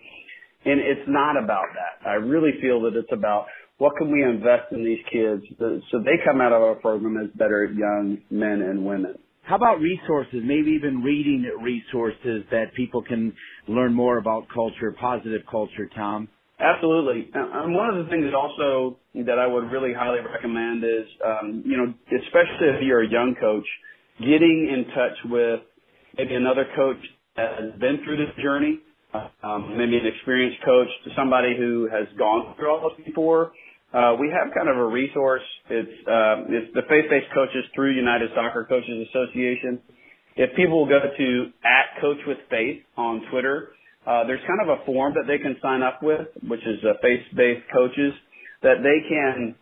And 0.64 0.78
it's 0.78 1.02
not 1.08 1.34
about 1.36 1.66
that. 1.74 2.08
I 2.08 2.14
really 2.22 2.52
feel 2.62 2.80
that 2.82 2.94
it's 2.94 3.10
about 3.10 3.46
what 3.78 3.96
can 3.98 4.12
we 4.12 4.22
invest 4.22 4.70
in 4.70 4.84
these 4.84 5.02
kids 5.10 5.42
so 5.58 5.98
they 5.98 6.22
come 6.24 6.40
out 6.40 6.52
of 6.52 6.62
our 6.62 6.76
program 6.76 7.16
as 7.16 7.36
better 7.36 7.64
young 7.64 8.18
men 8.30 8.62
and 8.62 8.84
women. 8.86 9.18
How 9.42 9.56
about 9.56 9.80
resources, 9.80 10.42
maybe 10.44 10.70
even 10.78 11.02
reading 11.02 11.42
resources 11.60 12.44
that 12.52 12.72
people 12.76 13.02
can 13.02 13.32
learn 13.66 13.94
more 13.94 14.18
about 14.18 14.46
culture, 14.54 14.94
positive 15.00 15.42
culture, 15.50 15.90
Tom? 15.96 16.28
Absolutely. 16.60 17.30
And 17.32 17.74
one 17.74 17.88
of 17.88 18.04
the 18.04 18.10
things 18.10 18.26
also 18.36 18.98
that 19.14 19.38
I 19.38 19.46
would 19.46 19.72
really 19.72 19.94
highly 19.94 20.20
recommend 20.20 20.84
is, 20.84 21.08
um, 21.24 21.62
you 21.64 21.76
know, 21.76 21.94
especially 22.12 22.68
if 22.76 22.82
you're 22.82 23.02
a 23.02 23.08
young 23.08 23.34
coach, 23.40 23.64
getting 24.18 24.68
in 24.68 24.84
touch 24.92 25.16
with 25.30 25.60
maybe 26.18 26.34
another 26.34 26.66
coach 26.76 26.98
that 27.36 27.58
has 27.58 27.80
been 27.80 28.04
through 28.04 28.18
this 28.18 28.34
journey, 28.42 28.78
um, 29.42 29.74
maybe 29.78 29.96
an 29.96 30.06
experienced 30.06 30.58
coach, 30.62 30.88
somebody 31.16 31.56
who 31.56 31.88
has 31.90 32.06
gone 32.18 32.54
through 32.56 32.70
all 32.70 32.90
this 32.90 33.06
before. 33.06 33.52
Uh, 33.94 34.14
we 34.20 34.28
have 34.28 34.52
kind 34.54 34.68
of 34.68 34.76
a 34.76 34.86
resource. 34.86 35.42
It's 35.68 36.06
uh, 36.06 36.44
it's 36.46 36.72
the 36.74 36.82
faith-based 36.88 37.32
coaches 37.34 37.64
through 37.74 37.96
United 37.96 38.30
Soccer 38.36 38.64
Coaches 38.68 39.08
Association. 39.08 39.80
If 40.36 40.54
people 40.54 40.86
go 40.86 41.00
to 41.00 41.46
at 41.64 42.00
Coach 42.00 42.18
with 42.26 42.38
Faith 42.50 42.82
on 42.96 43.22
Twitter, 43.32 43.70
uh, 44.06 44.24
there's 44.24 44.40
kind 44.46 44.60
of 44.62 44.80
a 44.80 44.84
form 44.86 45.14
that 45.14 45.26
they 45.26 45.38
can 45.38 45.56
sign 45.60 45.82
up 45.82 46.02
with, 46.02 46.26
which 46.48 46.60
is 46.60 46.80
uh, 46.84 46.94
faith-based 47.02 47.66
coaches 47.72 48.12
that 48.62 48.82
they 48.82 49.08
can 49.08 49.54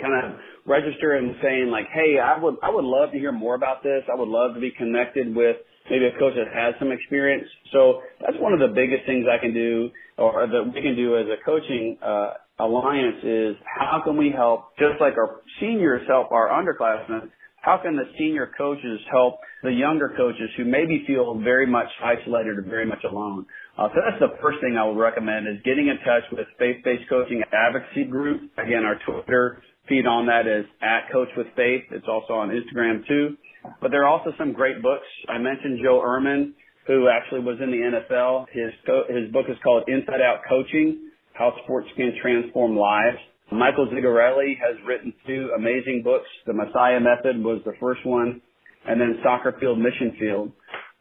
kind 0.00 0.14
of 0.24 0.38
register 0.66 1.16
and 1.16 1.34
saying 1.42 1.68
like, 1.70 1.86
hey, 1.92 2.18
I 2.18 2.38
would 2.38 2.56
I 2.62 2.70
would 2.70 2.84
love 2.84 3.12
to 3.12 3.18
hear 3.18 3.32
more 3.32 3.54
about 3.54 3.82
this. 3.82 4.02
I 4.12 4.14
would 4.14 4.28
love 4.28 4.54
to 4.54 4.60
be 4.60 4.70
connected 4.70 5.34
with 5.34 5.56
maybe 5.90 6.06
a 6.06 6.18
coach 6.18 6.34
that 6.36 6.52
has 6.54 6.74
some 6.78 6.92
experience. 6.92 7.48
So 7.72 8.02
that's 8.20 8.36
one 8.38 8.52
of 8.52 8.60
the 8.60 8.68
biggest 8.68 9.06
things 9.06 9.26
I 9.26 9.38
can 9.38 9.54
do 9.54 9.90
or 10.18 10.46
that 10.46 10.72
we 10.74 10.82
can 10.82 10.94
do 10.94 11.16
as 11.16 11.26
a 11.26 11.42
coaching 11.44 11.96
uh, 12.02 12.34
alliance 12.58 13.24
is 13.24 13.56
how 13.64 14.02
can 14.04 14.16
we 14.16 14.30
help 14.30 14.76
just 14.78 15.00
like 15.00 15.14
our 15.16 15.40
seniors 15.60 16.06
help 16.06 16.30
our 16.30 16.48
underclassmen 16.48 17.30
how 17.60 17.78
can 17.82 17.96
the 17.96 18.04
senior 18.18 18.50
coaches 18.56 19.00
help 19.10 19.40
the 19.62 19.70
younger 19.70 20.14
coaches 20.16 20.48
who 20.56 20.64
maybe 20.64 21.04
feel 21.06 21.38
very 21.38 21.66
much 21.66 21.88
isolated 22.02 22.58
or 22.58 22.62
very 22.62 22.86
much 22.86 23.02
alone? 23.04 23.46
Uh, 23.78 23.86
so 23.94 24.02
that's 24.02 24.18
the 24.18 24.34
first 24.42 24.58
thing 24.60 24.74
I 24.74 24.82
would 24.82 24.98
recommend 24.98 25.46
is 25.46 25.62
getting 25.62 25.86
in 25.86 26.02
touch 26.02 26.26
with 26.32 26.50
Faith-Based 26.58 27.08
Coaching 27.08 27.42
Advocacy 27.54 28.10
Group. 28.10 28.50
Again, 28.58 28.82
our 28.82 28.98
Twitter 29.06 29.62
feed 29.88 30.04
on 30.04 30.26
that 30.26 30.50
is 30.50 30.66
at 30.82 31.06
Coach 31.12 31.28
with 31.36 31.46
Faith. 31.54 31.84
It's 31.92 32.10
also 32.10 32.34
on 32.34 32.50
Instagram 32.50 33.06
too. 33.06 33.36
But 33.80 33.92
there 33.92 34.02
are 34.02 34.10
also 34.10 34.32
some 34.36 34.52
great 34.52 34.82
books. 34.82 35.06
I 35.28 35.38
mentioned 35.38 35.78
Joe 35.82 36.02
Ehrmann, 36.04 36.52
who 36.88 37.08
actually 37.08 37.40
was 37.40 37.58
in 37.62 37.70
the 37.70 37.78
NFL. 37.78 38.46
His 38.50 38.74
his 39.14 39.30
book 39.32 39.46
is 39.48 39.56
called 39.62 39.84
Inside 39.86 40.22
Out 40.26 40.42
Coaching: 40.48 41.10
How 41.34 41.52
Sports 41.62 41.88
Can 41.96 42.12
Transform 42.20 42.76
Lives. 42.76 43.18
Michael 43.52 43.86
Zigarelli 43.88 44.58
has 44.58 44.76
written 44.86 45.14
two 45.26 45.50
amazing 45.56 46.02
books. 46.04 46.26
The 46.46 46.52
Messiah 46.52 47.00
Method 47.00 47.42
was 47.42 47.62
the 47.64 47.72
first 47.80 48.04
one, 48.04 48.42
and 48.86 49.00
then 49.00 49.20
Soccer 49.22 49.56
Field 49.60 49.78
Mission 49.78 50.16
Field. 50.18 50.52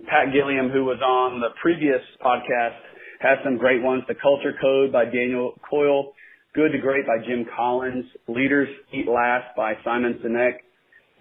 Pat 0.06 0.32
Gilliam, 0.32 0.70
who 0.70 0.86
was 0.86 1.02
on 1.02 1.40
the 1.40 1.50
previous 1.62 2.02
podcast, 2.24 2.78
has 3.20 3.38
some 3.44 3.58
great 3.58 3.82
ones. 3.82 4.04
The 4.08 4.16
Culture 4.16 4.54
Code 4.62 4.92
by 4.92 5.06
Daniel 5.06 5.54
Coyle, 5.68 6.14
Good 6.54 6.72
to 6.72 6.78
Great 6.78 7.06
by 7.08 7.18
Jim 7.26 7.46
Collins, 7.56 8.06
Leaders 8.28 8.70
Eat 8.94 9.08
Last 9.08 9.56
by 9.58 9.74
Simon 9.84 10.20
Sinek, 10.24 10.62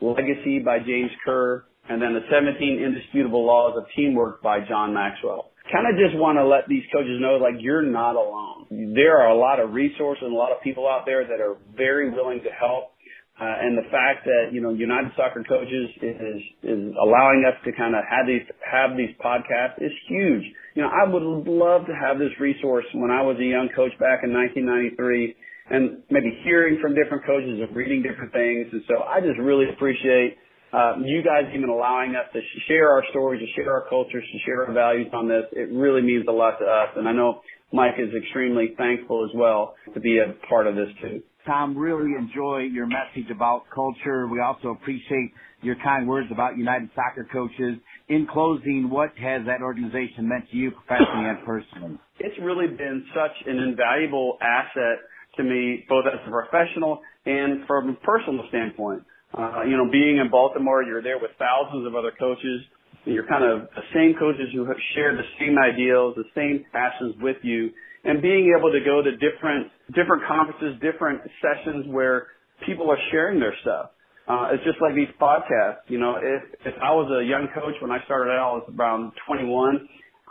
Legacy 0.01 0.59
by 0.59 0.79
James 0.79 1.11
Kerr, 1.25 1.65
and 1.89 2.03
then 2.03 2.13
the 2.13 2.21
17 2.31 2.83
Indisputable 2.85 3.47
Laws 3.47 3.79
of 3.79 3.85
Teamwork 3.97 4.43
by 4.43 4.61
John 4.69 4.93
Maxwell 4.93 5.51
kind 5.73 5.87
of 5.91 5.99
just 5.99 6.15
want 6.15 6.39
to 6.39 6.47
let 6.47 6.69
these 6.69 6.85
coaches 6.93 7.19
know 7.21 7.39
like 7.43 7.55
you're 7.59 7.83
not 7.83 8.15
alone. 8.15 8.95
There 8.95 9.19
are 9.19 9.29
a 9.29 9.39
lot 9.39 9.59
of 9.59 9.73
resources 9.73 10.23
and 10.23 10.33
a 10.33 10.37
lot 10.37 10.53
of 10.53 10.63
people 10.63 10.87
out 10.89 11.03
there 11.07 11.27
that 11.27 11.41
are 11.41 11.57
very 11.77 12.11
willing 12.11 12.41
to 12.45 12.51
help. 12.51 12.95
Uh, 13.37 13.45
and 13.45 13.77
the 13.77 13.85
fact 13.93 14.25
that 14.25 14.49
you 14.49 14.65
know 14.65 14.73
United 14.73 15.13
Soccer 15.13 15.45
Coaches 15.45 15.93
is 16.01 16.41
is 16.65 16.81
allowing 16.97 17.45
us 17.45 17.53
to 17.69 17.73
kind 17.77 17.93
of 17.93 18.01
have 18.09 18.25
these 18.25 18.41
have 18.65 18.97
these 18.97 19.13
podcasts 19.21 19.77
is 19.77 19.93
huge. 20.09 20.41
You 20.73 20.81
know, 20.81 20.89
I 20.89 21.05
would 21.05 21.45
love 21.45 21.85
to 21.85 21.93
have 21.93 22.17
this 22.19 22.33
resource 22.41 22.87
when 22.95 23.11
I 23.11 23.21
was 23.21 23.37
a 23.37 23.45
young 23.45 23.69
coach 23.77 23.93
back 24.01 24.25
in 24.25 24.33
1993, 24.33 25.37
and 25.69 26.01
maybe 26.09 26.33
hearing 26.49 26.81
from 26.81 26.97
different 26.97 27.29
coaches 27.29 27.61
and 27.61 27.77
reading 27.77 28.01
different 28.01 28.33
things. 28.33 28.73
And 28.73 28.81
so 28.89 29.05
I 29.05 29.21
just 29.21 29.37
really 29.37 29.69
appreciate 29.69 30.41
uh, 30.73 30.97
you 31.05 31.21
guys 31.21 31.45
even 31.53 31.69
allowing 31.69 32.17
us 32.17 32.33
to 32.33 32.41
share 32.69 32.89
our 32.89 33.05
stories, 33.11 33.45
to 33.45 33.49
share 33.53 33.73
our 33.73 33.85
cultures, 33.89 34.25
to 34.25 34.39
share 34.49 34.65
our 34.65 34.73
values 34.73 35.13
on 35.13 35.29
this. 35.29 35.45
It 35.53 35.69
really 35.77 36.01
means 36.01 36.25
a 36.29 36.33
lot 36.33 36.57
to 36.59 36.65
us. 36.65 36.89
And 36.97 37.07
I 37.07 37.13
know 37.13 37.45
Mike 37.73 38.01
is 38.01 38.17
extremely 38.17 38.75
thankful 38.77 39.29
as 39.29 39.37
well 39.37 39.75
to 39.95 40.01
be 40.01 40.19
a 40.19 40.33
part 40.49 40.67
of 40.67 40.75
this 40.75 40.89
too. 41.01 41.23
Tom, 41.47 41.79
really 41.79 42.13
enjoy 42.19 42.67
your 42.71 42.87
message 42.87 43.31
about 43.31 43.65
culture. 43.73 44.27
We 44.27 44.41
also 44.41 44.69
appreciate 44.69 45.31
your 45.63 45.77
kind 45.83 46.09
words 46.09 46.29
about 46.33 46.59
United 46.59 46.91
Soccer 46.95 47.27
Coaches. 47.33 47.79
In 48.09 48.27
closing, 48.31 48.91
what 48.91 49.11
has 49.17 49.47
that 49.47 49.63
organization 49.63 50.29
meant 50.29 50.51
to 50.51 50.57
you 50.57 50.73
professionally 50.73 51.31
and 51.31 51.39
personally? 51.47 51.99
It's 52.19 52.37
really 52.43 52.67
been 52.67 53.07
such 53.15 53.47
an 53.47 53.59
invaluable 53.59 54.39
asset 54.43 55.07
to 55.37 55.45
me, 55.45 55.85
both 55.89 56.05
as 56.07 56.19
a 56.27 56.31
professional 56.31 57.01
and 57.25 57.67
from 57.67 57.91
a 57.91 57.95
personal 58.05 58.45
standpoint. 58.49 59.03
Uh, 59.37 59.63
you 59.69 59.77
know, 59.77 59.91
being 59.91 60.19
in 60.19 60.31
Baltimore, 60.31 60.83
you're 60.83 61.03
there 61.03 61.19
with 61.19 61.31
thousands 61.39 61.87
of 61.87 61.95
other 61.95 62.13
coaches. 62.19 62.63
You're 63.05 63.27
kind 63.27 63.45
of 63.45 63.69
the 63.75 63.87
same 63.95 64.15
coaches 64.19 64.49
who 64.53 64.65
have 64.67 64.79
shared 64.95 65.19
the 65.19 65.29
same 65.39 65.57
ideals, 65.59 66.17
the 66.17 66.27
same 66.35 66.65
passions 66.73 67.15
with 67.21 67.37
you, 67.43 67.71
and 68.05 68.23
being 68.23 68.55
able 68.57 68.73
to 68.73 68.81
go 68.81 69.03
to 69.03 69.13
different 69.13 69.71
different 69.95 70.23
conferences, 70.27 70.81
different 70.81 71.21
sessions 71.43 71.87
where 71.89 72.29
people 72.65 72.91
are 72.91 72.99
sharing 73.11 73.39
their 73.39 73.55
stuff. 73.63 73.91
Uh, 74.27 74.51
it's 74.51 74.65
just 74.65 74.83
like 74.83 74.95
these 74.95 75.13
podcasts. 75.21 75.87
You 75.87 75.99
know, 75.99 76.17
if 76.19 76.43
if 76.67 76.75
I 76.83 76.91
was 76.91 77.07
a 77.15 77.23
young 77.23 77.47
coach 77.55 77.75
when 77.81 77.93
I 77.93 78.03
started 78.05 78.33
out, 78.33 78.51
I 78.51 78.53
was 78.59 78.67
around 78.75 79.13
21. 79.27 79.89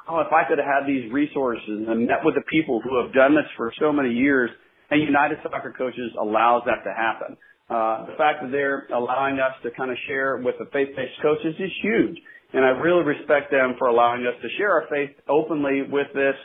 Oh, 0.08 0.20
if 0.20 0.32
I 0.32 0.44
could 0.48 0.60
have 0.60 0.68
had 0.68 0.86
these 0.86 1.12
resources 1.12 1.88
and 1.88 2.06
met 2.06 2.20
with 2.24 2.36
the 2.36 2.44
people 2.52 2.82
who 2.84 3.02
have 3.02 3.14
done 3.14 3.34
this 3.34 3.48
for 3.58 3.72
so 3.80 3.92
many 3.92 4.14
years, 4.14 4.52
and 4.92 5.02
United 5.02 5.40
Soccer 5.42 5.74
Coaches 5.76 6.12
allows 6.20 6.62
that 6.66 6.84
to 6.84 6.94
happen. 6.94 7.38
Uh, 7.70 8.06
the 8.06 8.14
fact 8.18 8.44
that 8.44 8.52
they're 8.52 8.86
allowing 8.94 9.40
us 9.40 9.54
to 9.64 9.72
kind 9.72 9.90
of 9.90 9.98
share 10.08 10.38
with 10.38 10.54
the 10.60 10.70
faith-based 10.72 11.18
coaches 11.24 11.56
is 11.58 11.72
huge. 11.82 12.18
And 12.54 12.64
I 12.64 12.70
really 12.78 13.04
respect 13.04 13.50
them 13.50 13.74
for 13.80 13.88
allowing 13.88 14.22
us 14.28 14.36
to 14.42 14.48
share 14.58 14.72
our 14.72 14.86
faith 14.90 15.10
openly 15.28 15.82
with 15.90 16.08
this. 16.14 16.36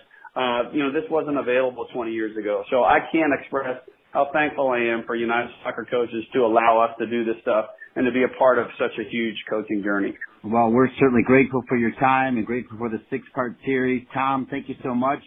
Uh, 0.40 0.72
you 0.72 0.80
know, 0.80 0.90
this 0.92 1.04
wasn't 1.10 1.36
available 1.36 1.86
20 1.92 2.12
years 2.12 2.36
ago. 2.36 2.64
So 2.70 2.82
I 2.82 2.98
can't 3.12 3.32
express 3.38 3.76
how 4.12 4.30
thankful 4.32 4.70
I 4.70 4.78
am 4.78 5.04
for 5.06 5.14
United 5.14 5.50
Soccer 5.62 5.86
Coaches 5.90 6.24
to 6.32 6.40
allow 6.40 6.80
us 6.80 6.96
to 6.98 7.06
do 7.06 7.24
this 7.24 7.36
stuff 7.42 7.66
and 7.94 8.06
to 8.06 8.12
be 8.12 8.24
a 8.24 8.38
part 8.38 8.58
of 8.58 8.66
such 8.78 8.92
a 8.98 9.08
huge 9.10 9.36
coaching 9.50 9.82
journey. 9.82 10.16
Well, 10.42 10.70
we're 10.70 10.88
certainly 10.98 11.22
grateful 11.24 11.62
for 11.68 11.76
your 11.76 11.92
time 12.00 12.38
and 12.38 12.46
grateful 12.46 12.78
for 12.78 12.88
the 12.88 13.02
six 13.10 13.24
part 13.34 13.56
series. 13.66 14.06
Tom, 14.14 14.46
thank 14.50 14.68
you 14.68 14.76
so 14.82 14.94
much. 14.94 15.18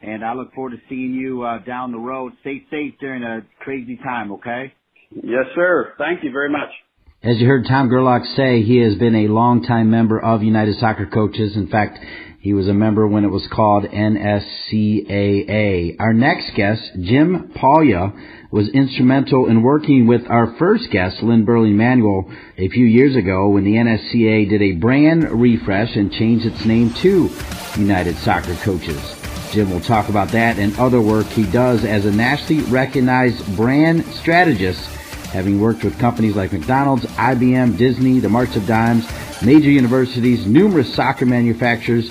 And 0.00 0.24
I 0.24 0.32
look 0.32 0.52
forward 0.54 0.70
to 0.70 0.78
seeing 0.88 1.12
you 1.12 1.42
uh, 1.42 1.58
down 1.58 1.92
the 1.92 1.98
road. 1.98 2.32
Stay 2.40 2.64
safe 2.70 2.94
during 2.98 3.22
a 3.22 3.42
crazy 3.60 3.98
time, 4.02 4.32
okay? 4.32 4.72
Yes, 5.10 5.44
sir. 5.54 5.92
Thank 5.98 6.24
you 6.24 6.32
very 6.32 6.50
much. 6.50 6.70
As 7.22 7.38
you 7.38 7.46
heard 7.46 7.66
Tom 7.68 7.88
Gerlach 7.88 8.24
say, 8.34 8.62
he 8.62 8.78
has 8.78 8.96
been 8.96 9.14
a 9.14 9.28
longtime 9.28 9.90
member 9.90 10.20
of 10.20 10.42
United 10.42 10.76
Soccer 10.78 11.06
Coaches. 11.06 11.54
In 11.54 11.68
fact, 11.68 11.98
he 12.42 12.52
was 12.52 12.66
a 12.66 12.74
member 12.74 13.06
when 13.06 13.22
it 13.24 13.30
was 13.30 13.46
called 13.52 13.84
NSCAA. 13.84 14.34
Our 16.00 16.12
next 16.12 16.56
guest, 16.56 16.82
Jim 17.00 17.52
Paglia, 17.54 18.12
was 18.50 18.68
instrumental 18.70 19.46
in 19.46 19.62
working 19.62 20.08
with 20.08 20.28
our 20.28 20.56
first 20.58 20.90
guest, 20.90 21.22
Lynn 21.22 21.46
Berling 21.46 21.74
Manuel, 21.74 22.28
a 22.58 22.68
few 22.68 22.84
years 22.84 23.14
ago 23.14 23.50
when 23.50 23.62
the 23.62 23.74
NSCAA 23.74 24.50
did 24.50 24.60
a 24.60 24.72
brand 24.72 25.30
refresh 25.30 25.94
and 25.94 26.10
changed 26.10 26.44
its 26.44 26.64
name 26.64 26.92
to 26.94 27.30
United 27.78 28.16
Soccer 28.16 28.56
Coaches. 28.56 29.00
Jim 29.52 29.70
will 29.70 29.80
talk 29.80 30.08
about 30.08 30.32
that 30.32 30.58
and 30.58 30.76
other 30.80 31.00
work 31.00 31.26
he 31.26 31.48
does 31.48 31.84
as 31.84 32.06
a 32.06 32.10
nationally 32.10 32.64
recognized 32.64 33.56
brand 33.56 34.04
strategist, 34.20 34.84
having 35.30 35.60
worked 35.60 35.84
with 35.84 35.96
companies 36.00 36.34
like 36.34 36.52
McDonald's, 36.52 37.04
IBM, 37.04 37.78
Disney, 37.78 38.18
the 38.18 38.28
March 38.28 38.56
of 38.56 38.66
Dimes, 38.66 39.06
major 39.44 39.70
universities, 39.70 40.46
numerous 40.46 40.92
soccer 40.92 41.26
manufacturers, 41.26 42.10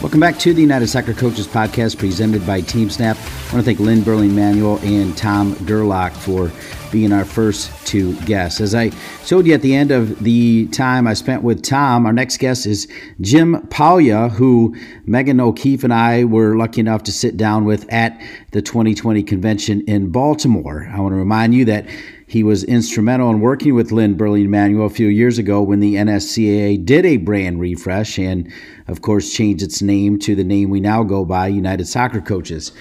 Welcome 0.00 0.20
back 0.20 0.38
to 0.38 0.54
the 0.54 0.62
United 0.62 0.86
Soccer 0.86 1.12
Coaches 1.12 1.48
Podcast 1.48 1.98
presented 1.98 2.46
by 2.46 2.62
TeamSnap. 2.62 3.16
I 3.16 3.52
want 3.52 3.56
to 3.56 3.62
thank 3.62 3.80
Lynn 3.80 4.02
Berling 4.02 4.30
Manuel 4.30 4.78
and 4.84 5.16
Tom 5.16 5.56
Gerlach 5.66 6.12
for 6.12 6.52
being 6.92 7.12
our 7.12 7.24
first 7.24 7.72
two 7.84 8.14
guests. 8.20 8.60
As 8.60 8.76
I 8.76 8.92
showed 9.24 9.44
you 9.44 9.54
at 9.54 9.62
the 9.62 9.74
end 9.74 9.90
of 9.90 10.22
the 10.22 10.68
time 10.68 11.08
I 11.08 11.14
spent 11.14 11.42
with 11.42 11.64
Tom, 11.64 12.06
our 12.06 12.12
next 12.12 12.36
guest 12.36 12.64
is 12.64 12.86
Jim 13.20 13.66
Paglia, 13.70 14.28
who 14.28 14.76
Megan 15.04 15.40
O'Keefe 15.40 15.82
and 15.82 15.92
I 15.92 16.22
were 16.22 16.56
lucky 16.56 16.80
enough 16.80 17.02
to 17.02 17.12
sit 17.12 17.36
down 17.36 17.64
with 17.64 17.92
at 17.92 18.22
the 18.52 18.62
2020 18.62 19.24
convention 19.24 19.80
in 19.88 20.10
Baltimore. 20.10 20.88
I 20.94 21.00
want 21.00 21.12
to 21.12 21.16
remind 21.16 21.54
you 21.54 21.64
that 21.64 21.86
he 22.28 22.42
was 22.42 22.62
instrumental 22.64 23.30
in 23.30 23.40
working 23.40 23.74
with 23.74 23.90
Lynn 23.90 24.14
Berling 24.14 24.48
Manuel 24.48 24.84
a 24.84 24.90
few 24.90 25.08
years 25.08 25.38
ago 25.38 25.62
when 25.62 25.80
the 25.80 25.94
NSCAA 25.94 26.84
did 26.84 27.06
a 27.06 27.16
brand 27.16 27.58
refresh 27.58 28.18
and, 28.18 28.52
of 28.86 29.00
course, 29.00 29.32
changed 29.32 29.64
its 29.64 29.80
name 29.80 30.18
to 30.18 30.34
the 30.34 30.44
name 30.44 30.68
we 30.68 30.78
now 30.78 31.02
go 31.02 31.24
by, 31.24 31.48
United 31.48 31.88
Soccer 31.88 32.20
Coaches. 32.20 32.72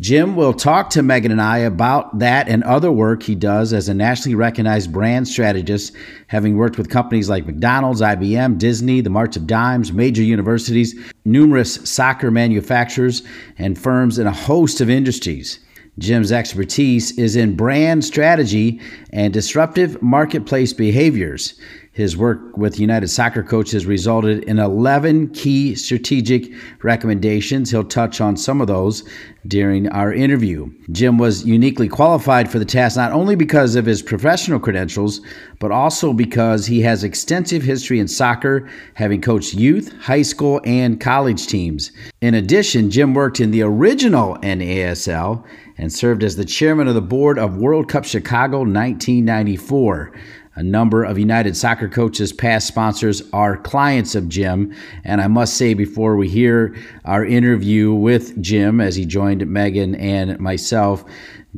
Jim 0.00 0.36
will 0.36 0.54
talk 0.54 0.88
to 0.90 1.02
Megan 1.02 1.30
and 1.30 1.40
I 1.42 1.58
about 1.58 2.18
that 2.18 2.48
and 2.48 2.64
other 2.64 2.90
work 2.90 3.22
he 3.22 3.34
does 3.34 3.74
as 3.74 3.90
a 3.90 3.94
nationally 3.94 4.34
recognized 4.34 4.90
brand 4.90 5.28
strategist, 5.28 5.94
having 6.28 6.56
worked 6.56 6.78
with 6.78 6.88
companies 6.88 7.28
like 7.28 7.44
McDonald's, 7.44 8.00
IBM, 8.00 8.56
Disney, 8.56 9.02
the 9.02 9.10
March 9.10 9.36
of 9.36 9.46
Dimes, 9.46 9.92
major 9.92 10.22
universities, 10.22 10.98
numerous 11.26 11.74
soccer 11.88 12.30
manufacturers, 12.30 13.22
and 13.58 13.78
firms 13.78 14.18
in 14.18 14.26
a 14.26 14.32
host 14.32 14.80
of 14.80 14.88
industries. 14.88 15.60
Jim's 15.98 16.32
expertise 16.32 17.16
is 17.18 17.36
in 17.36 17.54
brand 17.54 18.04
strategy 18.04 18.80
and 19.10 19.32
disruptive 19.32 20.00
marketplace 20.02 20.72
behaviors. 20.72 21.58
His 21.94 22.16
work 22.16 22.56
with 22.56 22.80
United 22.80 23.06
Soccer 23.06 23.44
Coaches 23.44 23.86
resulted 23.86 24.42
in 24.44 24.58
11 24.58 25.28
key 25.28 25.76
strategic 25.76 26.52
recommendations. 26.82 27.70
He'll 27.70 27.84
touch 27.84 28.20
on 28.20 28.36
some 28.36 28.60
of 28.60 28.66
those 28.66 29.08
during 29.46 29.88
our 29.90 30.12
interview. 30.12 30.72
Jim 30.90 31.18
was 31.18 31.46
uniquely 31.46 31.88
qualified 31.88 32.50
for 32.50 32.58
the 32.58 32.64
task 32.64 32.96
not 32.96 33.12
only 33.12 33.36
because 33.36 33.76
of 33.76 33.86
his 33.86 34.02
professional 34.02 34.58
credentials, 34.58 35.20
but 35.60 35.70
also 35.70 36.12
because 36.12 36.66
he 36.66 36.80
has 36.80 37.04
extensive 37.04 37.62
history 37.62 38.00
in 38.00 38.08
soccer, 38.08 38.68
having 38.94 39.20
coached 39.20 39.54
youth, 39.54 39.92
high 40.00 40.22
school, 40.22 40.60
and 40.64 41.00
college 41.00 41.46
teams. 41.46 41.92
In 42.20 42.34
addition, 42.34 42.90
Jim 42.90 43.14
worked 43.14 43.38
in 43.38 43.52
the 43.52 43.62
original 43.62 44.36
NASL 44.38 45.44
and 45.78 45.92
served 45.92 46.24
as 46.24 46.34
the 46.34 46.44
chairman 46.44 46.88
of 46.88 46.94
the 46.94 47.00
board 47.00 47.38
of 47.38 47.56
World 47.56 47.88
Cup 47.88 48.04
Chicago 48.04 48.58
1994. 48.58 50.12
A 50.56 50.62
number 50.62 51.02
of 51.02 51.18
United 51.18 51.56
Soccer 51.56 51.88
Coaches 51.88 52.32
past 52.32 52.68
sponsors 52.68 53.22
are 53.32 53.56
clients 53.56 54.14
of 54.14 54.28
Jim. 54.28 54.72
And 55.02 55.20
I 55.20 55.26
must 55.26 55.56
say, 55.56 55.74
before 55.74 56.16
we 56.16 56.28
hear 56.28 56.76
our 57.04 57.24
interview 57.24 57.92
with 57.92 58.40
Jim 58.40 58.80
as 58.80 58.94
he 58.94 59.04
joined 59.04 59.44
Megan 59.48 59.96
and 59.96 60.38
myself, 60.38 61.04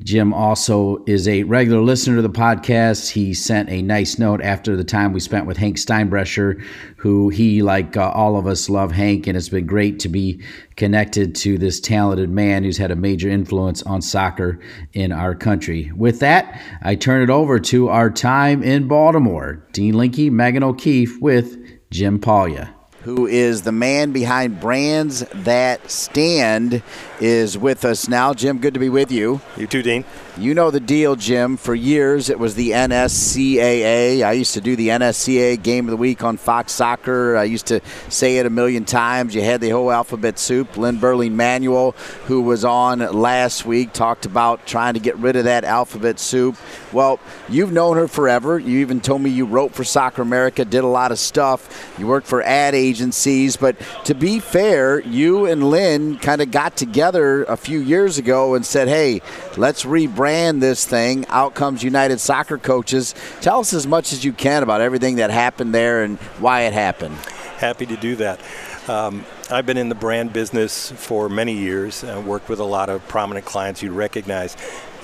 Jim 0.01 0.35
also 0.35 1.03
is 1.07 1.27
a 1.27 1.43
regular 1.45 1.81
listener 1.81 2.17
to 2.17 2.23
the 2.23 2.29
podcast. 2.29 3.11
He 3.11 3.33
sent 3.33 3.71
a 3.71 3.81
nice 3.81 4.19
note 4.19 4.43
after 4.43 4.77
the 4.77 4.85
time 4.85 5.13
we 5.13 5.21
spent 5.21 5.47
with 5.47 5.57
Hank 5.57 5.79
Steinbrecher, 5.79 6.63
who 6.99 7.31
he, 7.31 7.63
like 7.63 7.97
uh, 7.97 8.11
all 8.11 8.37
of 8.37 8.47
us, 8.47 8.69
love 8.69 8.93
Hank, 8.93 9.27
and 9.27 9.37
it's 9.37 9.49
been 9.49 9.67
great 9.67 9.99
to 10.01 10.09
be 10.09 10.43
connected 10.77 11.35
to 11.37 11.57
this 11.57 11.81
talented 11.81 12.29
man 12.29 12.63
who's 12.63 12.79
had 12.79 12.91
a 12.91 12.97
major 12.97 13.31
influence 13.31 13.83
on 13.85 14.03
soccer 14.03 14.61
in 14.93 15.13
our 15.13 15.35
country. 15.35 15.91
With 15.97 16.21
that, 16.21 16.61
I 16.83 16.95
turn 16.95 17.23
it 17.23 17.31
over 17.31 17.59
to 17.61 17.89
our 17.89 18.11
time 18.11 18.63
in 18.63 18.89
Baltimore. 18.89 19.67
Dean 19.73 19.97
Linke, 19.97 20.31
Megan 20.31 20.63
O'Keefe 20.63 21.21
with 21.21 21.57
Jim 21.91 22.19
Paglia 22.19 22.76
who 23.07 23.29
is 23.29 23.63
the 23.63 23.71
man 23.71 24.11
behind 24.11 24.59
Brands 24.59 25.21
That 25.33 25.89
Stand, 25.89 26.83
is 27.21 27.57
with 27.57 27.85
us 27.85 28.09
now. 28.09 28.35
Jim, 28.35 28.59
good 28.59 28.75
to 28.75 28.81
be 28.81 28.89
with 28.89 29.13
you. 29.13 29.41
You 29.57 29.69
too, 29.69 29.81
Dean. 29.81 30.05
You 30.39 30.53
know 30.53 30.71
the 30.71 30.81
deal, 30.81 31.17
Jim. 31.17 31.57
For 31.57 31.75
years, 31.75 32.29
it 32.29 32.39
was 32.39 32.55
the 32.55 32.73
NSCAA. 32.73 34.23
I 34.23 34.33
used 34.33 34.53
to 34.53 34.61
do 34.61 34.77
the 34.77 34.89
NSCAA 34.89 35.63
Game 35.63 35.87
of 35.87 35.93
the 35.93 35.97
Week 35.97 36.23
on 36.23 36.37
Fox 36.37 36.73
Soccer. 36.73 37.39
I 37.39 37.45
used 37.45 37.69
to 37.69 37.81
say 38.11 38.37
it 38.37 38.45
a 38.45 38.51
million 38.51 38.85
times. 38.85 39.35
You 39.35 39.41
had 39.41 39.63
the 39.63 39.71
whole 39.71 39.91
alphabet 39.91 40.39
soup. 40.39 40.77
Lynn 40.77 40.99
Berling 40.99 41.33
Manuel, 41.33 41.93
who 42.27 42.43
was 42.43 42.67
on 42.67 42.99
last 42.99 43.65
week, 43.65 43.95
talked 43.95 44.27
about 44.27 44.67
trying 44.67 44.93
to 44.93 45.01
get 45.01 45.17
rid 45.17 45.37
of 45.37 45.45
that 45.45 45.65
alphabet 45.65 46.19
soup. 46.19 46.57
Well, 46.93 47.19
you've 47.49 47.73
known 47.73 47.97
her 47.97 48.07
forever. 48.07 48.59
You 48.59 48.81
even 48.81 49.01
told 49.01 49.23
me 49.23 49.31
you 49.31 49.47
wrote 49.47 49.73
for 49.73 49.85
Soccer 49.85 50.21
America, 50.21 50.67
did 50.67 50.85
a 50.85 50.87
lot 50.87 51.13
of 51.13 51.19
stuff. 51.19 51.95
You 51.99 52.07
worked 52.09 52.27
for 52.27 52.43
ad 52.43 52.75
agencies. 52.75 53.57
But 53.57 53.77
to 54.05 54.15
be 54.15 54.41
fair, 54.41 55.01
you 55.01 55.47
and 55.47 55.71
Lynn 55.71 56.19
kind 56.19 56.43
of 56.43 56.51
got 56.51 56.77
together 56.77 57.45
a 57.45 57.57
few 57.57 57.79
years 57.79 58.19
ago 58.19 58.55
and 58.55 58.67
said, 58.67 58.87
hey, 58.87 59.23
let's 59.57 59.85
rebrand 59.85 60.26
this 60.27 60.85
thing. 60.85 61.25
Out 61.29 61.55
comes 61.55 61.85
United 61.85 62.19
Soccer 62.19 62.59
Coaches. 62.59 63.15
Tell 63.41 63.61
us 63.61 63.73
as 63.73 63.87
much 63.87 64.13
as 64.13 64.25
you 64.25 64.33
can 64.33 64.63
about 64.63 64.81
everything 64.81 65.17
that 65.17 65.31
happened 65.31 65.73
there 65.73 66.03
and 66.03 66.19
why 66.41 66.63
it 66.63 66.73
happened. 66.73 67.15
Happy 67.59 67.87
to 67.87 67.97
do 67.97 68.17
that. 68.17 68.41
Um, 68.89 69.25
I've 69.51 69.67
been 69.67 69.77
in 69.77 69.89
the 69.89 69.95
brand 69.95 70.33
business 70.33 70.91
for 70.91 71.29
many 71.29 71.53
years 71.53 72.03
and 72.03 72.27
worked 72.27 72.49
with 72.49 72.59
a 72.59 72.65
lot 72.65 72.89
of 72.89 73.07
prominent 73.07 73.47
clients 73.47 73.83
you'd 73.83 73.93
recognize. 73.93 74.57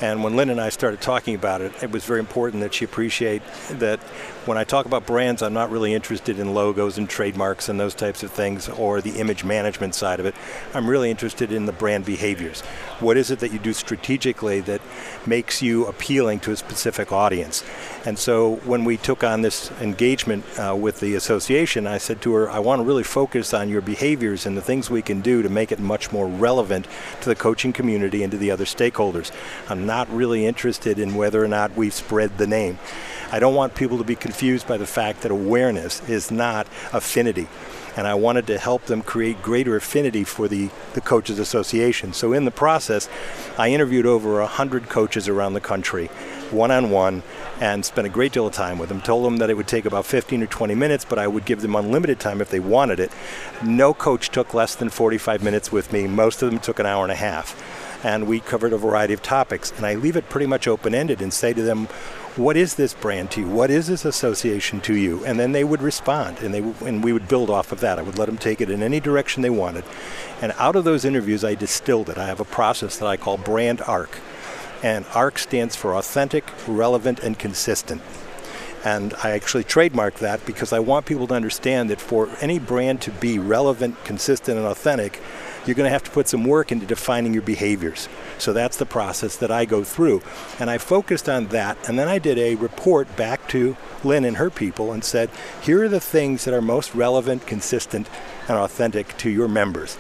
And 0.03 0.25
when 0.25 0.35
Lynn 0.35 0.51
and 0.51 0.61
I 0.61 0.71
started 0.71 1.01
talking 1.01 1.37
about 1.37 1.61
it, 1.61 1.73
it 1.81 1.93
was 1.93 2.05
very 2.05 2.19
important 2.19 2.61
that 2.63 2.75
she 2.75 2.85
appreciate 2.85 3.41
that 3.71 4.01
when 4.47 4.59
I 4.59 4.65
talk 4.65 4.85
about 4.85 5.07
brands, 5.07 5.43
I'm 5.43 5.53
not 5.53 5.71
really 5.71 5.95
interested 5.95 6.41
in 6.41 6.55
logos 6.55 6.99
and 6.99 7.09
trademarks 7.09 7.69
and 7.69 7.79
those 7.79 7.95
types 7.95 8.25
of 8.25 8.33
things 8.33 8.69
or 8.69 9.01
the 9.01 9.21
image 9.21 9.45
management 9.45 9.95
side 9.95 10.19
of 10.19 10.27
it. 10.27 10.35
I'm 10.75 10.89
really 10.89 11.09
interested 11.09 11.53
in 11.53 11.67
the 11.67 11.73
brand 11.73 12.05
behaviors. 12.05 12.63
What 12.99 13.17
is 13.17 13.31
it 13.31 13.39
that 13.39 13.53
you 13.53 13.61
do 13.61 13.73
strategically 13.73 14.59
that 14.63 14.81
makes 15.25 15.63
you 15.63 15.87
appealing 15.87 16.41
to 16.41 16.51
a 16.51 16.57
specific 16.57 17.13
audience? 17.13 17.63
And 18.05 18.19
so 18.19 18.57
when 18.65 18.85
we 18.85 18.97
took 18.97 19.23
on 19.23 19.43
this 19.43 19.71
engagement 19.81 20.45
uh, 20.59 20.75
with 20.75 20.99
the 20.99 21.15
association, 21.15 21.87
I 21.87 21.99
said 21.99 22.21
to 22.23 22.35
her, 22.35 22.51
I 22.51 22.59
want 22.59 22.81
to 22.81 22.85
really 22.85 23.05
focus 23.05 23.55
on 23.55 23.69
your 23.69 23.81
behaviors 23.81 24.45
and 24.45 24.57
the 24.57 24.63
things 24.63 24.91
we 24.91 25.03
can 25.03 25.21
do 25.21 25.43
to 25.43 25.49
make 25.49 25.71
it 25.71 25.79
much 25.79 26.11
more 26.11 26.27
relevant 26.27 26.89
to 27.21 27.29
the 27.29 27.37
coaching 27.37 27.73
community 27.73 28.25
and 28.25 28.33
to 28.33 28.39
the 28.39 28.51
other 28.51 28.65
stakeholders. 28.65 29.31
I'm 29.69 29.87
not 29.87 30.09
really 30.11 30.47
interested 30.47 30.99
in 30.99 31.15
whether 31.15 31.43
or 31.45 31.49
not 31.49 31.77
we've 31.77 31.95
spread 31.95 32.39
the 32.39 32.47
name. 32.47 32.79
I 33.31 33.39
don't 33.39 33.55
want 33.55 33.77
people 33.77 33.99
to 33.99 34.05
be 34.05 34.17
confused 34.17 34.67
by 34.67 34.79
the 34.79 34.87
fact 34.87 35.23
that 35.23 35.31
awareness 35.31 36.07
is 36.09 36.31
not 36.31 36.67
affinity 36.93 37.49
and 37.97 38.07
I 38.07 38.15
wanted 38.15 38.47
to 38.47 38.59
help 38.59 38.87
them 38.87 39.03
create 39.03 39.43
greater 39.43 39.77
affinity 39.77 40.25
for 40.25 40.49
the, 40.49 40.71
the 40.95 41.01
Coaches 41.01 41.39
Association. 41.39 42.13
So 42.13 42.33
in 42.33 42.45
the 42.45 42.51
process, 42.51 43.09
I 43.59 43.69
interviewed 43.71 44.07
over 44.07 44.41
100 44.41 44.89
coaches 44.89 45.29
around 45.29 45.55
the 45.55 45.61
country, 45.61 46.11
one 46.53 46.71
on 46.71 46.91
one, 46.91 47.23
and 47.61 47.85
spent 47.85 48.07
a 48.07 48.11
great 48.11 48.33
deal 48.33 48.47
of 48.47 48.53
time 48.53 48.79
with 48.79 48.89
them. 48.89 49.01
Told 49.01 49.25
them 49.25 49.39
that 49.39 49.51
it 49.51 49.57
would 49.57 49.69
take 49.69 49.85
about 49.85 50.07
15 50.07 50.43
or 50.43 50.47
20 50.47 50.75
minutes, 50.75 51.05
but 51.05 51.19
I 51.19 51.27
would 51.27 51.45
give 51.45 51.61
them 51.61 51.75
unlimited 51.75 52.21
time 52.21 52.41
if 52.41 52.51
they 52.51 52.61
wanted 52.61 53.01
it. 53.01 53.11
No 53.63 53.95
coach 53.95 54.31
took 54.31 54.55
less 54.55 54.75
than 54.75 54.91
45 54.91 55.43
minutes 55.43 55.73
with 55.73 55.93
me, 55.93 56.07
most 56.07 56.43
of 56.43 56.51
them 56.51 56.61
took 56.61 56.79
an 56.79 56.87
hour 56.87 57.05
and 57.05 57.13
a 57.13 57.17
half. 57.17 57.61
And 58.05 58.27
we 58.27 58.41
covered 58.41 58.73
a 58.73 58.79
variety 58.79 59.15
of 59.15 59.23
topics. 59.23 59.71
And 59.77 59.87
I 59.87 59.95
leave 59.95 60.17
it 60.17 60.29
pretty 60.29 60.47
much 60.47 60.67
open 60.67 60.93
ended 60.93 61.23
and 61.23 61.33
say 61.33 61.53
to 61.53 61.63
them, 61.63 61.87
what 62.37 62.57
is 62.57 62.77
this 62.77 62.95
brand 62.95 63.31
to 63.33 63.43
you? 63.43 63.49
What 63.49 63.71
is 63.71 63.89
this 63.89 64.07
association 64.07 64.81
to 64.83 64.95
you? 64.95 65.23
And 65.27 65.39
then 65.39 65.53
they 65.53 65.65
would 65.65 65.83
respond, 65.83 66.39
and 66.39 66.55
they 66.55 66.61
and 66.87 67.05
we 67.05 67.13
would 67.13 67.29
build 67.29 67.51
off 67.51 67.73
of 67.73 67.81
that. 67.81 67.99
I 67.99 68.03
would 68.03 68.17
let 68.17 68.25
them 68.25 68.39
take 68.39 68.63
it 68.63 68.71
in 68.71 68.83
any 68.83 69.01
direction 69.01 69.43
they 69.43 69.51
wanted, 69.51 69.85
and 70.41 70.55
out 70.57 70.75
of 70.75 70.85
those 70.85 71.05
interviews, 71.05 71.45
I 71.45 71.55
distilled 71.55 72.09
it. 72.09 72.17
I 72.17 72.27
have 72.27 72.41
a 72.41 72.45
process 72.45 72.97
that 72.99 73.07
I 73.07 73.19
call 73.19 73.37
Brand 73.37 73.83
Arc, 73.83 74.19
and 74.83 75.05
ARC 75.15 75.39
stands 75.39 75.77
for 75.77 75.95
authentic, 75.95 76.45
relevant, 76.67 77.21
and 77.21 77.39
consistent. 77.39 78.03
And 78.85 79.15
I 79.23 79.31
actually 79.31 79.63
trademark 79.63 80.17
that 80.17 80.45
because 80.45 80.73
I 80.73 80.81
want 80.81 81.07
people 81.07 81.29
to 81.29 81.35
understand 81.35 81.89
that 81.91 82.01
for 82.01 82.29
any 82.41 82.59
brand 82.59 83.01
to 83.03 83.13
be 83.13 83.39
relevant, 83.39 84.05
consistent, 84.05 84.59
and 84.59 84.67
authentic, 84.67 85.21
you're 85.65 85.77
going 85.77 85.87
to 85.87 85.93
have 85.93 86.03
to 86.03 86.11
put 86.11 86.27
some 86.27 86.45
work 86.45 86.73
into 86.73 86.85
defining 86.85 87.33
your 87.33 87.43
behaviors. 87.43 88.09
So 88.39 88.53
that's 88.53 88.77
the 88.77 88.87
process 88.87 89.37
that 89.37 89.53
I 89.53 89.65
go 89.65 89.85
through. 89.85 90.23
And 90.59 90.69
I 90.69 90.79
focused 90.79 91.29
on 91.29 91.47
that. 91.49 91.89
And 91.89 91.97
then 91.97 92.09
I 92.09 92.19
did 92.19 92.39
a 92.39 92.57
report 92.57 93.15
back 93.17 93.47
to 93.49 93.77
Lynn 94.03 94.25
and 94.25 94.39
her 94.39 94.51
people 94.51 94.91
and 94.91 95.05
said, 95.05 95.31
here 95.63 95.85
are 95.85 95.89
the 95.89 96.01
things 96.01 96.45
that 96.45 96.55
are 96.55 96.61
most 96.61 96.93
relevant, 96.97 97.47
consistent, 97.47 98.11
and 98.49 98.59
authentic 98.59 99.17
to 99.19 99.31
your 99.31 99.47
members. 99.47 99.97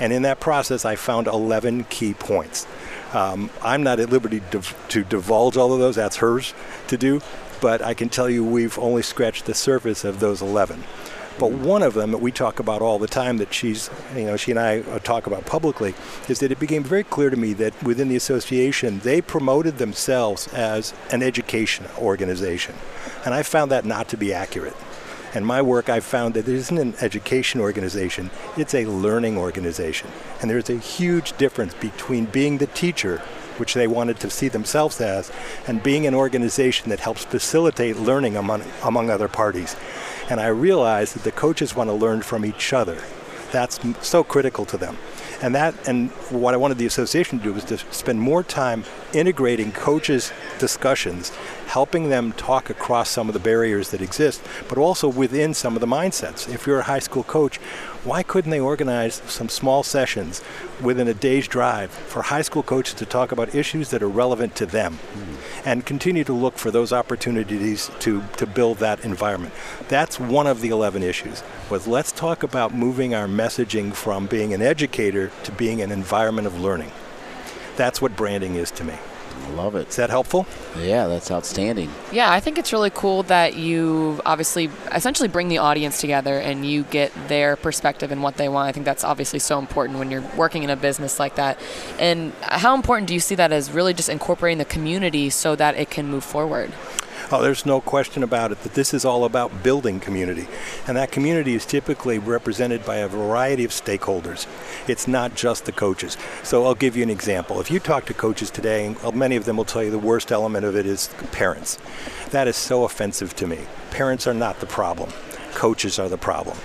And 0.00 0.12
in 0.12 0.22
that 0.22 0.40
process, 0.40 0.84
I 0.84 0.96
found 0.96 1.28
11 1.28 1.84
key 1.84 2.12
points. 2.12 2.66
Um, 3.12 3.50
I'm 3.62 3.82
not 3.82 4.00
at 4.00 4.10
liberty 4.10 4.42
to, 4.50 4.62
to 4.88 5.04
divulge 5.04 5.56
all 5.56 5.72
of 5.72 5.78
those, 5.78 5.96
that's 5.96 6.16
hers 6.16 6.54
to 6.88 6.96
do, 6.96 7.20
but 7.60 7.80
I 7.82 7.94
can 7.94 8.08
tell 8.08 8.28
you 8.28 8.44
we've 8.44 8.78
only 8.78 9.02
scratched 9.02 9.46
the 9.46 9.54
surface 9.54 10.04
of 10.04 10.20
those 10.20 10.42
11. 10.42 10.82
But 11.38 11.52
one 11.52 11.82
of 11.82 11.92
them 11.92 12.12
that 12.12 12.18
we 12.18 12.32
talk 12.32 12.58
about 12.60 12.80
all 12.80 12.98
the 12.98 13.06
time 13.06 13.36
that 13.38 13.52
she's, 13.52 13.90
you 14.14 14.24
know, 14.24 14.36
she 14.36 14.52
and 14.52 14.60
I 14.60 14.80
uh, 14.80 14.98
talk 15.00 15.26
about 15.26 15.44
publicly 15.44 15.94
is 16.28 16.40
that 16.40 16.50
it 16.50 16.58
became 16.58 16.82
very 16.82 17.04
clear 17.04 17.28
to 17.28 17.36
me 17.36 17.52
that 17.54 17.80
within 17.82 18.08
the 18.08 18.16
association, 18.16 19.00
they 19.00 19.20
promoted 19.20 19.76
themselves 19.76 20.48
as 20.54 20.94
an 21.10 21.22
education 21.22 21.86
organization. 21.98 22.74
And 23.26 23.34
I 23.34 23.42
found 23.42 23.70
that 23.70 23.84
not 23.84 24.08
to 24.08 24.16
be 24.16 24.32
accurate. 24.32 24.74
In 25.36 25.44
my 25.44 25.60
work, 25.60 25.90
I've 25.90 26.02
found 26.02 26.32
that 26.32 26.48
it 26.48 26.54
isn't 26.54 26.78
an 26.78 26.94
education 27.02 27.60
organization, 27.60 28.30
it's 28.56 28.74
a 28.74 28.86
learning 28.86 29.36
organization. 29.36 30.08
And 30.40 30.50
there's 30.50 30.70
a 30.70 30.78
huge 30.78 31.36
difference 31.36 31.74
between 31.74 32.24
being 32.24 32.56
the 32.56 32.68
teacher 32.68 33.18
which 33.58 33.74
they 33.74 33.86
wanted 33.86 34.18
to 34.20 34.30
see 34.30 34.48
themselves 34.48 34.98
as, 34.98 35.30
and 35.66 35.82
being 35.82 36.06
an 36.06 36.14
organization 36.14 36.88
that 36.88 37.00
helps 37.00 37.26
facilitate 37.26 37.96
learning 37.98 38.34
among, 38.34 38.62
among 38.82 39.10
other 39.10 39.28
parties. 39.28 39.76
And 40.30 40.40
I 40.40 40.46
realized 40.46 41.14
that 41.14 41.24
the 41.24 41.32
coaches 41.32 41.76
want 41.76 41.90
to 41.90 41.94
learn 41.94 42.22
from 42.22 42.46
each 42.46 42.72
other. 42.72 43.02
That's 43.52 43.78
so 44.00 44.24
critical 44.24 44.64
to 44.66 44.78
them. 44.78 44.96
And 45.42 45.54
that 45.54 45.74
and 45.86 46.10
what 46.30 46.54
I 46.54 46.56
wanted 46.56 46.78
the 46.78 46.86
association 46.86 47.38
to 47.38 47.44
do 47.44 47.52
was 47.52 47.64
to 47.64 47.76
spend 47.90 48.20
more 48.20 48.42
time 48.42 48.84
integrating 49.16 49.72
coaches' 49.72 50.32
discussions, 50.58 51.30
helping 51.66 52.08
them 52.10 52.32
talk 52.32 52.70
across 52.70 53.08
some 53.08 53.28
of 53.28 53.32
the 53.32 53.40
barriers 53.40 53.90
that 53.90 54.02
exist, 54.02 54.42
but 54.68 54.78
also 54.78 55.08
within 55.08 55.54
some 55.54 55.74
of 55.74 55.80
the 55.80 55.86
mindsets. 55.86 56.52
If 56.52 56.66
you're 56.66 56.80
a 56.80 56.84
high 56.84 56.98
school 56.98 57.22
coach, 57.24 57.56
why 58.04 58.22
couldn't 58.22 58.50
they 58.50 58.60
organize 58.60 59.20
some 59.26 59.48
small 59.48 59.82
sessions 59.82 60.42
within 60.80 61.08
a 61.08 61.14
day's 61.14 61.48
drive 61.48 61.90
for 61.90 62.22
high 62.22 62.42
school 62.42 62.62
coaches 62.62 62.94
to 62.94 63.06
talk 63.06 63.32
about 63.32 63.54
issues 63.54 63.90
that 63.90 64.02
are 64.02 64.08
relevant 64.08 64.54
to 64.56 64.66
them 64.66 64.98
mm. 65.14 65.66
and 65.66 65.84
continue 65.84 66.22
to 66.22 66.32
look 66.32 66.56
for 66.56 66.70
those 66.70 66.92
opportunities 66.92 67.90
to, 67.98 68.22
to 68.36 68.46
build 68.46 68.78
that 68.78 69.04
environment? 69.04 69.52
That's 69.88 70.20
one 70.20 70.46
of 70.46 70.60
the 70.60 70.68
11 70.68 71.02
issues. 71.02 71.42
Was 71.68 71.88
let's 71.88 72.12
talk 72.12 72.42
about 72.42 72.74
moving 72.74 73.14
our 73.14 73.26
messaging 73.26 73.92
from 73.92 74.26
being 74.26 74.54
an 74.54 74.62
educator 74.62 75.32
to 75.42 75.52
being 75.52 75.82
an 75.82 75.90
environment 75.90 76.46
of 76.46 76.60
learning. 76.60 76.92
That's 77.76 78.00
what 78.00 78.16
branding 78.16 78.56
is 78.56 78.70
to 78.72 78.84
me. 78.84 78.94
I 79.46 79.50
love 79.50 79.76
it. 79.76 79.88
Is 79.88 79.96
that 79.96 80.10
helpful? 80.10 80.46
Yeah, 80.78 81.06
that's 81.06 81.30
outstanding. 81.30 81.90
Yeah, 82.10 82.30
I 82.32 82.40
think 82.40 82.58
it's 82.58 82.72
really 82.72 82.90
cool 82.90 83.22
that 83.24 83.54
you 83.54 84.20
obviously 84.26 84.70
essentially 84.92 85.28
bring 85.28 85.48
the 85.48 85.58
audience 85.58 86.00
together 86.00 86.38
and 86.38 86.66
you 86.66 86.82
get 86.84 87.12
their 87.28 87.54
perspective 87.54 88.10
and 88.10 88.22
what 88.22 88.38
they 88.38 88.48
want. 88.48 88.68
I 88.68 88.72
think 88.72 88.86
that's 88.86 89.04
obviously 89.04 89.38
so 89.38 89.58
important 89.58 89.98
when 89.98 90.10
you're 90.10 90.24
working 90.36 90.62
in 90.62 90.70
a 90.70 90.76
business 90.76 91.20
like 91.20 91.36
that. 91.36 91.60
And 91.98 92.32
how 92.42 92.74
important 92.74 93.08
do 93.08 93.14
you 93.14 93.20
see 93.20 93.34
that 93.36 93.52
as 93.52 93.70
really 93.70 93.94
just 93.94 94.08
incorporating 94.08 94.58
the 94.58 94.64
community 94.64 95.30
so 95.30 95.54
that 95.54 95.76
it 95.76 95.90
can 95.90 96.08
move 96.08 96.24
forward? 96.24 96.72
Oh, 97.32 97.42
there's 97.42 97.66
no 97.66 97.80
question 97.80 98.22
about 98.22 98.52
it 98.52 98.62
that 98.62 98.74
this 98.74 98.94
is 98.94 99.04
all 99.04 99.24
about 99.24 99.62
building 99.62 100.00
community. 100.00 100.46
And 100.86 100.96
that 100.96 101.10
community 101.10 101.54
is 101.54 101.66
typically 101.66 102.18
represented 102.18 102.84
by 102.84 102.96
a 102.96 103.08
variety 103.08 103.64
of 103.64 103.70
stakeholders. 103.70 104.46
It's 104.88 105.08
not 105.08 105.34
just 105.34 105.64
the 105.64 105.72
coaches. 105.72 106.16
So 106.42 106.64
I'll 106.64 106.74
give 106.74 106.96
you 106.96 107.02
an 107.02 107.10
example. 107.10 107.60
If 107.60 107.70
you 107.70 107.80
talk 107.80 108.06
to 108.06 108.14
coaches 108.14 108.50
today, 108.50 108.94
many 109.12 109.36
of 109.36 109.44
them 109.44 109.56
will 109.56 109.64
tell 109.64 109.82
you 109.82 109.90
the 109.90 109.98
worst 109.98 110.30
element 110.30 110.64
of 110.64 110.76
it 110.76 110.86
is 110.86 111.08
parents. 111.32 111.78
That 112.30 112.48
is 112.48 112.56
so 112.56 112.84
offensive 112.84 113.34
to 113.36 113.46
me. 113.46 113.60
Parents 113.90 114.26
are 114.26 114.34
not 114.34 114.60
the 114.60 114.66
problem, 114.66 115.10
coaches 115.54 115.98
are 115.98 116.08
the 116.08 116.18
problem. 116.18 116.56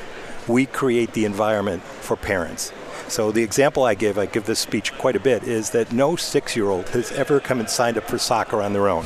We 0.47 0.65
create 0.65 1.13
the 1.13 1.25
environment 1.25 1.83
for 1.83 2.15
parents. 2.15 2.73
So 3.07 3.31
the 3.31 3.43
example 3.43 3.83
I 3.83 3.93
give, 3.93 4.17
I 4.17 4.25
give 4.25 4.45
this 4.45 4.59
speech 4.59 4.93
quite 4.97 5.15
a 5.15 5.19
bit, 5.19 5.43
is 5.43 5.71
that 5.71 5.91
no 5.91 6.15
six 6.15 6.55
year 6.55 6.69
old 6.69 6.89
has 6.89 7.11
ever 7.11 7.39
come 7.39 7.59
and 7.59 7.69
signed 7.69 7.97
up 7.97 8.05
for 8.05 8.17
soccer 8.17 8.61
on 8.61 8.73
their 8.73 8.87
own. 8.87 9.05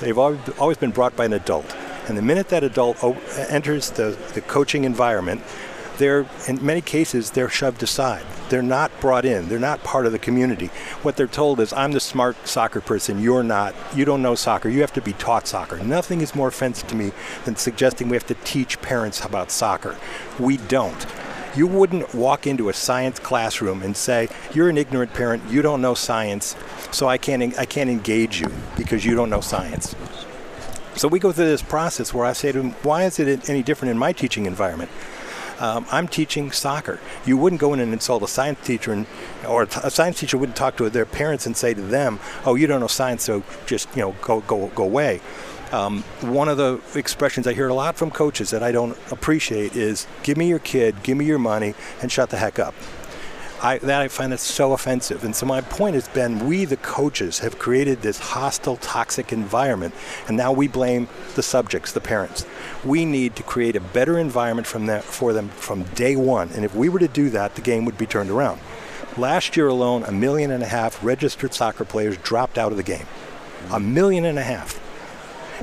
They've 0.00 0.18
always 0.18 0.76
been 0.76 0.90
brought 0.90 1.16
by 1.16 1.24
an 1.24 1.32
adult. 1.32 1.74
And 2.08 2.16
the 2.16 2.22
minute 2.22 2.48
that 2.50 2.62
adult 2.62 3.02
enters 3.48 3.90
the, 3.90 4.16
the 4.34 4.40
coaching 4.40 4.84
environment, 4.84 5.42
they're 5.98 6.26
in 6.46 6.64
many 6.64 6.82
cases 6.82 7.30
they're 7.30 7.48
shoved 7.48 7.82
aside. 7.82 8.24
They're 8.48 8.62
not 8.62 8.92
brought 9.00 9.24
in. 9.24 9.48
They're 9.48 9.58
not 9.58 9.82
part 9.82 10.06
of 10.06 10.12
the 10.12 10.18
community. 10.18 10.66
What 11.02 11.16
they're 11.16 11.26
told 11.26 11.58
is, 11.58 11.72
"I'm 11.72 11.92
the 11.92 12.00
smart 12.00 12.36
soccer 12.46 12.80
person. 12.80 13.20
You're 13.20 13.42
not. 13.42 13.74
You 13.94 14.04
don't 14.04 14.22
know 14.22 14.34
soccer. 14.34 14.68
You 14.68 14.82
have 14.82 14.92
to 14.92 15.00
be 15.00 15.14
taught 15.14 15.48
soccer." 15.48 15.78
Nothing 15.78 16.20
is 16.20 16.34
more 16.34 16.48
offensive 16.48 16.86
to 16.90 16.94
me 16.94 17.12
than 17.44 17.56
suggesting 17.56 18.08
we 18.08 18.16
have 18.16 18.26
to 18.26 18.36
teach 18.44 18.80
parents 18.82 19.24
about 19.24 19.50
soccer. 19.50 19.96
We 20.38 20.58
don't. 20.58 21.06
You 21.56 21.66
wouldn't 21.66 22.14
walk 22.14 22.46
into 22.46 22.68
a 22.68 22.74
science 22.74 23.18
classroom 23.18 23.82
and 23.82 23.96
say, 23.96 24.28
"You're 24.52 24.68
an 24.68 24.76
ignorant 24.76 25.14
parent. 25.14 25.42
You 25.50 25.62
don't 25.62 25.80
know 25.80 25.94
science, 25.94 26.54
so 26.90 27.08
I 27.08 27.16
can't 27.16 27.58
I 27.58 27.64
can't 27.64 27.88
engage 27.88 28.40
you 28.40 28.52
because 28.76 29.06
you 29.06 29.14
don't 29.14 29.30
know 29.30 29.40
science." 29.40 29.94
So 30.96 31.08
we 31.08 31.18
go 31.18 31.32
through 31.32 31.46
this 31.46 31.62
process 31.62 32.12
where 32.12 32.26
I 32.26 32.34
say 32.34 32.52
to 32.52 32.58
them, 32.58 32.74
"Why 32.82 33.04
is 33.04 33.18
it 33.18 33.48
any 33.48 33.62
different 33.62 33.90
in 33.90 33.98
my 33.98 34.12
teaching 34.12 34.44
environment?" 34.44 34.90
Um, 35.58 35.86
I'm 35.90 36.06
teaching 36.06 36.52
soccer. 36.52 37.00
You 37.24 37.38
wouldn't 37.38 37.60
go 37.60 37.72
in 37.72 37.80
and 37.80 37.90
insult 37.90 38.22
a 38.22 38.28
science 38.28 38.58
teacher, 38.62 38.92
and, 38.92 39.06
or 39.48 39.62
a 39.82 39.90
science 39.90 40.20
teacher 40.20 40.36
wouldn't 40.36 40.56
talk 40.56 40.76
to 40.76 40.90
their 40.90 41.06
parents 41.06 41.46
and 41.46 41.56
say 41.56 41.72
to 41.72 41.80
them, 41.80 42.20
"Oh, 42.44 42.54
you 42.56 42.66
don't 42.66 42.80
know 42.80 42.86
science, 42.88 43.24
so 43.24 43.42
just 43.64 43.88
you 43.96 44.02
know 44.02 44.14
go 44.20 44.40
go 44.40 44.66
go 44.74 44.84
away." 44.84 45.22
Um, 45.72 46.02
one 46.20 46.48
of 46.48 46.56
the 46.56 46.80
expressions 46.94 47.46
I 47.46 47.52
hear 47.52 47.68
a 47.68 47.74
lot 47.74 47.96
from 47.96 48.10
coaches 48.10 48.50
that 48.50 48.62
I 48.62 48.70
don't 48.70 48.96
appreciate 49.10 49.74
is 49.74 50.06
give 50.22 50.36
me 50.36 50.48
your 50.48 50.60
kid, 50.60 51.02
give 51.02 51.16
me 51.16 51.24
your 51.24 51.38
money, 51.38 51.74
and 52.00 52.10
shut 52.10 52.30
the 52.30 52.36
heck 52.36 52.58
up. 52.58 52.74
I, 53.62 53.78
that 53.78 54.02
I 54.02 54.08
find 54.08 54.32
that 54.32 54.38
so 54.38 54.74
offensive. 54.74 55.24
And 55.24 55.34
so 55.34 55.46
my 55.46 55.62
point 55.62 55.94
has 55.94 56.08
been 56.08 56.46
we, 56.46 56.66
the 56.66 56.76
coaches, 56.76 57.38
have 57.38 57.58
created 57.58 58.02
this 58.02 58.18
hostile, 58.18 58.76
toxic 58.76 59.32
environment, 59.32 59.94
and 60.28 60.36
now 60.36 60.52
we 60.52 60.68
blame 60.68 61.08
the 61.34 61.42
subjects, 61.42 61.92
the 61.92 62.00
parents. 62.00 62.46
We 62.84 63.04
need 63.04 63.34
to 63.36 63.42
create 63.42 63.74
a 63.74 63.80
better 63.80 64.18
environment 64.18 64.66
from 64.66 64.86
that, 64.86 65.04
for 65.04 65.32
them 65.32 65.48
from 65.48 65.84
day 65.94 66.16
one. 66.16 66.50
And 66.50 66.64
if 66.64 66.74
we 66.74 66.88
were 66.88 66.98
to 66.98 67.08
do 67.08 67.30
that, 67.30 67.54
the 67.54 67.62
game 67.62 67.84
would 67.86 67.98
be 67.98 68.06
turned 68.06 68.30
around. 68.30 68.60
Last 69.16 69.56
year 69.56 69.68
alone, 69.68 70.04
a 70.04 70.12
million 70.12 70.50
and 70.50 70.62
a 70.62 70.66
half 70.66 71.02
registered 71.02 71.54
soccer 71.54 71.86
players 71.86 72.18
dropped 72.18 72.58
out 72.58 72.70
of 72.70 72.76
the 72.76 72.82
game. 72.82 73.06
A 73.72 73.80
million 73.80 74.26
and 74.26 74.38
a 74.38 74.42
half. 74.42 74.78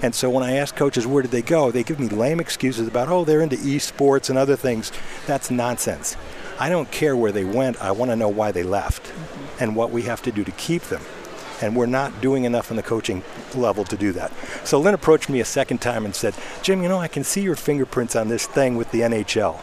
And 0.01 0.15
so 0.15 0.29
when 0.29 0.43
I 0.43 0.55
ask 0.55 0.75
coaches 0.75 1.05
where 1.05 1.21
did 1.21 1.31
they 1.31 1.41
go, 1.41 1.71
they 1.71 1.83
give 1.83 1.99
me 1.99 2.07
lame 2.09 2.39
excuses 2.39 2.87
about, 2.87 3.09
oh, 3.09 3.23
they're 3.25 3.41
into 3.41 3.57
esports 3.57 4.29
and 4.29 4.37
other 4.37 4.55
things. 4.55 4.91
That's 5.27 5.51
nonsense. 5.51 6.17
I 6.59 6.69
don't 6.69 6.91
care 6.91 7.15
where 7.15 7.31
they 7.31 7.45
went. 7.45 7.81
I 7.81 7.91
want 7.91 8.11
to 8.11 8.15
know 8.15 8.29
why 8.29 8.51
they 8.51 8.63
left 8.63 9.03
mm-hmm. 9.03 9.63
and 9.63 9.75
what 9.75 9.91
we 9.91 10.03
have 10.03 10.21
to 10.23 10.31
do 10.31 10.43
to 10.43 10.51
keep 10.51 10.83
them. 10.83 11.01
And 11.61 11.75
we're 11.75 11.85
not 11.85 12.21
doing 12.21 12.43
enough 12.43 12.71
on 12.71 12.77
the 12.77 12.83
coaching 12.83 13.23
level 13.55 13.85
to 13.85 13.95
do 13.95 14.11
that. 14.13 14.31
So 14.65 14.79
Lynn 14.79 14.93
approached 14.93 15.29
me 15.29 15.39
a 15.39 15.45
second 15.45 15.79
time 15.79 16.03
and 16.03 16.13
said, 16.13 16.35
Jim, 16.61 16.83
you 16.83 16.89
know, 16.89 16.99
I 16.99 17.07
can 17.07 17.23
see 17.23 17.41
your 17.41 17.55
fingerprints 17.55 18.15
on 18.15 18.27
this 18.27 18.45
thing 18.45 18.75
with 18.75 18.91
the 18.91 19.01
NHL. 19.01 19.59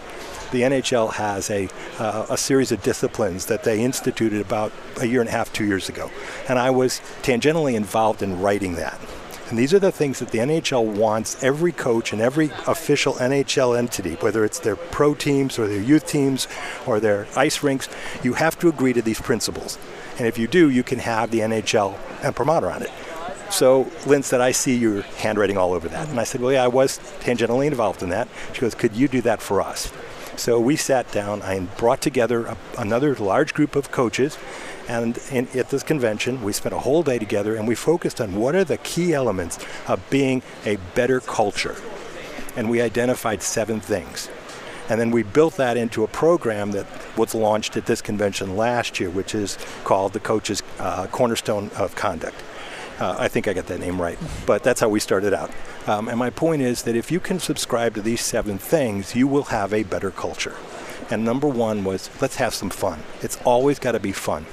the 0.51 0.63
NHL 0.63 1.13
has 1.13 1.51
a, 1.51 1.69
uh, 1.99 2.27
a 2.31 2.37
series 2.37 2.73
of 2.73 2.83
disciplines 2.83 3.47
that 3.47 3.65
they 3.65 3.83
instituted 3.83 4.41
about 4.41 4.73
a 5.01 5.07
year 5.07 5.21
and 5.21 5.29
a 5.29 5.33
half, 5.33 5.53
two 5.53 5.65
years 5.65 5.89
ago. 5.89 6.11
And 6.49 6.59
I 6.59 6.71
was 6.71 7.01
tangentially 7.23 7.75
involved 7.75 8.23
in 8.23 8.41
writing 8.41 8.75
that. 8.75 8.99
And 9.51 9.59
these 9.59 9.75
are 9.75 9.81
the 9.81 9.91
things 9.91 10.21
that 10.21 10.31
the 10.31 10.39
NHL 10.39 10.85
wants 10.85 11.43
every 11.43 11.73
coach 11.73 12.13
and 12.13 12.23
every 12.23 12.53
official 12.69 13.15
NHL 13.15 13.77
entity, 13.77 14.15
whether 14.15 14.45
it's 14.45 14.61
their 14.61 14.77
pro 14.77 15.13
teams 15.15 15.59
or 15.59 15.67
their 15.67 15.83
youth 15.83 16.07
teams 16.07 16.47
or 16.87 17.01
their 17.01 17.27
ice 17.37 17.61
rinks, 17.61 17.89
you 18.23 18.35
have 18.35 18.57
to 18.61 18.69
agree 18.69 18.93
to 18.93 19.03
these 19.03 19.21
principles. 19.21 19.77
And 20.19 20.29
if 20.29 20.39
you 20.39 20.47
do, 20.47 20.71
you 20.71 20.85
can 20.85 21.01
have 21.01 21.33
the 21.33 21.41
NHL 21.41 21.99
imprimatur 22.25 22.71
on 22.71 22.83
it. 22.83 22.91
So 23.51 23.91
Lynn 24.07 24.23
said, 24.23 24.41
I 24.41 24.53
see 24.53 24.77
your 24.77 25.03
handwriting 25.03 25.59
all 25.59 25.73
over 25.73 25.89
that. 25.89 26.09
And 26.09 26.21
I 26.21 26.25
said, 26.25 26.41
Well, 26.41 26.53
yeah, 26.53 26.63
I 26.63 26.69
was 26.69 27.01
tangentially 27.21 27.67
involved 27.67 28.05
in 28.05 28.11
that. 28.11 28.29
She 28.53 28.61
goes, 28.61 28.77
Could 28.77 28.95
you 28.95 29.09
do 29.09 29.21
that 29.23 29.43
for 29.43 29.61
us? 29.61 29.93
So 30.37 30.59
we 30.61 30.77
sat 30.77 31.11
down, 31.13 31.43
I 31.43 31.61
brought 31.61 32.01
together 32.01 32.47
a, 32.47 32.57
another 32.79 33.15
large 33.15 33.55
group 33.55 33.77
of 33.77 33.91
coaches, 33.91 34.39
and 34.89 35.19
in, 35.31 35.47
at 35.57 35.71
this 35.71 35.83
convention, 35.83 36.43
we 36.43 36.53
spent 36.53 36.75
a 36.75 36.81
whole 36.81 37.03
day 37.03 37.19
together 37.19 37.55
and 37.55 37.69
we 37.69 37.75
focused 37.75 38.21
on 38.21 38.35
what 38.35 38.55
are 38.55 38.65
the 38.65 38.79
key 38.79 39.15
elements 39.15 39.59
of 39.87 40.03
being 40.11 40.43
a 40.65 40.77
better 40.95 41.21
culture. 41.21 41.77
And 42.57 42.69
we 42.69 42.81
identified 42.81 43.43
seven 43.43 43.81
things. 43.81 44.29
And 44.89 45.01
then 45.01 45.13
we 45.13 45.23
built 45.23 45.57
that 45.59 45.77
into 45.77 46.03
a 46.03 46.09
program 46.09 46.73
that 46.73 46.87
was 47.17 47.33
launched 47.37 47.77
at 47.77 47.87
this 47.87 48.03
convention 48.03 48.57
last 48.57 48.99
year, 48.99 49.09
which 49.09 49.37
is 49.37 49.57
called 49.85 50.13
the 50.13 50.19
Coaches 50.19 50.65
uh, 50.81 51.07
Cornerstone 51.07 51.71
of 51.77 51.95
Conduct. 51.95 52.35
Uh, 53.01 53.17
I 53.19 53.29
think 53.29 53.49
I 53.49 53.55
got 53.55 53.67
that 53.69 53.81
name 53.81 54.01
right, 54.01 54.19
but 54.45 54.63
that's 54.63 54.79
how 54.81 54.91
we 54.91 55.01
started 55.01 55.33
out. 55.33 55.51
Um, 55.87 56.09
and 56.09 56.19
my 56.19 56.29
point 56.29 56.61
is 56.61 56.83
that 56.83 56.95
if 56.95 57.11
you 57.11 57.19
can 57.19 57.41
subscribe 57.41 57.95
to 57.95 58.03
these 58.03 58.21
seven 58.21 58.59
things, 58.59 59.17
you 59.17 59.27
will 59.27 59.45
have 59.45 59.73
a 59.73 59.85
better 59.85 60.11
culture. 60.11 60.55
And 61.11 61.25
number 61.25 61.49
one 61.49 61.83
was 61.83 62.11
let's 62.21 62.37
have 62.37 62.55
some 62.55 62.69
fun. 62.69 63.01
It's 63.23 63.41
always 63.43 63.79
got 63.79 63.93
to 63.93 64.01
be 64.01 64.13
fun. 64.13 64.45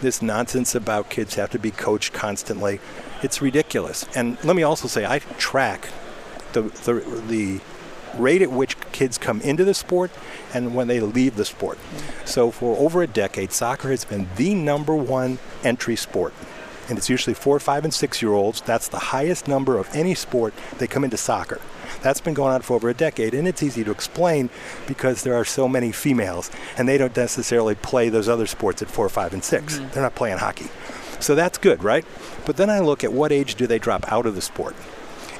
This 0.00 0.22
nonsense 0.22 0.74
about 0.76 1.10
kids 1.10 1.34
have 1.34 1.50
to 1.50 1.58
be 1.58 1.72
coached 1.72 2.12
constantly, 2.12 2.80
it's 3.22 3.42
ridiculous. 3.42 4.06
And 4.14 4.42
let 4.44 4.54
me 4.54 4.62
also 4.62 4.86
say, 4.86 5.04
I 5.04 5.18
track 5.18 5.88
the, 6.52 6.62
the, 6.62 6.94
the 7.28 7.60
rate 8.16 8.40
at 8.40 8.50
which 8.50 8.80
kids 8.92 9.18
come 9.18 9.40
into 9.40 9.64
the 9.64 9.74
sport 9.74 10.10
and 10.54 10.74
when 10.74 10.86
they 10.86 11.00
leave 11.00 11.36
the 11.36 11.44
sport. 11.44 11.78
So 12.24 12.50
for 12.50 12.76
over 12.78 13.02
a 13.02 13.06
decade, 13.06 13.52
soccer 13.52 13.90
has 13.90 14.04
been 14.04 14.28
the 14.36 14.54
number 14.54 14.94
one 14.94 15.38
entry 15.64 15.96
sport 15.96 16.32
and 16.90 16.98
it's 16.98 17.08
usually 17.08 17.34
four, 17.34 17.58
five, 17.60 17.84
and 17.84 17.94
six 17.94 18.20
year 18.20 18.32
olds. 18.32 18.60
That's 18.60 18.88
the 18.88 18.98
highest 18.98 19.48
number 19.48 19.78
of 19.78 19.88
any 19.94 20.14
sport 20.14 20.52
they 20.78 20.88
come 20.88 21.04
into 21.04 21.16
soccer. 21.16 21.60
That's 22.02 22.20
been 22.20 22.34
going 22.34 22.52
on 22.52 22.62
for 22.62 22.74
over 22.74 22.88
a 22.88 22.94
decade, 22.94 23.32
and 23.32 23.46
it's 23.46 23.62
easy 23.62 23.84
to 23.84 23.90
explain 23.90 24.50
because 24.86 25.22
there 25.22 25.34
are 25.34 25.44
so 25.44 25.68
many 25.68 25.92
females, 25.92 26.50
and 26.76 26.88
they 26.88 26.98
don't 26.98 27.16
necessarily 27.16 27.76
play 27.76 28.08
those 28.08 28.28
other 28.28 28.46
sports 28.46 28.82
at 28.82 28.90
four, 28.90 29.08
five, 29.08 29.32
and 29.32 29.44
6 29.44 29.76
they 29.76 29.80
mm-hmm. 29.80 29.92
They're 29.92 30.02
not 30.02 30.14
playing 30.14 30.38
hockey. 30.38 30.68
So 31.20 31.34
that's 31.34 31.58
good, 31.58 31.84
right? 31.84 32.04
But 32.44 32.56
then 32.56 32.68
I 32.68 32.80
look 32.80 33.04
at 33.04 33.12
what 33.12 33.30
age 33.30 33.54
do 33.54 33.66
they 33.66 33.78
drop 33.78 34.10
out 34.12 34.26
of 34.26 34.34
the 34.34 34.40
sport. 34.40 34.74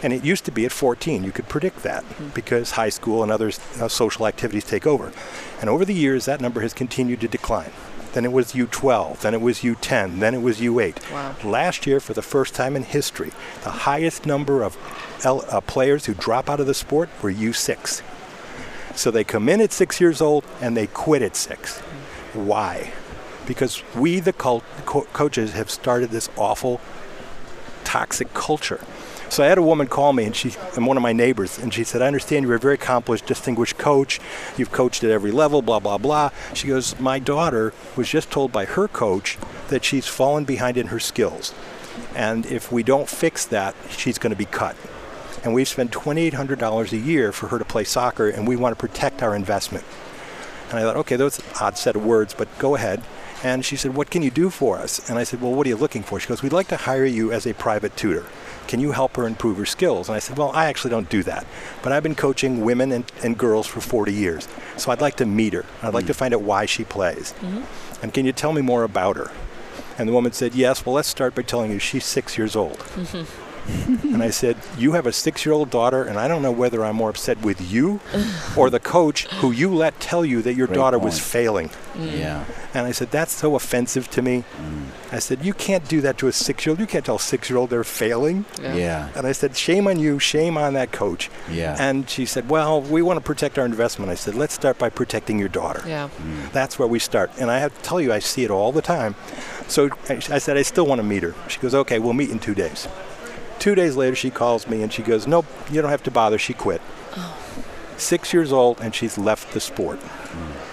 And 0.03 0.12
it 0.12 0.24
used 0.24 0.44
to 0.46 0.51
be 0.51 0.64
at 0.64 0.72
14. 0.72 1.24
You 1.24 1.32
could 1.32 1.48
predict 1.48 1.82
that 1.82 2.05
mm-hmm. 2.05 2.28
because 2.28 2.72
high 2.72 2.88
school 2.88 3.22
and 3.22 3.32
other 3.32 3.48
uh, 3.80 3.88
social 3.88 4.26
activities 4.26 4.64
take 4.64 4.86
over. 4.86 5.12
And 5.61 5.68
over 5.68 5.84
the 5.84 5.94
years, 5.94 6.24
that 6.26 6.40
number 6.40 6.61
has 6.61 6.72
continued 6.72 7.20
to 7.22 7.28
decline 7.28 7.72
then 8.12 8.24
it 8.24 8.32
was 8.32 8.52
U12, 8.52 9.20
then 9.20 9.34
it 9.34 9.40
was 9.40 9.61
U10, 9.61 10.20
then 10.20 10.34
it 10.34 10.42
was 10.42 10.61
U8. 10.61 11.12
Wow. 11.12 11.34
Last 11.44 11.86
year, 11.86 12.00
for 12.00 12.12
the 12.12 12.22
first 12.22 12.54
time 12.54 12.76
in 12.76 12.82
history, 12.82 13.32
the 13.62 13.70
highest 13.70 14.26
number 14.26 14.62
of 14.62 14.76
L- 15.24 15.44
uh, 15.48 15.61
players 15.61 16.06
who 16.06 16.14
drop 16.14 16.50
out 16.50 16.61
of 16.61 16.66
the 16.66 16.74
sport 16.74 17.08
were 17.22 17.32
U6. 17.32 18.02
So 18.94 19.11
they 19.11 19.24
come 19.24 19.48
in 19.48 19.61
at 19.61 19.72
six 19.72 20.00
years 20.00 20.20
old 20.20 20.44
and 20.61 20.76
they 20.76 20.86
quit 20.86 21.22
at 21.22 21.36
six. 21.36 21.78
Why? 22.34 22.92
Because 23.46 23.82
we, 23.94 24.20
the 24.20 24.32
co- 24.32 24.62
coaches, 24.84 25.52
have 25.52 25.70
started 25.70 26.11
this 26.11 26.28
awful, 26.36 26.80
toxic 27.84 28.34
culture 28.34 28.80
so 29.30 29.42
I 29.42 29.46
had 29.46 29.58
a 29.58 29.62
woman 29.62 29.86
call 29.86 30.12
me, 30.12 30.24
and 30.24 30.34
she, 30.34 30.52
and 30.76 30.86
one 30.86 30.96
of 30.96 31.02
my 31.02 31.12
neighbors, 31.12 31.58
and 31.58 31.72
she 31.72 31.84
said, 31.84 32.02
"I 32.02 32.06
understand 32.06 32.44
you're 32.44 32.56
a 32.56 32.58
very 32.58 32.74
accomplished, 32.74 33.26
distinguished 33.26 33.78
coach. 33.78 34.20
You've 34.56 34.72
coached 34.72 35.04
at 35.04 35.10
every 35.10 35.30
level, 35.30 35.62
blah 35.62 35.78
blah 35.78 35.98
blah." 35.98 36.30
She 36.52 36.68
goes, 36.68 36.98
"My 36.98 37.18
daughter 37.18 37.72
was 37.96 38.08
just 38.08 38.30
told 38.30 38.52
by 38.52 38.64
her 38.64 38.88
coach 38.88 39.38
that 39.68 39.84
she's 39.84 40.06
fallen 40.06 40.44
behind 40.44 40.76
in 40.76 40.88
her 40.88 41.00
skills, 41.00 41.54
and 42.14 42.44
if 42.44 42.72
we 42.72 42.82
don't 42.82 43.08
fix 43.08 43.46
that, 43.46 43.74
she's 43.96 44.18
going 44.18 44.32
to 44.32 44.36
be 44.36 44.46
cut." 44.46 44.76
And 45.42 45.54
we've 45.54 45.68
spent 45.68 45.90
$2,800 45.90 46.92
a 46.92 46.98
year 46.98 47.32
for 47.32 47.48
her 47.48 47.58
to 47.58 47.64
play 47.64 47.84
soccer, 47.84 48.28
and 48.28 48.46
we 48.46 48.56
want 48.56 48.76
to 48.76 48.80
protect 48.80 49.22
our 49.22 49.34
investment. 49.34 49.84
And 50.68 50.78
I 50.78 50.82
thought, 50.82 50.96
okay, 50.96 51.16
that's 51.16 51.38
an 51.38 51.44
odd 51.60 51.78
set 51.78 51.96
of 51.96 52.04
words, 52.04 52.34
but 52.34 52.46
go 52.58 52.74
ahead. 52.74 53.02
And 53.42 53.64
she 53.64 53.76
said, 53.76 53.94
What 53.94 54.10
can 54.10 54.22
you 54.22 54.30
do 54.30 54.50
for 54.50 54.78
us? 54.78 55.08
And 55.08 55.18
I 55.18 55.24
said, 55.24 55.40
Well, 55.40 55.52
what 55.52 55.66
are 55.66 55.70
you 55.70 55.76
looking 55.76 56.02
for? 56.02 56.20
She 56.20 56.28
goes, 56.28 56.42
We'd 56.42 56.52
like 56.52 56.68
to 56.68 56.76
hire 56.76 57.04
you 57.04 57.32
as 57.32 57.46
a 57.46 57.54
private 57.54 57.96
tutor. 57.96 58.24
Can 58.70 58.78
you 58.78 58.92
help 58.92 59.16
her 59.16 59.26
improve 59.26 59.56
her 59.56 59.66
skills? 59.66 60.08
And 60.08 60.14
I 60.14 60.20
said, 60.20 60.38
Well, 60.38 60.52
I 60.52 60.66
actually 60.66 60.92
don't 60.92 61.10
do 61.10 61.24
that. 61.24 61.44
But 61.82 61.90
I've 61.90 62.04
been 62.04 62.14
coaching 62.14 62.60
women 62.60 62.92
and, 62.92 63.04
and 63.20 63.36
girls 63.36 63.66
for 63.66 63.80
40 63.80 64.12
years. 64.12 64.46
So 64.76 64.92
I'd 64.92 65.00
like 65.00 65.16
to 65.16 65.26
meet 65.26 65.54
her. 65.54 65.64
I'd 65.82 65.92
like 65.92 66.04
mm-hmm. 66.04 66.06
to 66.06 66.14
find 66.14 66.34
out 66.34 66.42
why 66.42 66.66
she 66.66 66.84
plays. 66.84 67.34
Mm-hmm. 67.40 68.04
And 68.04 68.14
can 68.14 68.26
you 68.26 68.32
tell 68.32 68.52
me 68.52 68.62
more 68.62 68.84
about 68.84 69.16
her? 69.16 69.32
And 69.98 70.08
the 70.08 70.12
woman 70.12 70.30
said, 70.30 70.54
Yes, 70.54 70.86
well, 70.86 70.94
let's 70.94 71.08
start 71.08 71.34
by 71.34 71.42
telling 71.42 71.72
you 71.72 71.80
she's 71.80 72.04
six 72.04 72.38
years 72.38 72.54
old. 72.54 72.78
Mm-hmm. 72.78 73.49
and 74.04 74.22
I 74.22 74.30
said, 74.30 74.56
You 74.78 74.92
have 74.92 75.06
a 75.06 75.12
six 75.12 75.44
year 75.44 75.52
old 75.52 75.70
daughter, 75.70 76.02
and 76.04 76.18
I 76.18 76.28
don't 76.28 76.42
know 76.42 76.52
whether 76.52 76.84
I'm 76.84 76.96
more 76.96 77.10
upset 77.10 77.40
with 77.42 77.60
you 77.60 78.00
or 78.56 78.70
the 78.70 78.80
coach 78.80 79.26
who 79.34 79.50
you 79.50 79.74
let 79.74 79.98
tell 80.00 80.24
you 80.24 80.42
that 80.42 80.54
your 80.54 80.66
Great 80.66 80.76
daughter 80.76 80.98
point. 80.98 81.04
was 81.06 81.18
failing. 81.18 81.70
Mm. 81.94 82.18
Yeah. 82.18 82.44
And 82.74 82.86
I 82.86 82.92
said, 82.92 83.10
That's 83.10 83.32
so 83.32 83.54
offensive 83.56 84.10
to 84.10 84.22
me. 84.22 84.44
Mm. 84.56 84.86
I 85.12 85.18
said, 85.18 85.44
You 85.44 85.54
can't 85.54 85.86
do 85.88 86.00
that 86.02 86.18
to 86.18 86.28
a 86.28 86.32
six 86.32 86.64
year 86.64 86.72
old. 86.72 86.80
You 86.80 86.86
can't 86.86 87.04
tell 87.04 87.16
a 87.16 87.20
six 87.20 87.50
year 87.50 87.58
old 87.58 87.70
they're 87.70 87.84
failing. 87.84 88.44
Yeah. 88.60 88.74
yeah. 88.74 89.08
And 89.16 89.26
I 89.26 89.32
said, 89.32 89.56
Shame 89.56 89.86
on 89.86 89.98
you, 89.98 90.18
shame 90.18 90.56
on 90.56 90.74
that 90.74 90.92
coach. 90.92 91.30
Yeah. 91.50 91.76
And 91.78 92.08
she 92.08 92.26
said, 92.26 92.48
Well, 92.48 92.80
we 92.80 93.02
want 93.02 93.18
to 93.18 93.24
protect 93.24 93.58
our 93.58 93.66
investment. 93.66 94.10
I 94.10 94.14
said, 94.14 94.34
Let's 94.34 94.54
start 94.54 94.78
by 94.78 94.88
protecting 94.90 95.38
your 95.38 95.48
daughter. 95.48 95.82
Yeah. 95.86 96.08
Mm. 96.08 96.52
That's 96.52 96.78
where 96.78 96.88
we 96.88 96.98
start. 96.98 97.30
And 97.38 97.50
I 97.50 97.58
have 97.58 97.76
to 97.76 97.82
tell 97.82 98.00
you, 98.00 98.12
I 98.12 98.18
see 98.18 98.44
it 98.44 98.50
all 98.50 98.72
the 98.72 98.82
time. 98.82 99.14
So 99.68 99.90
I 100.08 100.38
said, 100.38 100.56
I 100.56 100.62
still 100.62 100.86
want 100.86 100.98
to 101.00 101.04
meet 101.04 101.22
her. 101.22 101.34
She 101.48 101.58
goes, 101.60 101.74
Okay, 101.74 101.98
we'll 101.98 102.12
meet 102.12 102.30
in 102.30 102.38
two 102.38 102.54
days. 102.54 102.88
Two 103.61 103.74
days 103.74 103.94
later, 103.94 104.16
she 104.16 104.30
calls 104.30 104.66
me 104.66 104.82
and 104.82 104.90
she 104.90 105.02
goes, 105.02 105.26
Nope, 105.26 105.44
you 105.70 105.82
don't 105.82 105.90
have 105.90 106.02
to 106.04 106.11
bother. 106.11 106.38
She 106.38 106.54
quit. 106.54 106.80
Oh. 107.16 107.38
Six 107.98 108.32
years 108.32 108.52
old, 108.52 108.80
and 108.80 108.94
she's 108.94 109.18
left 109.18 109.52
the 109.52 109.61
sport. 109.61 110.00
Mm. 110.00 110.69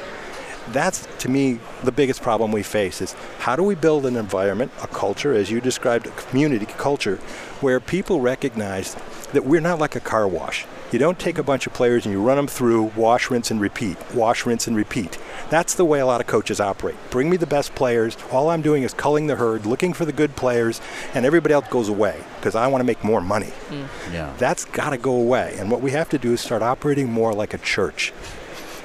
That's, 0.71 1.07
to 1.19 1.29
me, 1.29 1.59
the 1.83 1.91
biggest 1.91 2.21
problem 2.21 2.51
we 2.51 2.63
face 2.63 3.01
is 3.01 3.13
how 3.39 3.55
do 3.55 3.63
we 3.63 3.75
build 3.75 4.05
an 4.05 4.15
environment, 4.15 4.71
a 4.81 4.87
culture, 4.87 5.33
as 5.33 5.49
you 5.49 5.61
described, 5.61 6.07
a 6.07 6.11
community 6.11 6.65
culture, 6.65 7.17
where 7.61 7.79
people 7.79 8.21
recognize 8.21 8.95
that 9.33 9.45
we're 9.45 9.61
not 9.61 9.79
like 9.79 9.95
a 9.95 9.99
car 9.99 10.27
wash. 10.27 10.65
You 10.91 10.99
don't 10.99 11.19
take 11.19 11.37
a 11.37 11.43
bunch 11.43 11.67
of 11.67 11.73
players 11.73 12.05
and 12.05 12.13
you 12.13 12.21
run 12.21 12.37
them 12.37 12.47
through, 12.47 12.93
wash, 12.95 13.29
rinse, 13.29 13.51
and 13.51 13.59
repeat, 13.59 13.97
wash, 14.13 14.45
rinse, 14.45 14.67
and 14.67 14.75
repeat. 14.75 15.17
That's 15.49 15.75
the 15.75 15.83
way 15.83 15.99
a 15.99 16.05
lot 16.05 16.21
of 16.21 16.27
coaches 16.27 16.61
operate. 16.61 16.95
Bring 17.09 17.29
me 17.29 17.35
the 17.35 17.45
best 17.45 17.75
players. 17.75 18.15
All 18.31 18.49
I'm 18.49 18.61
doing 18.61 18.83
is 18.83 18.93
culling 18.93 19.27
the 19.27 19.35
herd, 19.35 19.65
looking 19.65 19.91
for 19.91 20.05
the 20.05 20.13
good 20.13 20.37
players, 20.37 20.79
and 21.13 21.25
everybody 21.25 21.53
else 21.53 21.67
goes 21.69 21.89
away 21.89 22.23
because 22.37 22.55
I 22.55 22.67
want 22.67 22.79
to 22.79 22.85
make 22.85 23.03
more 23.03 23.19
money. 23.19 23.51
Mm. 23.69 23.87
Yeah. 24.13 24.33
That's 24.37 24.63
got 24.63 24.91
to 24.91 24.97
go 24.97 25.13
away. 25.13 25.57
And 25.59 25.69
what 25.69 25.81
we 25.81 25.91
have 25.91 26.07
to 26.09 26.17
do 26.17 26.31
is 26.31 26.39
start 26.39 26.61
operating 26.61 27.11
more 27.11 27.33
like 27.33 27.53
a 27.53 27.57
church. 27.57 28.13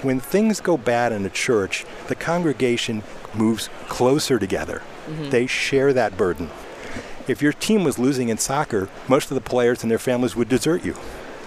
When 0.02 0.20
things 0.20 0.60
go 0.60 0.76
bad 0.76 1.12
in 1.12 1.24
a 1.24 1.30
church, 1.30 1.86
the 2.08 2.14
congregation 2.14 3.02
moves 3.34 3.68
closer 3.88 4.38
together. 4.38 4.82
Mm-hmm. 5.06 5.30
They 5.30 5.46
share 5.46 5.92
that 5.92 6.16
burden. 6.16 6.50
If 7.28 7.40
your 7.40 7.52
team 7.52 7.84
was 7.84 7.98
losing 7.98 8.28
in 8.28 8.38
soccer, 8.38 8.88
most 9.08 9.30
of 9.30 9.36
the 9.36 9.40
players 9.40 9.82
and 9.82 9.90
their 9.90 9.98
families 9.98 10.34
would 10.34 10.48
desert 10.48 10.84
you. 10.84 10.96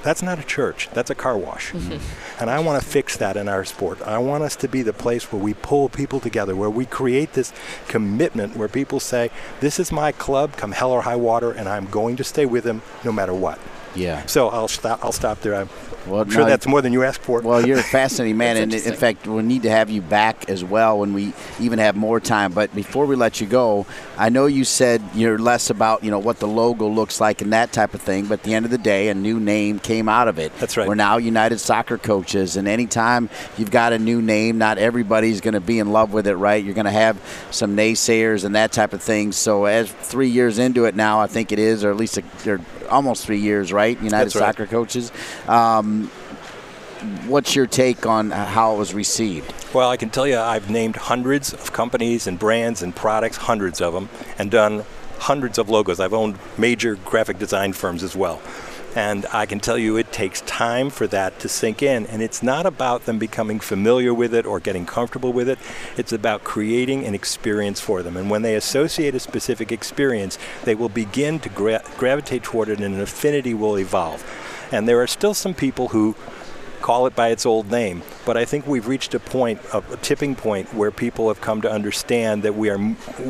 That's 0.04 0.22
not 0.22 0.38
a 0.38 0.44
church. 0.44 0.88
That's 0.94 1.10
a 1.10 1.16
car 1.16 1.36
wash. 1.38 1.72
Mm-hmm. 1.72 1.98
And 2.40 2.50
I 2.50 2.60
want 2.60 2.84
to 2.84 2.88
fix 2.88 3.16
that 3.18 3.38
in 3.38 3.48
our 3.48 3.64
sport. 3.64 4.02
I 4.02 4.18
want 4.18 4.44
us 4.44 4.58
to 4.58 4.68
be 4.68 4.82
the 4.82 4.92
place 4.92 5.32
where 5.32 5.42
we 5.42 5.54
pull 5.54 5.88
people 5.88 6.20
together, 6.20 6.54
where 6.54 6.70
we 6.70 6.86
create 6.86 7.32
this 7.32 7.54
commitment 7.88 8.58
where 8.58 8.68
people 8.68 9.00
say, 9.00 9.32
This 9.62 9.80
is 9.80 9.90
my 9.90 10.12
club, 10.12 10.58
come 10.58 10.74
hell 10.74 10.92
or 10.92 11.04
high 11.04 11.16
water, 11.16 11.52
and 11.52 11.70
I'm 11.70 11.86
going 11.86 12.18
to 12.18 12.26
stay 12.26 12.46
with 12.46 12.66
them 12.66 12.82
no 13.06 13.14
matter 13.14 13.34
what. 13.34 13.58
Yeah. 13.96 14.26
So 14.26 14.50
I'll 14.50 14.68
stop. 14.68 15.04
I'll 15.04 15.12
stop 15.12 15.42
there. 15.42 15.56
I'm 15.56 15.70
well, 16.08 16.28
sure 16.30 16.44
no, 16.44 16.50
that's 16.50 16.68
more 16.68 16.82
than 16.82 16.94
you 16.94 17.04
asked 17.04 17.22
for. 17.22 17.42
Well, 17.42 17.66
you're 17.66 17.80
a 17.80 17.84
fascinating 17.84 18.38
man, 18.46 18.58
and 18.58 18.74
in 18.74 18.94
fact, 18.94 19.28
we'll 19.28 19.44
need 19.44 19.64
to 19.64 19.70
have 19.70 19.90
you 19.90 20.02
back 20.02 20.50
as 20.50 20.64
well 20.64 21.00
when 21.00 21.14
we 21.14 21.34
even 21.60 21.80
have 21.80 21.96
more 21.96 22.20
time. 22.20 22.52
But 22.52 22.74
before 22.76 23.06
we 23.06 23.16
let 23.16 23.42
you 23.42 23.48
go, 23.48 23.86
I 24.18 24.30
know 24.30 24.46
you 24.46 24.64
said 24.66 25.02
you're 25.14 25.40
less 25.40 25.70
about 25.70 26.04
you 26.04 26.12
know 26.12 26.20
what 26.20 26.40
the 26.40 26.48
logo 26.48 26.88
looks 26.88 27.20
like 27.20 27.42
and 27.42 27.54
that 27.54 27.72
type 27.72 27.94
of 27.94 28.02
thing. 28.02 28.26
But 28.26 28.40
at 28.40 28.44
the 28.44 28.54
end 28.54 28.66
of 28.66 28.72
the 28.72 28.78
day, 28.78 29.10
a 29.10 29.16
new 29.16 29.40
name 29.40 29.80
came 29.80 30.08
out 30.08 30.28
of 30.28 30.38
it. 30.38 30.56
That's 30.60 30.78
right. 30.78 30.88
We're 30.88 30.96
now 30.96 31.18
United 31.18 31.60
Soccer 31.60 31.98
Coaches, 31.98 32.58
and 32.58 32.68
anytime 32.68 33.30
you've 33.58 33.72
got 33.72 33.94
a 33.94 34.00
new 34.00 34.22
name, 34.22 34.58
not 34.58 34.78
everybody's 34.78 35.42
going 35.42 35.54
to 35.54 35.62
be 35.62 35.80
in 35.80 35.92
love 35.92 36.14
with 36.14 36.28
it, 36.28 36.36
right? 36.36 36.64
You're 36.64 36.76
going 36.76 36.86
to 36.86 36.92
have 36.92 37.20
some 37.52 37.76
naysayers 37.76 38.46
and 38.46 38.56
that 38.56 38.72
type 38.72 38.94
of 38.94 39.02
thing. 39.02 39.32
So 39.32 39.66
as 39.66 39.92
three 39.92 40.30
years 40.30 40.60
into 40.60 40.86
it 40.86 40.96
now, 40.96 41.20
I 41.20 41.28
think 41.28 41.52
it 41.52 41.60
is, 41.60 41.84
or 41.84 41.90
at 41.90 41.98
least 41.98 42.18
a, 42.18 42.60
almost 42.90 43.26
three 43.26 43.40
years, 43.40 43.72
right? 43.74 43.98
United 43.98 44.26
That's 44.26 44.34
Soccer 44.34 44.64
right. 44.64 44.70
Coaches. 44.70 45.12
Um, 45.48 46.08
what's 47.28 47.56
your 47.56 47.68
take 47.68 48.06
on 48.06 48.32
how 48.32 48.76
it 48.76 48.78
was 48.78 48.94
received? 48.94 49.54
Well, 49.74 49.90
I 49.90 49.98
can 49.98 50.10
tell 50.10 50.28
you 50.28 50.38
I've 50.38 50.70
named 50.70 50.96
hundreds 50.96 51.54
of 51.54 51.74
companies 51.74 52.28
and 52.28 52.40
brands 52.40 52.82
and 52.82 52.96
products, 52.96 53.38
hundreds 53.38 53.82
of 53.82 53.94
them, 53.94 54.10
and 54.38 54.50
done 54.50 54.86
hundreds 55.20 55.58
of 55.58 55.70
logos. 55.70 56.00
I've 56.00 56.14
owned 56.14 56.38
major 56.58 56.96
graphic 56.96 57.40
design 57.40 57.74
firms 57.74 58.04
as 58.04 58.16
well. 58.16 58.42
And 58.96 59.26
I 59.34 59.46
can 59.46 59.60
tell 59.60 59.78
you 59.78 59.98
it 59.98 60.14
takes 60.14 60.40
time 60.42 60.90
for 60.90 61.06
that 61.08 61.38
to 61.40 61.50
sink 61.50 61.84
in. 61.84 62.08
And 62.08 62.22
it's 62.22 62.42
not 62.42 62.66
about 62.66 63.06
them 63.06 63.20
becoming 63.20 63.60
familiar 63.60 64.14
with 64.14 64.34
it 64.34 64.46
or 64.46 64.62
getting 64.62 64.86
comfortable 64.86 65.34
with 65.34 65.50
it. 65.50 65.60
It's 65.98 66.14
about 66.14 66.46
creating 66.46 67.06
an 67.06 67.14
experience 67.14 67.82
for 67.82 68.02
them. 68.02 68.16
And 68.16 68.30
when 68.30 68.42
they 68.42 68.56
associate 68.56 69.14
a 69.14 69.20
specific 69.20 69.72
experience, 69.72 70.40
they 70.64 70.76
will 70.76 70.90
begin 70.90 71.40
to 71.42 71.50
gra- 71.50 71.84
gravitate 71.98 72.44
toward 72.44 72.70
it 72.70 72.80
and 72.80 72.96
an 72.96 73.02
affinity 73.02 73.54
will 73.54 73.78
evolve. 73.78 74.24
And 74.72 74.88
there 74.88 75.02
are 75.02 75.08
still 75.08 75.34
some 75.34 75.54
people 75.54 75.90
who 75.90 76.16
call 76.86 77.08
it 77.08 77.16
by 77.16 77.30
its 77.30 77.48
old 77.48 77.72
name. 77.72 78.04
But 78.28 78.38
I 78.38 78.46
think 78.46 78.68
we've 78.68 78.86
reached 78.86 79.16
a 79.16 79.20
point, 79.20 79.60
a, 79.74 79.82
tipping 80.04 80.36
point, 80.36 80.72
where 80.72 80.92
people 80.92 81.30
have 81.30 81.42
come 81.42 81.60
to 81.62 81.72
understand 81.72 82.44
that 82.44 82.54
we 82.54 82.70
are 82.70 82.78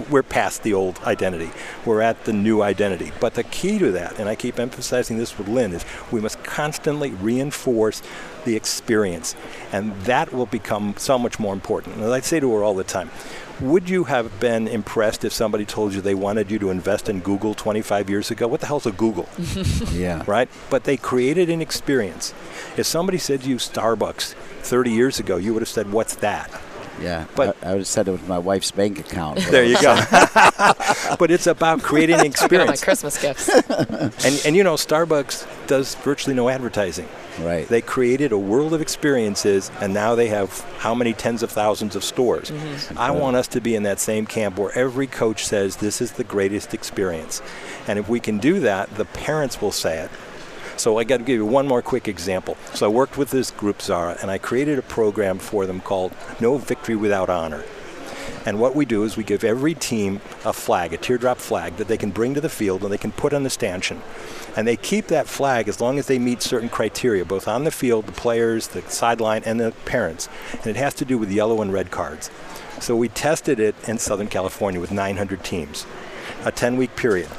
we're 0.09 0.23
past 0.23 0.63
the 0.63 0.73
old 0.73 0.99
identity. 1.03 1.49
We're 1.85 2.01
at 2.01 2.25
the 2.25 2.33
new 2.33 2.61
identity. 2.61 3.13
But 3.21 3.35
the 3.35 3.43
key 3.43 3.79
to 3.79 3.93
that, 3.93 4.19
and 4.19 4.27
I 4.27 4.35
keep 4.35 4.59
emphasizing 4.59 5.17
this 5.17 5.37
with 5.37 5.47
Lynn, 5.47 5.71
is 5.71 5.85
we 6.11 6.19
must 6.19 6.43
constantly 6.43 7.11
reinforce 7.11 8.01
the 8.43 8.57
experience, 8.57 9.35
and 9.71 9.95
that 10.01 10.33
will 10.33 10.47
become 10.47 10.93
so 10.97 11.17
much 11.17 11.39
more 11.39 11.53
important. 11.53 12.01
As 12.01 12.11
I 12.11 12.19
say 12.19 12.41
to 12.41 12.53
her 12.55 12.61
all 12.61 12.75
the 12.75 12.83
time, 12.83 13.09
would 13.61 13.89
you 13.89 14.05
have 14.05 14.39
been 14.39 14.67
impressed 14.67 15.23
if 15.23 15.31
somebody 15.31 15.65
told 15.65 15.93
you 15.93 16.01
they 16.01 16.15
wanted 16.15 16.51
you 16.51 16.59
to 16.59 16.69
invest 16.69 17.07
in 17.07 17.21
Google 17.21 17.53
25 17.53 18.09
years 18.09 18.31
ago? 18.31 18.47
What 18.47 18.59
the 18.61 18.67
hell's 18.67 18.85
a 18.85 18.91
Google? 18.91 19.29
yeah. 19.91 20.23
Right? 20.27 20.49
But 20.69 20.83
they 20.83 20.97
created 20.97 21.49
an 21.49 21.61
experience. 21.61 22.33
If 22.77 22.85
somebody 22.85 23.17
said 23.17 23.41
to 23.41 23.49
you 23.49 23.55
Starbucks 23.55 24.33
30 24.61 24.91
years 24.91 25.19
ago, 25.19 25.37
you 25.37 25.53
would 25.53 25.61
have 25.61 25.69
said, 25.69 25.91
What's 25.91 26.15
that? 26.17 26.51
Yeah, 27.01 27.25
but 27.35 27.57
I, 27.61 27.67
I 27.67 27.71
would 27.71 27.79
have 27.79 27.87
said 27.87 28.07
it 28.07 28.11
was 28.11 28.27
my 28.27 28.37
wife's 28.37 28.71
bank 28.71 28.99
account. 28.99 29.39
There 29.49 29.63
you 29.63 29.79
go. 29.81 29.95
but 31.19 31.31
it's 31.31 31.47
about 31.47 31.81
creating 31.81 32.15
an 32.19 32.25
experience. 32.25 32.81
my 32.81 32.85
Christmas 32.85 33.21
gifts. 33.21 33.49
and 33.49 34.41
and 34.45 34.55
you 34.55 34.63
know, 34.63 34.75
Starbucks 34.75 35.67
does 35.67 35.95
virtually 35.95 36.35
no 36.35 36.49
advertising. 36.49 37.07
Right. 37.39 37.67
They 37.67 37.81
created 37.81 38.31
a 38.31 38.37
world 38.37 38.73
of 38.73 38.81
experiences, 38.81 39.69
and 39.81 39.93
now 39.93 40.15
they 40.15 40.27
have 40.27 40.61
how 40.77 40.95
many 40.95 41.13
tens 41.13 41.43
of 41.43 41.51
thousands 41.51 41.95
of 41.95 42.03
stores. 42.03 42.49
Mm-hmm. 42.49 42.97
I 42.97 43.11
want 43.11 43.35
us 43.35 43.47
to 43.49 43.61
be 43.61 43.75
in 43.75 43.83
that 43.83 43.99
same 43.99 44.25
camp 44.25 44.57
where 44.57 44.71
every 44.77 45.07
coach 45.07 45.45
says 45.45 45.77
this 45.77 45.99
is 46.01 46.13
the 46.13 46.23
greatest 46.23 46.73
experience, 46.73 47.41
and 47.87 47.99
if 47.99 48.07
we 48.07 48.19
can 48.21 48.37
do 48.37 48.61
that, 48.61 48.95
the 48.95 49.05
parents 49.05 49.61
will 49.61 49.73
say 49.73 49.99
it. 49.99 50.11
So 50.77 50.97
I 50.97 51.03
got 51.03 51.17
to 51.17 51.23
give 51.23 51.35
you 51.37 51.45
one 51.45 51.67
more 51.67 51.81
quick 51.81 52.07
example. 52.07 52.57
So 52.73 52.85
I 52.85 52.89
worked 52.89 53.17
with 53.17 53.31
this 53.31 53.51
group 53.51 53.81
Zara, 53.81 54.17
and 54.21 54.29
I 54.29 54.37
created 54.37 54.77
a 54.77 54.83
program 54.83 55.39
for 55.39 55.65
them 55.65 55.81
called 55.81 56.13
No 56.39 56.57
Victory 56.57 56.95
Without 56.95 57.29
Honor. 57.29 57.63
And 58.45 58.59
what 58.59 58.75
we 58.75 58.85
do 58.85 59.03
is 59.03 59.17
we 59.17 59.23
give 59.23 59.43
every 59.43 59.73
team 59.73 60.21
a 60.43 60.53
flag, 60.53 60.93
a 60.93 60.97
teardrop 60.97 61.39
flag 61.39 61.77
that 61.77 61.87
they 61.87 61.97
can 61.97 62.11
bring 62.11 62.35
to 62.35 62.41
the 62.41 62.49
field 62.49 62.83
and 62.83 62.91
they 62.91 62.97
can 62.97 63.11
put 63.11 63.33
on 63.33 63.41
the 63.41 63.49
stanchion. 63.49 64.01
And 64.55 64.67
they 64.67 64.77
keep 64.77 65.07
that 65.07 65.27
flag 65.27 65.67
as 65.67 65.81
long 65.81 65.97
as 65.97 66.05
they 66.05 66.19
meet 66.19 66.43
certain 66.43 66.69
criteria, 66.69 67.25
both 67.25 67.47
on 67.47 67.63
the 67.63 67.71
field, 67.71 68.05
the 68.05 68.11
players, 68.11 68.67
the 68.67 68.81
sideline, 68.83 69.41
and 69.45 69.59
the 69.59 69.71
parents. 69.85 70.29
And 70.53 70.67
it 70.67 70.75
has 70.75 70.93
to 70.95 71.05
do 71.05 71.17
with 71.17 71.31
yellow 71.31 71.61
and 71.61 71.73
red 71.73 71.89
cards. 71.89 72.29
So 72.79 72.95
we 72.95 73.09
tested 73.09 73.59
it 73.59 73.75
in 73.87 73.97
Southern 73.97 74.27
California 74.27 74.79
with 74.79 74.91
900 74.91 75.43
teams, 75.43 75.87
a 76.43 76.51
10 76.51 76.77
week 76.77 76.95
period. 76.95 77.29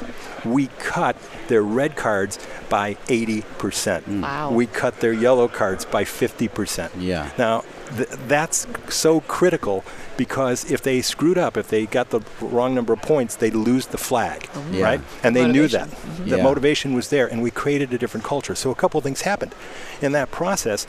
We 0.45 0.67
cut 0.79 1.17
their 1.47 1.63
red 1.63 1.95
cards 1.95 2.39
by 2.69 2.95
80%. 3.07 4.21
Wow. 4.21 4.51
We 4.51 4.67
cut 4.67 4.99
their 4.99 5.13
yellow 5.13 5.47
cards 5.47 5.85
by 5.85 6.03
50%. 6.03 6.91
Yeah. 6.99 7.31
Now, 7.37 7.63
th- 7.95 8.09
that's 8.27 8.67
so 8.89 9.21
critical 9.21 9.83
because 10.15 10.69
if 10.69 10.81
they 10.81 11.01
screwed 11.01 11.37
up, 11.37 11.57
if 11.57 11.67
they 11.67 11.85
got 11.85 12.09
the 12.09 12.21
wrong 12.41 12.75
number 12.75 12.93
of 12.93 13.01
points, 13.01 13.35
they'd 13.35 13.55
lose 13.55 13.87
the 13.87 13.97
flag, 13.97 14.49
yeah. 14.71 14.83
right? 14.83 15.01
And 15.23 15.35
they 15.35 15.45
motivation. 15.45 15.61
knew 15.61 15.67
that. 15.67 15.89
Mm-hmm. 15.89 16.29
The 16.29 16.37
yeah. 16.37 16.43
motivation 16.43 16.93
was 16.93 17.09
there, 17.09 17.27
and 17.27 17.41
we 17.41 17.51
created 17.51 17.93
a 17.93 17.97
different 17.97 18.25
culture. 18.25 18.55
So 18.55 18.71
a 18.71 18.75
couple 18.75 18.97
of 18.97 19.03
things 19.03 19.21
happened. 19.21 19.53
In 20.01 20.11
that 20.13 20.31
process, 20.31 20.87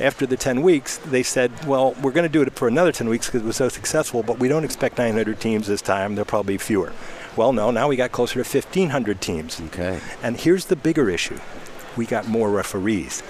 after 0.00 0.26
the 0.26 0.36
10 0.36 0.62
weeks, 0.62 0.98
they 0.98 1.22
said, 1.22 1.52
well, 1.66 1.94
we're 2.02 2.12
going 2.12 2.26
to 2.26 2.32
do 2.32 2.42
it 2.42 2.52
for 2.54 2.68
another 2.68 2.92
10 2.92 3.08
weeks 3.08 3.26
because 3.26 3.42
it 3.42 3.46
was 3.46 3.56
so 3.56 3.68
successful, 3.68 4.22
but 4.22 4.38
we 4.38 4.48
don't 4.48 4.64
expect 4.64 4.98
900 4.98 5.40
teams 5.40 5.66
this 5.66 5.82
time. 5.82 6.14
There'll 6.14 6.26
probably 6.26 6.54
be 6.54 6.58
fewer. 6.58 6.92
Well, 7.38 7.52
no, 7.52 7.70
now 7.70 7.86
we 7.86 7.94
got 7.94 8.10
closer 8.10 8.42
to 8.42 8.58
1,500 8.58 9.20
teams. 9.20 9.60
Okay. 9.66 10.00
And 10.24 10.36
here's 10.36 10.64
the 10.64 10.74
bigger 10.74 11.08
issue 11.08 11.38
we 11.96 12.04
got 12.04 12.26
more 12.26 12.50
referees. 12.50 13.22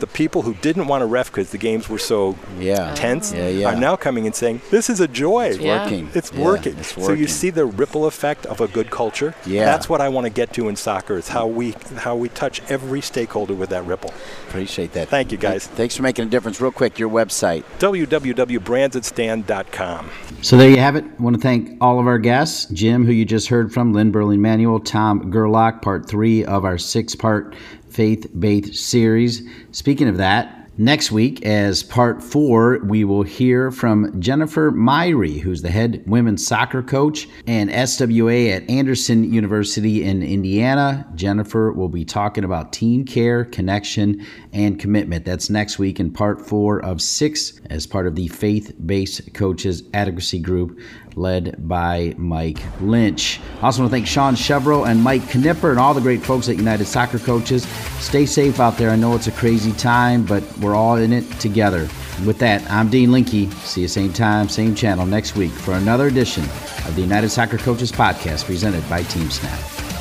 The 0.00 0.06
people 0.06 0.42
who 0.42 0.54
didn't 0.54 0.86
want 0.86 1.02
to 1.02 1.06
ref 1.06 1.30
because 1.30 1.50
the 1.50 1.58
games 1.58 1.88
were 1.88 1.98
so 1.98 2.36
yeah. 2.58 2.94
tense 2.94 3.32
yeah, 3.32 3.48
yeah. 3.48 3.68
are 3.68 3.76
now 3.76 3.96
coming 3.96 4.26
and 4.26 4.34
saying, 4.34 4.60
This 4.70 4.88
is 4.90 5.00
a 5.00 5.08
joy. 5.08 5.46
It's 5.46 5.58
Yeah. 5.58 5.82
working. 5.84 6.08
It's, 6.14 6.32
Yeah, 6.32 6.44
working. 6.44 6.76
it's 6.78 6.94
So 6.94 7.12
you 7.12 7.26
see 7.28 7.50
the 7.50 7.66
ripple 7.66 8.06
effect 8.06 8.46
of 8.46 8.60
a 8.60 8.68
good 8.68 8.90
culture. 8.90 9.34
Yeah. 9.46 9.64
That's 9.66 9.88
what 9.88 10.00
I 10.00 10.08
want 10.08 10.26
to 10.26 10.30
get 10.30 10.52
to 10.54 10.68
in 10.68 10.76
soccer. 10.76 11.16
Is 11.16 11.28
how 11.28 11.46
we 11.46 11.74
how 11.96 12.16
we 12.16 12.28
touch 12.28 12.60
every 12.68 13.00
stakeholder 13.00 13.54
with 13.54 13.70
that 13.70 13.86
ripple. 13.86 14.12
Appreciate 14.48 14.92
that. 14.92 15.08
Thank 15.08 15.32
you, 15.32 15.38
guys. 15.38 15.66
Thanks 15.66 15.96
for 15.96 16.02
making 16.02 16.26
a 16.26 16.28
difference. 16.28 16.60
Real 16.60 16.70
quick, 16.72 16.98
your 16.98 17.08
website. 17.08 17.64
www.brandsthatstand.com. 17.78 20.10
So 20.42 20.56
there 20.56 20.70
you 20.70 20.78
have 20.78 20.96
it. 20.96 21.04
I 21.04 21.22
want 21.22 21.36
to 21.36 21.42
thank 21.42 21.76
all 21.80 22.00
of 22.00 22.06
our 22.06 22.18
guests 22.18 22.66
Jim, 22.72 23.04
who 23.06 23.12
you 23.12 23.24
just 23.24 23.48
heard 23.48 23.72
from, 23.72 23.92
Lynn 23.92 24.12
Berling 24.12 24.38
Manuel, 24.38 24.80
Tom 24.80 25.30
Gerlach, 25.30 25.82
part 25.82 26.08
three 26.08 26.44
of 26.44 26.64
our 26.64 26.78
six 26.78 27.14
part 27.14 27.54
faith 27.92 28.26
based 28.38 28.74
series. 28.74 29.42
Speaking 29.70 30.08
of 30.08 30.16
that, 30.16 30.62
Next 30.78 31.12
week, 31.12 31.44
as 31.44 31.82
part 31.82 32.22
four, 32.22 32.78
we 32.82 33.04
will 33.04 33.24
hear 33.24 33.70
from 33.70 34.18
Jennifer 34.22 34.72
Myrie, 34.72 35.38
who's 35.38 35.60
the 35.60 35.70
head 35.70 36.02
women's 36.06 36.46
soccer 36.46 36.82
coach 36.82 37.28
and 37.46 37.68
SWA 37.68 38.56
at 38.56 38.70
Anderson 38.70 39.30
University 39.30 40.02
in 40.02 40.22
Indiana. 40.22 41.06
Jennifer 41.14 41.72
will 41.72 41.90
be 41.90 42.06
talking 42.06 42.42
about 42.42 42.72
team 42.72 43.04
care, 43.04 43.44
connection, 43.44 44.24
and 44.54 44.80
commitment. 44.80 45.26
That's 45.26 45.50
next 45.50 45.78
week 45.78 46.00
in 46.00 46.10
part 46.10 46.40
four 46.40 46.82
of 46.82 47.02
six 47.02 47.60
as 47.68 47.86
part 47.86 48.06
of 48.06 48.14
the 48.14 48.28
faith 48.28 48.74
based 48.86 49.34
coaches 49.34 49.82
advocacy 49.92 50.38
group 50.38 50.80
led 51.16 51.54
by 51.68 52.14
Mike 52.16 52.62
Lynch. 52.80 53.40
I 53.60 53.66
also 53.66 53.82
want 53.82 53.90
to 53.90 53.96
thank 53.96 54.06
Sean 54.06 54.34
Chevrolet 54.34 54.88
and 54.88 55.02
Mike 55.02 55.22
Knipper 55.22 55.70
and 55.70 55.78
all 55.78 55.94
the 55.94 56.00
great 56.00 56.22
folks 56.22 56.48
at 56.48 56.56
United 56.56 56.86
Soccer 56.86 57.18
Coaches. 57.18 57.64
Stay 57.98 58.26
safe 58.26 58.60
out 58.60 58.76
there. 58.76 58.90
I 58.90 58.96
know 58.96 59.14
it's 59.14 59.26
a 59.26 59.32
crazy 59.32 59.72
time, 59.72 60.24
but 60.24 60.42
we're 60.58 60.74
all 60.74 60.96
in 60.96 61.12
it 61.12 61.28
together. 61.40 61.88
With 62.26 62.38
that, 62.38 62.68
I'm 62.70 62.88
Dean 62.88 63.10
Linke. 63.10 63.52
See 63.64 63.82
you 63.82 63.88
same 63.88 64.12
time, 64.12 64.48
same 64.48 64.74
channel 64.74 65.06
next 65.06 65.36
week 65.36 65.52
for 65.52 65.72
another 65.74 66.06
edition 66.06 66.44
of 66.86 66.94
the 66.94 67.02
United 67.02 67.30
Soccer 67.30 67.58
Coaches 67.58 67.90
Podcast 67.90 68.44
presented 68.44 68.88
by 68.88 69.02
TeamSnap. 69.02 69.91